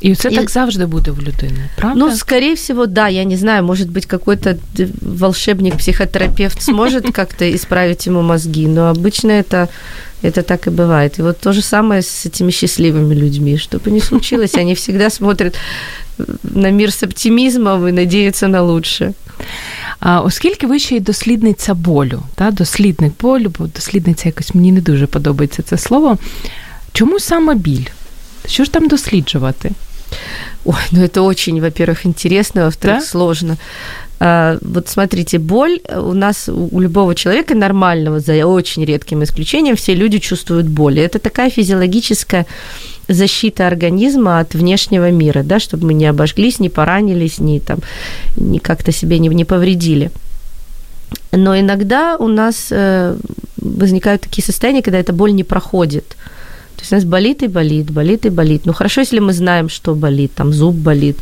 І 0.00 0.14
це 0.14 0.28
і... 0.28 0.34
так 0.34 0.50
завжди 0.50 0.86
буде 0.86 1.10
в 1.10 1.22
людини, 1.22 1.70
правда? 1.76 2.00
Ну, 2.00 2.16
скорее 2.16 2.54
всего, 2.54 2.86
да. 2.86 3.08
Я 3.08 3.24
не 3.24 3.36
знаю, 3.36 3.62
может 3.62 3.88
быть, 3.88 4.06
какой-то 4.06 4.56
волшебник, 5.02 5.76
психотерапевт 5.76 6.62
сможет 6.62 7.12
как-то 7.12 7.44
исправить 7.44 8.06
ему 8.06 8.22
мозги, 8.22 8.66
но 8.66 8.90
обычно 8.90 9.30
это, 9.30 9.68
это 10.22 10.42
так 10.42 10.66
и 10.66 10.70
бывает. 10.70 11.18
И 11.18 11.22
вот 11.22 11.38
то 11.40 11.52
же 11.52 11.62
самое 11.62 12.02
с 12.02 12.26
этими 12.26 12.50
счастливыми 12.50 13.14
людьми. 13.14 13.56
Что 13.56 13.78
бы 13.78 13.90
ни 13.90 14.00
случилось, 14.00 14.54
они 14.54 14.74
всегда 14.74 15.10
смотрят 15.10 15.54
на 16.42 16.70
мир 16.70 16.92
з 16.92 17.02
оптимізмом 17.02 17.88
і 17.88 17.92
надіються 17.92 18.48
на 18.48 18.62
лучше. 18.62 19.12
А, 20.00 20.20
Оскільки 20.20 20.66
ви 20.66 20.78
ще 20.78 20.96
й 20.96 21.00
дослідниця 21.00 21.74
болю, 21.74 22.22
та, 22.34 22.50
дослідник 22.50 23.12
болю, 23.20 23.52
бо 23.58 23.66
дослідниця 23.66 24.28
якось 24.28 24.54
мені 24.54 24.72
не 24.72 24.80
дуже 24.80 25.06
подобається 25.06 25.62
це 25.62 25.78
слово. 25.78 26.18
Чому 26.92 27.20
саме 27.20 27.54
біль? 27.54 27.86
Що 28.46 28.64
ж 28.64 28.72
там 28.72 28.88
досліджувати? 28.88 29.70
Ой, 30.65 30.81
ну 30.91 31.03
это 31.03 31.21
очень, 31.21 31.59
во-первых, 31.61 32.05
интересно, 32.05 32.65
во-вторых, 32.65 32.99
да? 32.99 33.05
сложно. 33.05 33.57
А, 34.19 34.57
вот 34.61 34.87
смотрите, 34.87 35.39
боль 35.39 35.79
у 35.89 36.13
нас, 36.13 36.47
у 36.47 36.79
любого 36.79 37.15
человека 37.15 37.55
нормального, 37.55 38.19
за 38.19 38.45
очень 38.45 38.85
редким 38.85 39.23
исключением, 39.23 39.75
все 39.75 39.95
люди 39.95 40.19
чувствуют 40.19 40.67
боль. 40.67 40.99
Это 40.99 41.17
такая 41.17 41.49
физиологическая 41.49 42.45
защита 43.07 43.65
организма 43.65 44.39
от 44.39 44.53
внешнего 44.53 45.09
мира, 45.09 45.41
да, 45.43 45.59
чтобы 45.59 45.87
мы 45.87 45.93
не 45.95 46.05
обожглись, 46.05 46.59
не 46.59 46.69
поранились, 46.69 47.39
не, 47.39 47.59
там, 47.59 47.79
не 48.37 48.59
как-то 48.59 48.91
себе 48.91 49.17
не, 49.19 49.29
не 49.29 49.45
повредили. 49.45 50.11
Но 51.31 51.59
иногда 51.59 52.15
у 52.17 52.27
нас 52.27 52.67
э, 52.69 53.17
возникают 53.57 54.21
такие 54.21 54.45
состояния, 54.45 54.81
когда 54.81 54.99
эта 54.99 55.13
боль 55.13 55.33
не 55.33 55.43
проходит. 55.43 56.15
То 56.81 56.83
есть 56.83 56.93
у 56.93 56.95
нас 56.95 57.05
болит 57.05 57.43
и 57.43 57.47
болит, 57.47 57.91
болит 57.91 58.25
и 58.25 58.29
болит. 58.29 58.65
Ну 58.65 58.73
хорошо, 58.73 59.01
если 59.01 59.19
мы 59.19 59.33
знаем, 59.33 59.69
что 59.69 59.93
болит, 59.93 60.31
там 60.33 60.51
зуб 60.51 60.73
болит, 60.73 61.17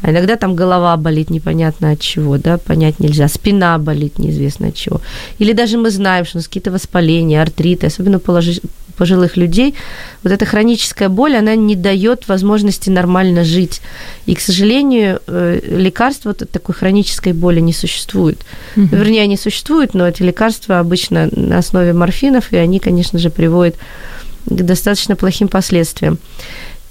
а 0.00 0.10
иногда 0.10 0.36
там 0.36 0.56
голова 0.56 0.96
болит 0.96 1.28
непонятно 1.28 1.90
от 1.90 2.00
чего, 2.00 2.38
да, 2.38 2.56
понять 2.56 2.98
нельзя, 2.98 3.28
спина 3.28 3.76
болит 3.78 4.18
неизвестно 4.18 4.68
от 4.68 4.74
чего. 4.74 5.02
Или 5.38 5.52
даже 5.52 5.76
мы 5.76 5.90
знаем, 5.90 6.24
что 6.24 6.38
у 6.38 6.38
нас 6.38 6.46
какие-то 6.46 6.70
воспаления, 6.70 7.42
артриты, 7.42 7.88
особенно 7.88 8.20
положи, 8.20 8.62
пожилых 8.96 9.36
людей, 9.36 9.74
вот 10.22 10.32
эта 10.32 10.46
хроническая 10.46 11.10
боль, 11.10 11.36
она 11.36 11.56
не 11.56 11.76
дает 11.76 12.28
возможности 12.28 12.88
нормально 12.88 13.44
жить. 13.44 13.82
И, 14.24 14.34
к 14.34 14.40
сожалению, 14.40 15.20
э, 15.26 15.60
лекарства 15.62 16.30
от 16.30 16.50
такой 16.50 16.74
хронической 16.74 17.34
боли 17.34 17.60
не 17.60 17.74
существует. 17.74 18.40
Угу. 18.76 18.96
Вернее, 18.96 19.22
они 19.24 19.36
существуют, 19.36 19.92
но 19.92 20.08
эти 20.08 20.22
лекарства 20.22 20.78
обычно 20.78 21.28
на 21.32 21.58
основе 21.58 21.92
морфинов, 21.92 22.50
и 22.52 22.56
они, 22.56 22.78
конечно 22.78 23.18
же, 23.18 23.28
приводят 23.28 23.76
к 24.46 24.62
достаточно 24.62 25.16
плохим 25.16 25.48
последствиям. 25.48 26.18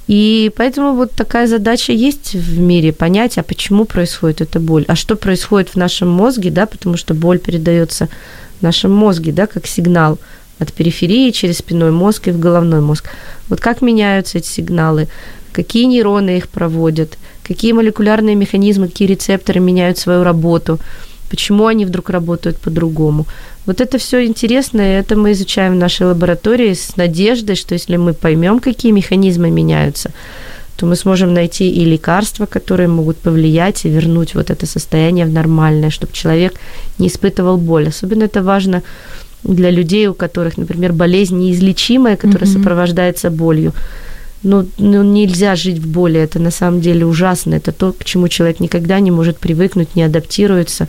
И 0.07 0.51
поэтому 0.57 0.93
вот 0.93 1.11
такая 1.11 1.47
задача 1.47 1.93
есть 1.93 2.33
в 2.33 2.59
мире 2.59 2.91
понять, 2.91 3.37
а 3.37 3.43
почему 3.43 3.85
происходит 3.85 4.41
эта 4.41 4.59
боль, 4.59 4.83
а 4.87 4.95
что 4.95 5.15
происходит 5.15 5.69
в 5.69 5.75
нашем 5.75 6.09
мозге, 6.09 6.49
да, 6.49 6.65
потому 6.65 6.97
что 6.97 7.13
боль 7.13 7.39
передается 7.39 8.09
в 8.59 8.63
нашем 8.63 8.91
мозге, 8.91 9.31
да, 9.31 9.47
как 9.47 9.67
сигнал 9.67 10.19
от 10.59 10.73
периферии 10.73 11.31
через 11.31 11.59
спинной 11.59 11.91
мозг 11.91 12.27
и 12.27 12.31
в 12.31 12.39
головной 12.39 12.81
мозг. 12.81 13.09
Вот 13.47 13.61
как 13.61 13.81
меняются 13.81 14.37
эти 14.37 14.47
сигналы, 14.47 15.07
какие 15.53 15.85
нейроны 15.85 16.37
их 16.37 16.49
проводят, 16.49 17.17
какие 17.43 17.71
молекулярные 17.71 18.35
механизмы, 18.35 18.87
какие 18.87 19.07
рецепторы 19.07 19.59
меняют 19.59 19.97
свою 19.97 20.23
работу, 20.23 20.79
почему 21.31 21.65
они 21.65 21.85
вдруг 21.85 22.09
работают 22.09 22.57
по-другому. 22.57 23.25
Вот 23.65 23.81
это 23.81 23.97
все 23.97 24.25
интересно, 24.25 24.81
и 24.81 24.99
это 24.99 25.15
мы 25.15 25.31
изучаем 25.31 25.73
в 25.73 25.79
нашей 25.79 26.07
лаборатории 26.07 26.73
с 26.73 26.97
надеждой, 26.97 27.55
что 27.55 27.73
если 27.73 27.97
мы 27.97 28.13
поймем, 28.13 28.59
какие 28.59 28.91
механизмы 28.91 29.49
меняются, 29.49 30.11
то 30.75 30.85
мы 30.85 30.95
сможем 30.95 31.33
найти 31.33 31.69
и 31.69 31.85
лекарства, 31.85 32.45
которые 32.45 32.87
могут 32.87 33.17
повлиять 33.17 33.85
и 33.85 33.89
вернуть 33.89 34.35
вот 34.35 34.49
это 34.49 34.65
состояние 34.65 35.25
в 35.25 35.31
нормальное, 35.31 35.89
чтобы 35.89 36.11
человек 36.13 36.53
не 36.99 37.07
испытывал 37.07 37.57
боль. 37.57 37.87
Особенно 37.87 38.25
это 38.25 38.43
важно 38.43 38.81
для 39.43 39.71
людей, 39.71 40.07
у 40.07 40.13
которых, 40.13 40.57
например, 40.57 40.91
болезнь 40.93 41.37
неизлечимая, 41.37 42.17
которая 42.17 42.49
mm-hmm. 42.49 42.59
сопровождается 42.59 43.29
болью. 43.29 43.73
Ну, 44.43 44.67
ну, 44.79 45.03
нельзя 45.03 45.55
жить 45.55 45.77
в 45.77 45.87
боли, 45.87 46.19
это 46.19 46.39
на 46.39 46.51
самом 46.51 46.81
деле 46.81 47.05
ужасно, 47.05 47.55
это 47.55 47.71
то, 47.71 47.93
к 47.93 48.03
чему 48.03 48.27
человек 48.27 48.59
никогда 48.59 48.99
не 48.99 49.11
может 49.11 49.37
привыкнуть, 49.37 49.95
не 49.95 50.03
адаптируется. 50.03 50.87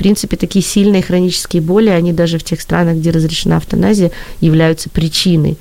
В 0.00 0.02
принципе, 0.02 0.38
такие 0.38 0.64
сильные 0.64 1.02
хронические 1.02 1.60
боли, 1.60 1.90
они 1.90 2.14
даже 2.14 2.38
в 2.38 2.42
тех 2.42 2.62
странах, 2.62 2.96
где 2.96 3.10
разрешена 3.10 3.58
автоназия, 3.58 4.10
являются 4.40 4.88
причиной 4.88 5.58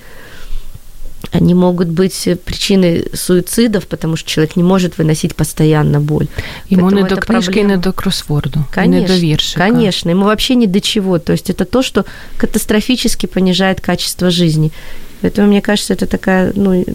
они 1.33 1.53
могут 1.53 1.89
быть 1.89 2.29
причиной 2.45 3.07
суицидов, 3.13 3.85
потому 3.87 4.15
что 4.15 4.29
человек 4.29 4.55
не 4.55 4.63
может 4.63 4.97
выносить 4.97 5.35
постоянно 5.35 5.99
боль. 5.99 6.29
Ему 6.69 6.89
не 6.89 7.03
до 7.03 7.17
книжки, 7.17 7.51
проблема. 7.51 7.69
не 7.71 7.77
до 7.77 7.91
кроссворду, 7.91 8.65
конечно, 8.71 9.01
не 9.01 9.05
до 9.05 9.21
виршика. 9.21 9.59
Конечно, 9.59 10.09
ему 10.09 10.23
вообще 10.23 10.55
ни 10.55 10.65
до 10.65 10.79
чего. 10.79 11.19
То 11.19 11.33
есть 11.33 11.49
это 11.49 11.65
то, 11.65 11.83
что 11.83 12.05
катастрофически 12.37 13.25
понижает 13.25 13.81
качество 13.81 14.31
жизни. 14.31 14.71
Поэтому, 15.19 15.49
мне 15.49 15.61
кажется, 15.61 15.91
это 15.91 16.07
такая 16.07 16.53
ну, 16.55 16.85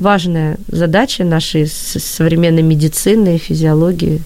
важная 0.00 0.56
задача 0.68 1.24
нашої 1.24 1.66
современної 1.66 2.64
медицини, 2.64 3.38
фізіології 3.38 4.20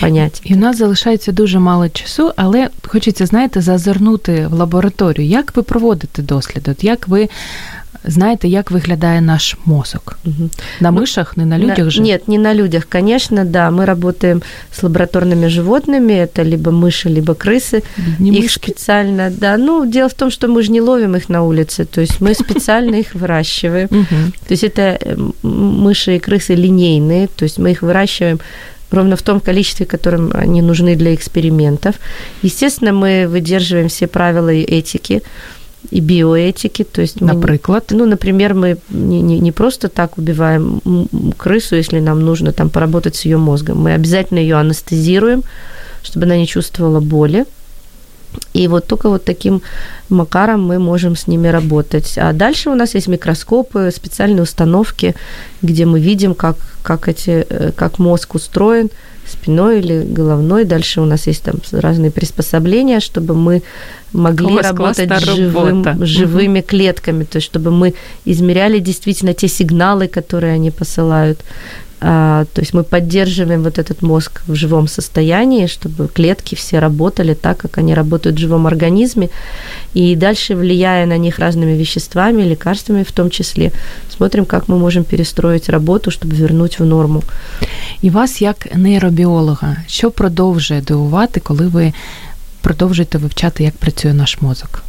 понять. 0.00 0.40
І 0.44 0.54
у 0.54 0.56
нас 0.56 0.78
залишається 0.78 1.32
дуже 1.32 1.58
мало 1.58 1.88
часу, 1.88 2.32
але 2.36 2.68
хочеться, 2.86 3.26
знаєте, 3.26 3.60
зазирнути 3.60 4.46
в 4.46 4.52
лабораторію. 4.52 5.28
Як 5.28 5.56
ви 5.56 5.62
проводите 5.62 6.22
досліди? 6.22 6.70
От 6.70 6.84
як 6.84 7.08
ви 7.08 7.28
знаєте, 8.06 8.48
як 8.48 8.70
виглядає 8.70 9.20
наш 9.20 9.56
мозок? 9.64 10.18
Угу. 10.24 10.50
На 10.80 10.90
ну, 10.90 11.00
мышах, 11.00 11.36
не 11.36 11.44
на 11.44 11.58
людях 11.58 11.78
на, 11.78 11.90
же? 11.90 12.02
Нет, 12.02 12.28
не 12.28 12.38
на 12.38 12.54
людях, 12.54 12.86
конечно, 12.88 13.44
да. 13.44 13.70
Мы 13.70 13.84
работаем 13.84 14.42
с 14.72 14.82
лабораторными 14.82 15.48
животными, 15.48 16.12
это 16.12 16.42
либо 16.42 16.70
мыши, 16.70 17.08
либо 17.08 17.34
крысы. 17.34 17.82
Не 18.18 18.30
их 18.30 18.42
мышки. 18.42 18.70
специально, 18.70 19.30
да. 19.30 19.56
Ну, 19.56 19.86
дело 19.86 20.08
в 20.08 20.14
том, 20.14 20.30
что 20.30 20.48
мы 20.48 20.62
же 20.62 20.72
не 20.72 20.80
ловим 20.80 21.16
их 21.16 21.28
на 21.28 21.42
улице, 21.42 21.84
то 21.84 22.00
есть 22.00 22.20
мы 22.20 22.34
специально 22.34 22.96
их 22.96 23.14
выращиваем. 23.14 23.88
То 23.88 24.52
есть 24.52 24.64
это 24.64 24.98
э, 25.00 25.16
мыши 25.42 26.16
и 26.16 26.18
крысы 26.18 26.54
линейные, 26.54 27.28
то 27.28 27.44
есть 27.44 27.58
мы 27.58 27.70
их 27.70 27.82
выращиваем 27.82 28.38
ровно 28.90 29.16
в 29.16 29.22
том 29.22 29.40
количестве, 29.40 29.86
которым 29.86 30.30
они 30.34 30.62
нужны 30.62 30.96
для 30.96 31.14
экспериментов. 31.14 31.96
Естественно, 32.42 32.92
мы 32.92 33.26
выдерживаем 33.28 33.88
все 33.88 34.06
правила 34.06 34.50
этики 34.50 35.22
и 35.90 36.00
биоэтики. 36.00 36.84
То 36.84 37.02
есть 37.02 37.20
Наприклад? 37.20 37.86
Ну, 37.90 38.06
например, 38.06 38.54
мы 38.54 38.78
не, 38.90 39.22
не, 39.22 39.38
не 39.38 39.52
просто 39.52 39.88
так 39.88 40.18
убиваем 40.18 40.80
крысу, 41.36 41.76
если 41.76 42.00
нам 42.00 42.20
нужно 42.20 42.52
там 42.52 42.70
поработать 42.70 43.16
с 43.16 43.24
ее 43.24 43.36
мозгом. 43.36 43.82
Мы 43.82 43.94
обязательно 43.94 44.38
ее 44.38 44.56
анестезируем, 44.56 45.42
чтобы 46.02 46.26
она 46.26 46.36
не 46.36 46.46
чувствовала 46.46 47.00
боли. 47.00 47.44
И 48.52 48.68
вот 48.68 48.86
только 48.86 49.08
вот 49.08 49.24
таким 49.24 49.62
макаром 50.08 50.66
мы 50.66 50.78
можем 50.78 51.16
с 51.16 51.26
ними 51.26 51.48
работать. 51.48 52.18
А 52.18 52.32
дальше 52.32 52.70
у 52.70 52.74
нас 52.74 52.94
есть 52.94 53.08
микроскопы, 53.08 53.90
специальные 53.94 54.42
установки, 54.42 55.14
где 55.62 55.86
мы 55.86 56.00
видим, 56.00 56.34
как, 56.34 56.56
как, 56.82 57.08
эти, 57.08 57.46
э, 57.48 57.72
как 57.72 57.98
мозг 57.98 58.34
устроен, 58.34 58.90
спиной 59.26 59.80
или 59.80 60.04
головной. 60.04 60.64
Дальше 60.64 61.00
у 61.00 61.04
нас 61.04 61.26
есть 61.26 61.42
там 61.42 61.56
разные 61.72 62.10
приспособления, 62.10 63.00
чтобы 63.00 63.34
мы 63.34 63.62
могли 64.12 64.58
работать 64.58 65.10
живым, 65.20 65.84
живыми 66.06 66.60
угу. 66.60 66.68
клетками, 66.68 67.24
то 67.24 67.36
есть 67.36 67.46
чтобы 67.46 67.70
мы 67.70 67.94
измеряли 68.24 68.78
действительно 68.78 69.34
те 69.34 69.48
сигналы, 69.48 70.08
которые 70.08 70.54
они 70.54 70.70
посылают. 70.70 71.40
А, 72.03 72.45
то 72.53 72.61
есть 72.61 72.73
мы 72.73 72.83
поддерживаем 72.83 73.61
вот 73.61 73.77
этот 73.77 74.01
мозг 74.01 74.41
в 74.47 74.55
живом 74.55 74.87
состоянии, 74.87 75.67
чтобы 75.67 76.07
клетки 76.07 76.55
все 76.55 76.79
работали 76.79 77.35
так, 77.35 77.57
как 77.57 77.77
они 77.77 77.93
работают 77.93 78.37
в 78.37 78.39
живом 78.39 78.65
организме. 78.65 79.29
И 79.93 80.15
дальше, 80.15 80.55
влияя 80.55 81.05
на 81.05 81.17
них 81.17 81.39
разными 81.39 81.77
веществами, 81.77 82.41
лекарствами 82.41 83.03
в 83.03 83.11
том 83.11 83.29
числе, 83.29 83.71
смотрим, 84.17 84.45
как 84.45 84.67
мы 84.67 84.79
можем 84.79 85.03
перестроить 85.03 85.69
работу, 85.69 86.09
чтобы 86.09 86.35
вернуть 86.35 86.79
в 86.79 86.85
норму. 86.85 87.23
І 88.01 88.09
вас, 88.09 88.41
як 88.41 88.75
нейробіолога, 88.75 89.77
що 89.87 90.11
продовжує 90.11 90.81
дивувати, 90.81 91.39
коли 91.39 91.67
ви 91.67 91.93
продовжуєте 92.61 93.17
вивчати, 93.17 93.63
як 93.63 93.73
працює 93.73 94.13
наш 94.13 94.41
мозок? 94.41 94.83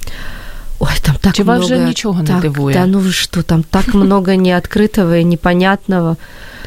Ой, 0.79 0.91
там 1.03 1.15
так 1.21 1.35
Чи 1.35 1.45
много... 1.45 1.59
вас 1.59 1.67
вже 1.67 1.79
нічого 1.79 2.21
не 2.21 2.29
так, 2.29 2.41
дивує? 2.41 2.77
Да 2.77 2.87
ну 2.87 3.13
что, 3.13 3.43
там 3.43 3.63
так 3.71 3.95
много 3.95 4.37
неоткрытого 4.37 5.19
и 5.19 5.25
непонятного. 5.25 6.17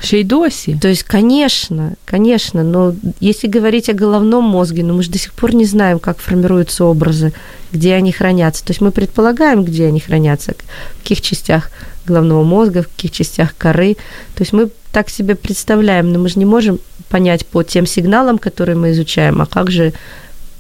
Ще 0.02 0.20
й 0.20 0.24
досі. 0.24 0.78
То 0.82 0.88
есть, 0.88 1.04
конечно, 1.04 1.92
конечно, 2.06 2.64
но 2.64 2.94
если 3.22 3.50
говорить 3.50 3.90
о 3.90 3.94
головном 3.94 4.44
мозге, 4.44 4.84
ну 4.84 4.94
мы 4.94 5.04
же 5.04 5.12
до 5.12 5.18
сих 5.18 5.32
пор 5.32 5.56
не 5.56 5.66
знаем, 5.66 6.00
как 6.00 6.18
формируются 6.18 6.84
образы, 6.84 7.32
где 7.74 7.96
они 7.96 8.12
хранятся. 8.12 8.64
То 8.66 8.72
есть 8.72 8.82
мы 8.82 8.92
предполагаем, 8.92 9.64
где 9.64 9.88
они 9.88 10.00
хранятся, 10.00 10.54
в 10.94 11.02
каких 11.02 11.22
частях 11.22 11.72
головного 12.08 12.44
мозга, 12.44 12.82
в 12.82 12.88
каких 12.88 13.12
частях 13.12 13.54
коры. 13.58 13.96
То 14.36 14.44
есть 14.44 14.54
мы 14.54 14.70
так 14.92 15.10
себе 15.10 15.36
представляем, 15.36 16.12
но 16.12 16.20
мы 16.20 16.30
же 16.30 16.40
не 16.40 16.46
можем 16.46 16.80
понять 17.10 17.46
по 17.46 17.64
тем 17.64 17.86
сигналам, 17.86 18.38
которые 18.38 18.76
мы 18.76 18.92
изучаем, 18.92 19.42
а 19.42 19.46
как 19.46 19.72
же 19.72 19.94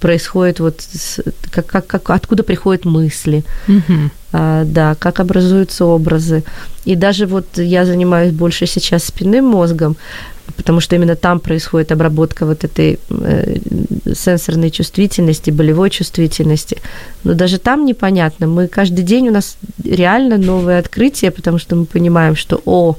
происходит 0.00 0.60
вот 0.60 0.80
как, 1.50 1.66
как, 1.66 1.86
как 1.86 2.10
откуда 2.10 2.42
приходят 2.42 2.84
мысли, 2.84 3.44
угу. 3.68 4.10
а, 4.32 4.64
да, 4.64 4.94
как 4.94 5.20
образуются 5.20 5.84
образы. 5.84 6.42
И 6.84 6.96
даже 6.96 7.26
вот 7.26 7.46
я 7.58 7.84
занимаюсь 7.84 8.32
больше 8.32 8.66
сейчас 8.66 9.04
спинным 9.04 9.44
мозгом, 9.44 9.96
потому 10.56 10.80
что 10.80 10.96
именно 10.96 11.16
там 11.16 11.40
происходит 11.40 11.92
обработка 11.92 12.46
вот 12.46 12.64
этой 12.64 12.98
э, 13.10 13.56
сенсорной 14.14 14.70
чувствительности, 14.70 15.50
болевой 15.50 15.90
чувствительности. 15.90 16.78
Но 17.24 17.34
даже 17.34 17.58
там 17.58 17.84
непонятно. 17.84 18.46
Мы 18.46 18.68
каждый 18.68 19.04
день 19.04 19.28
у 19.28 19.32
нас 19.32 19.56
реально 19.84 20.38
новые 20.38 20.78
открытия, 20.78 21.30
потому 21.30 21.58
что 21.58 21.76
мы 21.76 21.84
понимаем, 21.84 22.36
что 22.36 22.60
о, 22.64 22.96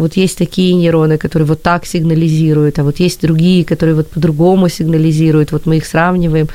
вот 0.00 0.16
есть 0.16 0.38
такие 0.38 0.74
нейроны, 0.74 1.18
которые 1.18 1.46
вот 1.46 1.62
так 1.62 1.86
сигнализируют, 1.86 2.78
а 2.78 2.82
вот 2.82 3.00
есть 3.00 3.20
другие, 3.20 3.64
которые 3.64 3.94
вот 3.94 4.10
по-другому 4.10 4.68
сигнализируют, 4.68 5.52
вот 5.52 5.66
мы 5.66 5.76
их 5.76 5.86
сравниваем. 5.86 6.48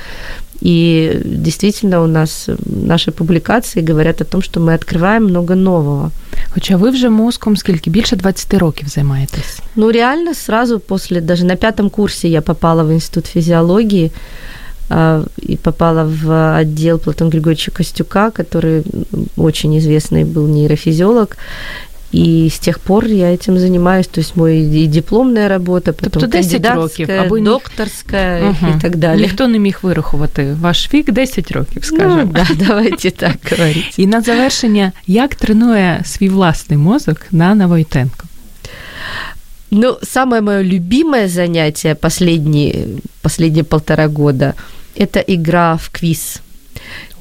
И 0.62 1.22
действительно 1.26 2.04
у 2.04 2.08
нас 2.08 2.50
наши 2.66 3.12
публикации 3.12 3.82
говорят 3.82 4.22
о 4.22 4.26
том, 4.26 4.42
что 4.44 4.60
мы 4.60 4.76
открываем 4.76 5.24
много 5.24 5.56
нового. 5.56 6.12
Хоча 6.50 6.78
ви 6.78 6.90
вже 6.90 7.10
мозком 7.10 7.58
скільки? 7.58 7.90
Більше 7.90 8.16
20 8.16 8.54
років 8.54 8.88
займаєтесь? 8.88 9.60
Ну, 9.76 9.92
реально 9.92 10.34
сразу 10.34 10.80
после, 10.80 11.22
даже 11.22 11.46
на 11.46 11.56
пятом 11.56 11.90
курсе 11.90 12.28
я 12.28 12.42
попала 12.42 12.84
в 12.84 12.92
институт 12.92 13.26
физиологии, 13.26 14.12
и 15.50 15.56
попала 15.56 16.04
в 16.04 16.60
отдел 16.60 17.00
Платона 17.00 17.32
Григорьевича 17.32 17.72
Костюка, 17.72 18.30
который 18.30 18.84
очень 19.38 19.78
известный 19.78 20.26
был 20.26 20.48
нейрофизиолог. 20.48 21.38
И 22.16 22.50
с 22.50 22.60
тех 22.60 22.80
пор 22.80 23.06
я 23.06 23.34
этим 23.34 23.58
занимаюсь. 23.58 24.08
То 24.08 24.20
есть 24.20 24.36
мой 24.36 24.60
и 24.60 24.88
дипломная 24.88 25.48
робота, 25.48 25.94
потом 25.94 26.12
тобто 26.12 26.28
10 26.28 26.66
років, 26.66 27.12
або 27.12 27.40
докторська 27.40 28.40
угу. 28.44 28.74
і 28.78 28.82
так 28.82 28.96
далі. 28.96 29.22
Ніхто 29.22 29.48
не 29.48 29.60
міг 29.60 29.80
вирахувати 29.82 30.56
ваш 30.62 30.94
вік 30.94 31.12
10 31.12 31.52
років, 31.52 31.86
скажімо. 31.86 32.22
Ну, 32.24 32.32
да, 32.34 32.48
давайте 32.68 33.12
так 33.12 33.38
говорити. 33.52 33.90
І 33.98 34.08
на 34.08 34.22
завершення, 34.22 34.92
як 35.08 35.36
тренує 35.36 36.02
свій 36.06 36.30
власний 36.30 36.78
мозок 36.78 37.18
Нана 37.32 37.68
Войтенко? 37.68 38.26
Ну, 39.72 39.98
самое 40.04 40.42
мое 40.42 40.64
любимое 40.64 41.28
занятие 41.28 41.96
последние, 41.96 42.88
последние 43.22 43.64
полтора 43.64 44.08
года – 44.08 44.96
это 44.96 45.20
игра 45.20 45.78
в 45.78 45.90
квиз. 45.90 46.42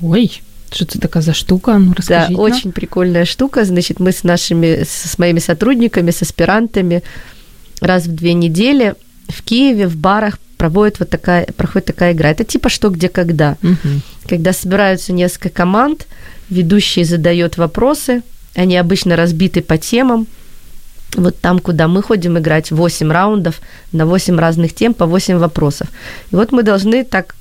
Ой, 0.03 0.43
что 0.72 0.86
это 0.86 1.00
такая 1.00 1.24
за 1.24 1.34
штука? 1.34 1.78
Ну. 1.78 1.94
Да, 2.08 2.30
очень 2.36 2.72
прикольная 2.72 3.26
штука. 3.26 3.66
Значит, 3.66 4.00
мы 4.00 4.12
с 4.12 4.24
нашими, 4.24 4.84
с 4.84 5.18
моими 5.18 5.40
сотрудниками, 5.40 6.12
с 6.12 6.22
аспирантами 6.22 7.04
раз 7.82 8.06
в 8.06 8.16
две 8.16 8.34
недели 8.34 8.96
в 9.28 9.44
Киеве 9.44 9.88
в 9.88 9.98
барах 9.98 10.38
проводит 10.58 11.00
вот 11.00 11.10
такая, 11.10 11.46
проходит 11.58 11.88
такая 11.88 12.14
игра. 12.14 12.30
Это 12.30 12.44
типа 12.44 12.70
что, 12.70 12.90
где, 12.90 13.10
когда. 13.10 13.58
Угу. 13.62 14.02
Когда 14.28 14.54
собираются 14.54 15.14
несколько 15.14 15.50
команд, 15.50 16.08
ведущий 16.50 17.04
задает 17.04 17.58
вопросы, 17.58 18.24
они 18.56 18.78
обычно 18.78 19.16
разбиты 19.16 19.62
по 19.62 19.78
темам. 19.78 20.28
Вот 21.16 21.40
там, 21.40 21.60
куда 21.60 21.88
мы 21.88 22.02
ходим 22.02 22.38
играть, 22.38 22.72
8 22.72 23.12
раундов 23.12 23.62
на 23.92 24.06
8 24.06 24.38
разных 24.38 24.74
тем 24.74 24.94
по 24.94 25.06
8 25.06 25.38
вопросов. 25.38 25.88
И 26.32 26.36
вот 26.36 26.52
мы 26.52 26.64
должны 26.64 27.04
так 27.04 27.36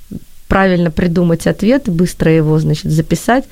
правильно 0.47 0.91
придумать 0.91 1.47
ответ, 1.47 1.89
быстро 1.89 2.31
его, 2.31 2.59
значит, 2.59 2.91
записать. 2.91 3.45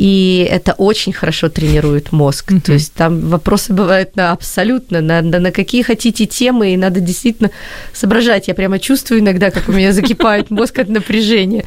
И 0.00 0.48
это 0.50 0.72
очень 0.72 1.12
хорошо 1.12 1.50
тренирует 1.50 2.10
мозг. 2.10 2.52
Mm-hmm. 2.52 2.60
То 2.62 2.72
есть 2.72 2.94
там 2.94 3.20
вопросы 3.28 3.74
бывают 3.74 4.16
на 4.16 4.32
абсолютно, 4.32 5.02
на, 5.02 5.20
на, 5.20 5.38
на 5.38 5.52
какие 5.52 5.82
хотите 5.82 6.24
темы, 6.24 6.72
и 6.72 6.76
надо 6.78 7.00
действительно 7.00 7.50
соображать. 7.92 8.48
Я 8.48 8.54
прямо 8.54 8.78
чувствую 8.78 9.20
иногда, 9.20 9.50
как 9.50 9.68
у 9.68 9.72
меня 9.72 9.92
закипает 9.92 10.50
мозг 10.50 10.78
от 10.78 10.88
напряжения. 10.88 11.66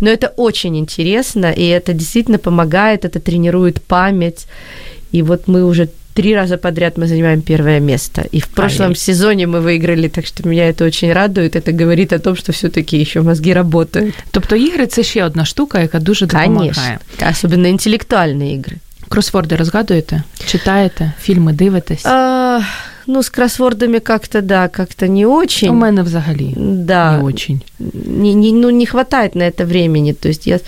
Но 0.00 0.10
это 0.10 0.32
очень 0.36 0.76
интересно, 0.78 1.52
и 1.52 1.64
это 1.64 1.92
действительно 1.92 2.38
помогает, 2.38 3.04
это 3.04 3.20
тренирует 3.20 3.80
память. 3.80 4.46
И 5.12 5.22
вот 5.22 5.46
мы 5.46 5.64
уже 5.64 5.90
три 6.13 6.35
раза 6.35 6.57
подряд 6.57 6.97
мы 6.97 7.07
занимаем 7.07 7.41
первое 7.41 7.79
место. 7.79 8.21
И 8.31 8.39
в 8.39 8.47
прошлом 8.47 8.89
Ай. 8.89 8.95
сезоне 8.95 9.47
мы 9.47 9.59
выиграли, 9.59 10.07
так 10.07 10.25
что 10.25 10.47
меня 10.47 10.69
это 10.69 10.85
очень 10.85 11.13
радует. 11.13 11.55
Это 11.55 11.73
говорит 11.73 12.13
о 12.13 12.19
том, 12.19 12.35
что 12.35 12.51
все-таки 12.51 12.97
еще 12.97 13.21
мозги 13.21 13.53
работают. 13.53 14.15
Тобто 14.31 14.55
ігри 14.55 14.87
це 14.87 15.03
ще 15.03 15.25
одна 15.25 15.45
штука, 15.45 15.79
яка 15.79 15.99
дуже 15.99 16.25
допомагає. 16.25 16.73
Конечно. 16.73 17.29
Особенно 17.31 17.67
інтелектуальні 17.67 18.55
ігри. 18.55 18.75
Кросворди 19.09 19.55
розгадуєте? 19.55 20.23
Читаєте? 20.45 21.11
Фільми 21.21 21.53
дивитесь? 21.53 22.05
А, 22.05 22.59
ну, 23.07 23.19
с 23.19 23.29
кроссвордами 23.29 23.99
как-то, 23.99 24.41
да, 24.41 24.67
как-то 24.67 25.07
не 25.07 25.25
очень. 25.25 25.69
У 25.69 25.73
мене 25.73 26.01
взагалі 26.01 26.53
да. 26.57 27.17
не 27.17 27.23
очень. 27.23 27.61
Не, 28.05 28.33
не, 28.33 28.51
ну, 28.51 28.69
не 28.71 28.85
хватает 28.85 29.35
на 29.35 29.43
это 29.43 29.65
времени. 29.65 30.13
То 30.13 30.29
есть 30.29 30.47
я 30.47 30.59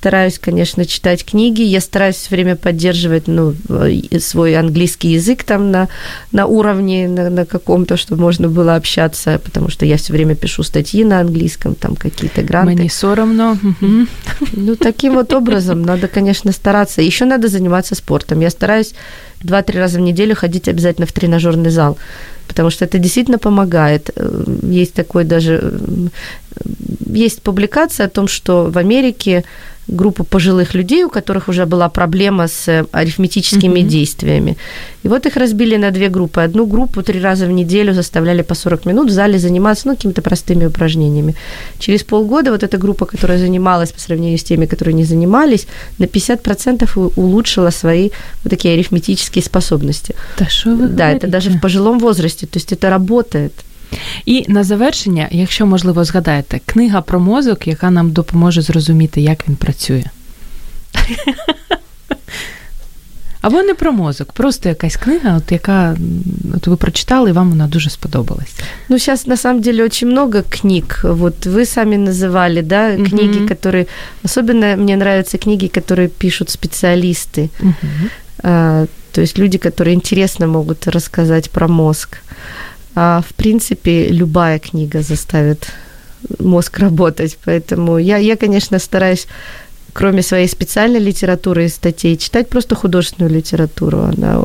стараюсь, 0.00 0.38
конечно, 0.38 0.86
читать 0.86 1.26
книги, 1.26 1.60
я 1.60 1.78
стараюсь 1.78 2.16
все 2.16 2.30
время 2.30 2.56
поддерживать 2.56 3.28
ну, 3.28 3.54
свой 4.18 4.56
английский 4.56 5.08
язык 5.08 5.44
там 5.44 5.70
на, 5.70 5.88
на 6.32 6.46
уровне, 6.46 7.06
на, 7.06 7.28
на 7.28 7.44
каком-то, 7.44 7.98
чтобы 7.98 8.22
можно 8.22 8.48
было 8.48 8.76
общаться, 8.76 9.38
потому 9.44 9.68
что 9.68 9.84
я 9.84 9.98
все 9.98 10.14
время 10.14 10.36
пишу 10.36 10.62
статьи 10.62 11.04
на 11.04 11.20
английском, 11.20 11.74
там 11.74 11.96
какие-то 11.96 12.40
гранты. 12.40 12.76
Мне 12.76 12.88
соромно. 12.88 13.58
Ну, 14.52 14.76
таким 14.76 15.14
вот 15.14 15.34
образом 15.34 15.82
надо, 15.82 16.08
конечно, 16.08 16.50
стараться. 16.52 17.02
Еще 17.02 17.26
надо 17.26 17.48
заниматься 17.48 17.94
спортом. 17.94 18.40
Я 18.40 18.48
стараюсь 18.48 18.94
два-три 19.42 19.78
раза 19.78 19.98
в 19.98 20.00
неделю 20.00 20.34
ходить 20.34 20.66
обязательно 20.66 21.06
в 21.06 21.12
тренажерный 21.12 21.70
зал, 21.70 21.98
потому 22.48 22.70
что 22.70 22.86
это 22.86 22.98
действительно 22.98 23.38
помогает. 23.38 24.08
Есть 24.62 24.94
такой 24.94 25.24
даже... 25.24 25.74
Есть 27.06 27.42
публикация 27.42 28.06
о 28.06 28.10
том, 28.10 28.28
что 28.28 28.70
в 28.70 28.78
Америке 28.78 29.44
группу 29.90 30.24
пожилых 30.24 30.74
людей, 30.74 31.04
у 31.04 31.10
которых 31.10 31.48
уже 31.48 31.66
была 31.66 31.88
проблема 31.88 32.48
с 32.48 32.68
э, 32.68 32.84
арифметическими 32.92 33.80
mm-hmm. 33.80 33.88
действиями. 33.88 34.56
И 35.02 35.08
вот 35.08 35.26
их 35.26 35.36
разбили 35.36 35.76
на 35.76 35.90
две 35.90 36.08
группы. 36.08 36.40
Одну 36.40 36.66
группу 36.66 37.02
три 37.02 37.20
раза 37.20 37.46
в 37.46 37.50
неделю 37.50 37.94
заставляли 37.94 38.42
по 38.42 38.54
40 38.54 38.86
минут 38.86 39.10
в 39.10 39.12
зале 39.12 39.38
заниматься 39.38 39.88
ну, 39.88 39.96
какими-то 39.96 40.22
простыми 40.22 40.66
упражнениями. 40.66 41.34
Через 41.78 42.02
полгода 42.02 42.50
вот 42.50 42.62
эта 42.62 42.78
группа, 42.78 43.06
которая 43.06 43.38
занималась 43.38 43.92
по 43.92 44.00
сравнению 44.00 44.38
с 44.38 44.44
теми, 44.44 44.66
которые 44.66 44.94
не 44.94 45.04
занимались, 45.04 45.66
на 45.98 46.04
50% 46.04 47.12
улучшила 47.16 47.70
свои 47.70 48.10
вот 48.44 48.50
такие 48.50 48.74
арифметические 48.74 49.42
способности. 49.42 50.14
Да, 50.38 50.46
что 50.48 50.70
вы 50.70 50.88
да 50.88 51.10
это 51.10 51.26
даже 51.26 51.50
в 51.50 51.60
пожилом 51.60 51.98
возрасте. 51.98 52.46
То 52.46 52.58
есть 52.58 52.72
это 52.72 52.90
работает. 52.90 53.52
І 54.25 54.45
на 54.47 54.63
завершення, 54.63 55.27
якщо 55.31 55.65
можливо 55.65 56.03
згадаєте, 56.03 56.59
книга 56.65 57.01
про 57.01 57.19
мозок, 57.19 57.67
яка 57.67 57.91
нам 57.91 58.11
допоможе 58.11 58.61
зрозуміти, 58.61 59.21
як 59.21 59.47
він 59.47 59.55
працює. 59.55 60.03
Або 63.41 63.61
не 63.61 63.73
про 63.73 63.91
мозок, 63.91 64.31
просто 64.31 64.69
якась 64.69 64.95
книга, 64.95 65.37
от 65.37 65.51
яка 65.51 65.97
от 66.55 66.67
ви 66.67 66.75
прочитали, 66.75 67.29
і 67.29 67.33
вам 67.33 67.49
вона 67.49 67.67
дуже 67.67 67.89
сподобалась. 67.89 68.55
Ну, 68.89 68.99
сейчас 68.99 69.27
на 69.27 69.37
самом 69.37 69.61
деле 69.61 69.83
очень 69.83 70.07
много 70.07 70.41
книг. 70.41 70.83
Вот 71.03 71.45
вы 71.45 71.65
сами 71.65 71.95
называли, 71.95 72.61
да, 72.61 72.95
книги, 72.95 73.39
mm-hmm. 73.39 73.47
которые... 73.47 73.85
Особенно 74.23 74.75
мне 74.75 74.95
нравятся 74.95 75.37
книги, 75.37 75.67
которые 75.67 76.07
пишут 76.07 76.49
специалисты. 76.49 77.49
Mm-hmm. 77.59 78.09
А, 78.43 78.85
то 79.11 79.21
есть 79.21 79.37
люди, 79.37 79.57
которые 79.57 79.93
интересно 79.93 80.47
могут 80.47 80.87
рассказать 80.87 81.49
про 81.49 81.67
мозг. 81.67 82.17
А, 82.17 82.68
В 82.94 83.34
принципе, 83.34 84.08
любая 84.08 84.58
книга 84.58 85.02
заставит 85.02 85.72
мозг 86.38 86.78
работать. 86.78 87.38
Поэтому 87.44 87.98
я, 87.98 88.16
я 88.18 88.36
конечно, 88.36 88.78
стараюсь 88.78 89.26
кроме 89.92 90.22
своей 90.22 90.48
специальной 90.48 91.00
литературы 91.00 91.66
и 91.66 91.68
статей, 91.68 92.16
читать 92.16 92.48
просто 92.48 92.74
художественную 92.74 93.34
литературу. 93.34 94.00
Она 94.00 94.44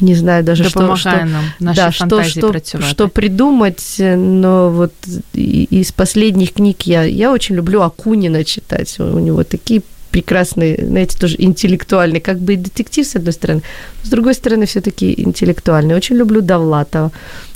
не 0.00 0.14
знаю 0.14 0.44
даже, 0.44 0.64
что, 0.64 0.96
что, 0.96 1.24
нам 1.24 1.44
да, 1.74 1.92
что, 1.92 2.22
что, 2.24 2.80
что 2.80 3.08
придумать, 3.08 3.96
но 3.98 4.70
вот 4.70 4.92
из 5.32 5.92
последних 5.92 6.54
книг 6.54 6.82
я, 6.82 7.04
я 7.04 7.32
очень 7.32 7.54
люблю 7.54 7.80
Акунина 7.82 8.44
читать. 8.44 8.98
У 8.98 9.18
него 9.18 9.44
такие 9.44 9.82
прекрасный, 10.13 10.85
знаете, 10.85 11.17
тоже 11.17 11.35
интеллектуальный, 11.39 12.19
как 12.19 12.39
бы 12.39 12.55
детектив, 12.55 13.05
с 13.05 13.15
одной 13.15 13.33
стороны, 13.33 13.61
с 14.03 14.09
другой 14.09 14.33
стороны, 14.33 14.65
все-таки 14.65 15.13
интеллектуальный. 15.17 15.95
Очень 15.95 16.17
люблю 16.17 16.41
Довлатова. 16.41 17.11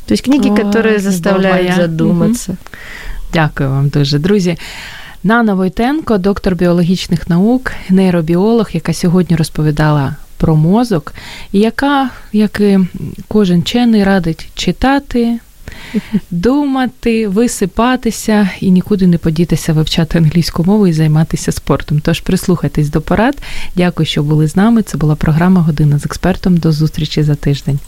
То 0.06 0.14
есть 0.14 0.24
книги, 0.24 0.50
О, 0.50 0.56
которые 0.56 1.00
заставляют 1.00 1.76
задуматься. 1.76 2.52
Угу. 2.52 2.60
Дякую 3.34 3.70
вам 3.70 3.90
дуже, 3.90 4.20
друзі. 4.20 4.58
Нана 5.24 5.54
Войтенко, 5.54 6.18
доктор 6.18 6.56
біологічних 6.56 7.30
наук, 7.30 7.72
нейробіолог, 7.90 8.70
яка 8.74 8.94
сьогодні 8.94 9.36
розповідала 9.36 10.16
про 10.38 10.56
мозок, 10.56 11.14
і 11.52 11.60
яка, 11.60 12.10
як 12.34 12.60
і 12.60 12.80
кожен 13.28 13.62
вчений, 13.62 14.04
радить 14.04 14.48
читати, 14.56 15.40
думати, 16.31 17.29
висипатися 17.29 18.51
і 18.61 18.71
нікуди 18.71 19.07
не 19.07 19.19
подітися 19.19 19.73
вивчати 19.73 20.19
англійську 20.19 20.65
мову 20.65 20.87
і 20.87 20.93
займатися 20.93 21.53
спортом. 21.53 22.01
Тож 22.01 22.21
прислухайтесь 22.21 22.89
до 22.91 23.01
порад. 23.01 23.39
Дякую, 23.77 24.07
що 24.07 24.23
були 24.23 24.49
з 24.49 24.57
нами. 24.57 24.83
Це 24.83 24.99
була 24.99 25.15
програма 25.15 25.61
Година 25.61 25.99
з 25.99 26.07
експертом. 26.07 26.57
До 26.57 26.73
зустрічі 26.73 27.23
за 27.23 27.35
тиждень. 27.35 27.79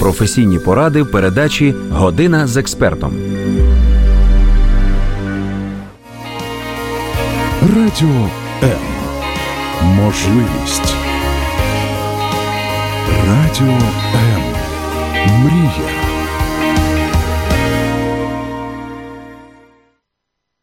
Професійні 0.00 0.58
поради 0.58 1.02
в 1.02 1.10
передачі 1.10 1.74
Година 1.90 2.46
з 2.46 2.56
експертом. 2.56 3.12
Радіо. 7.76 8.45
Можливість. 10.05 10.95
Радіо 13.27 13.77
М. 14.15 14.43
Мрія. 15.43 15.94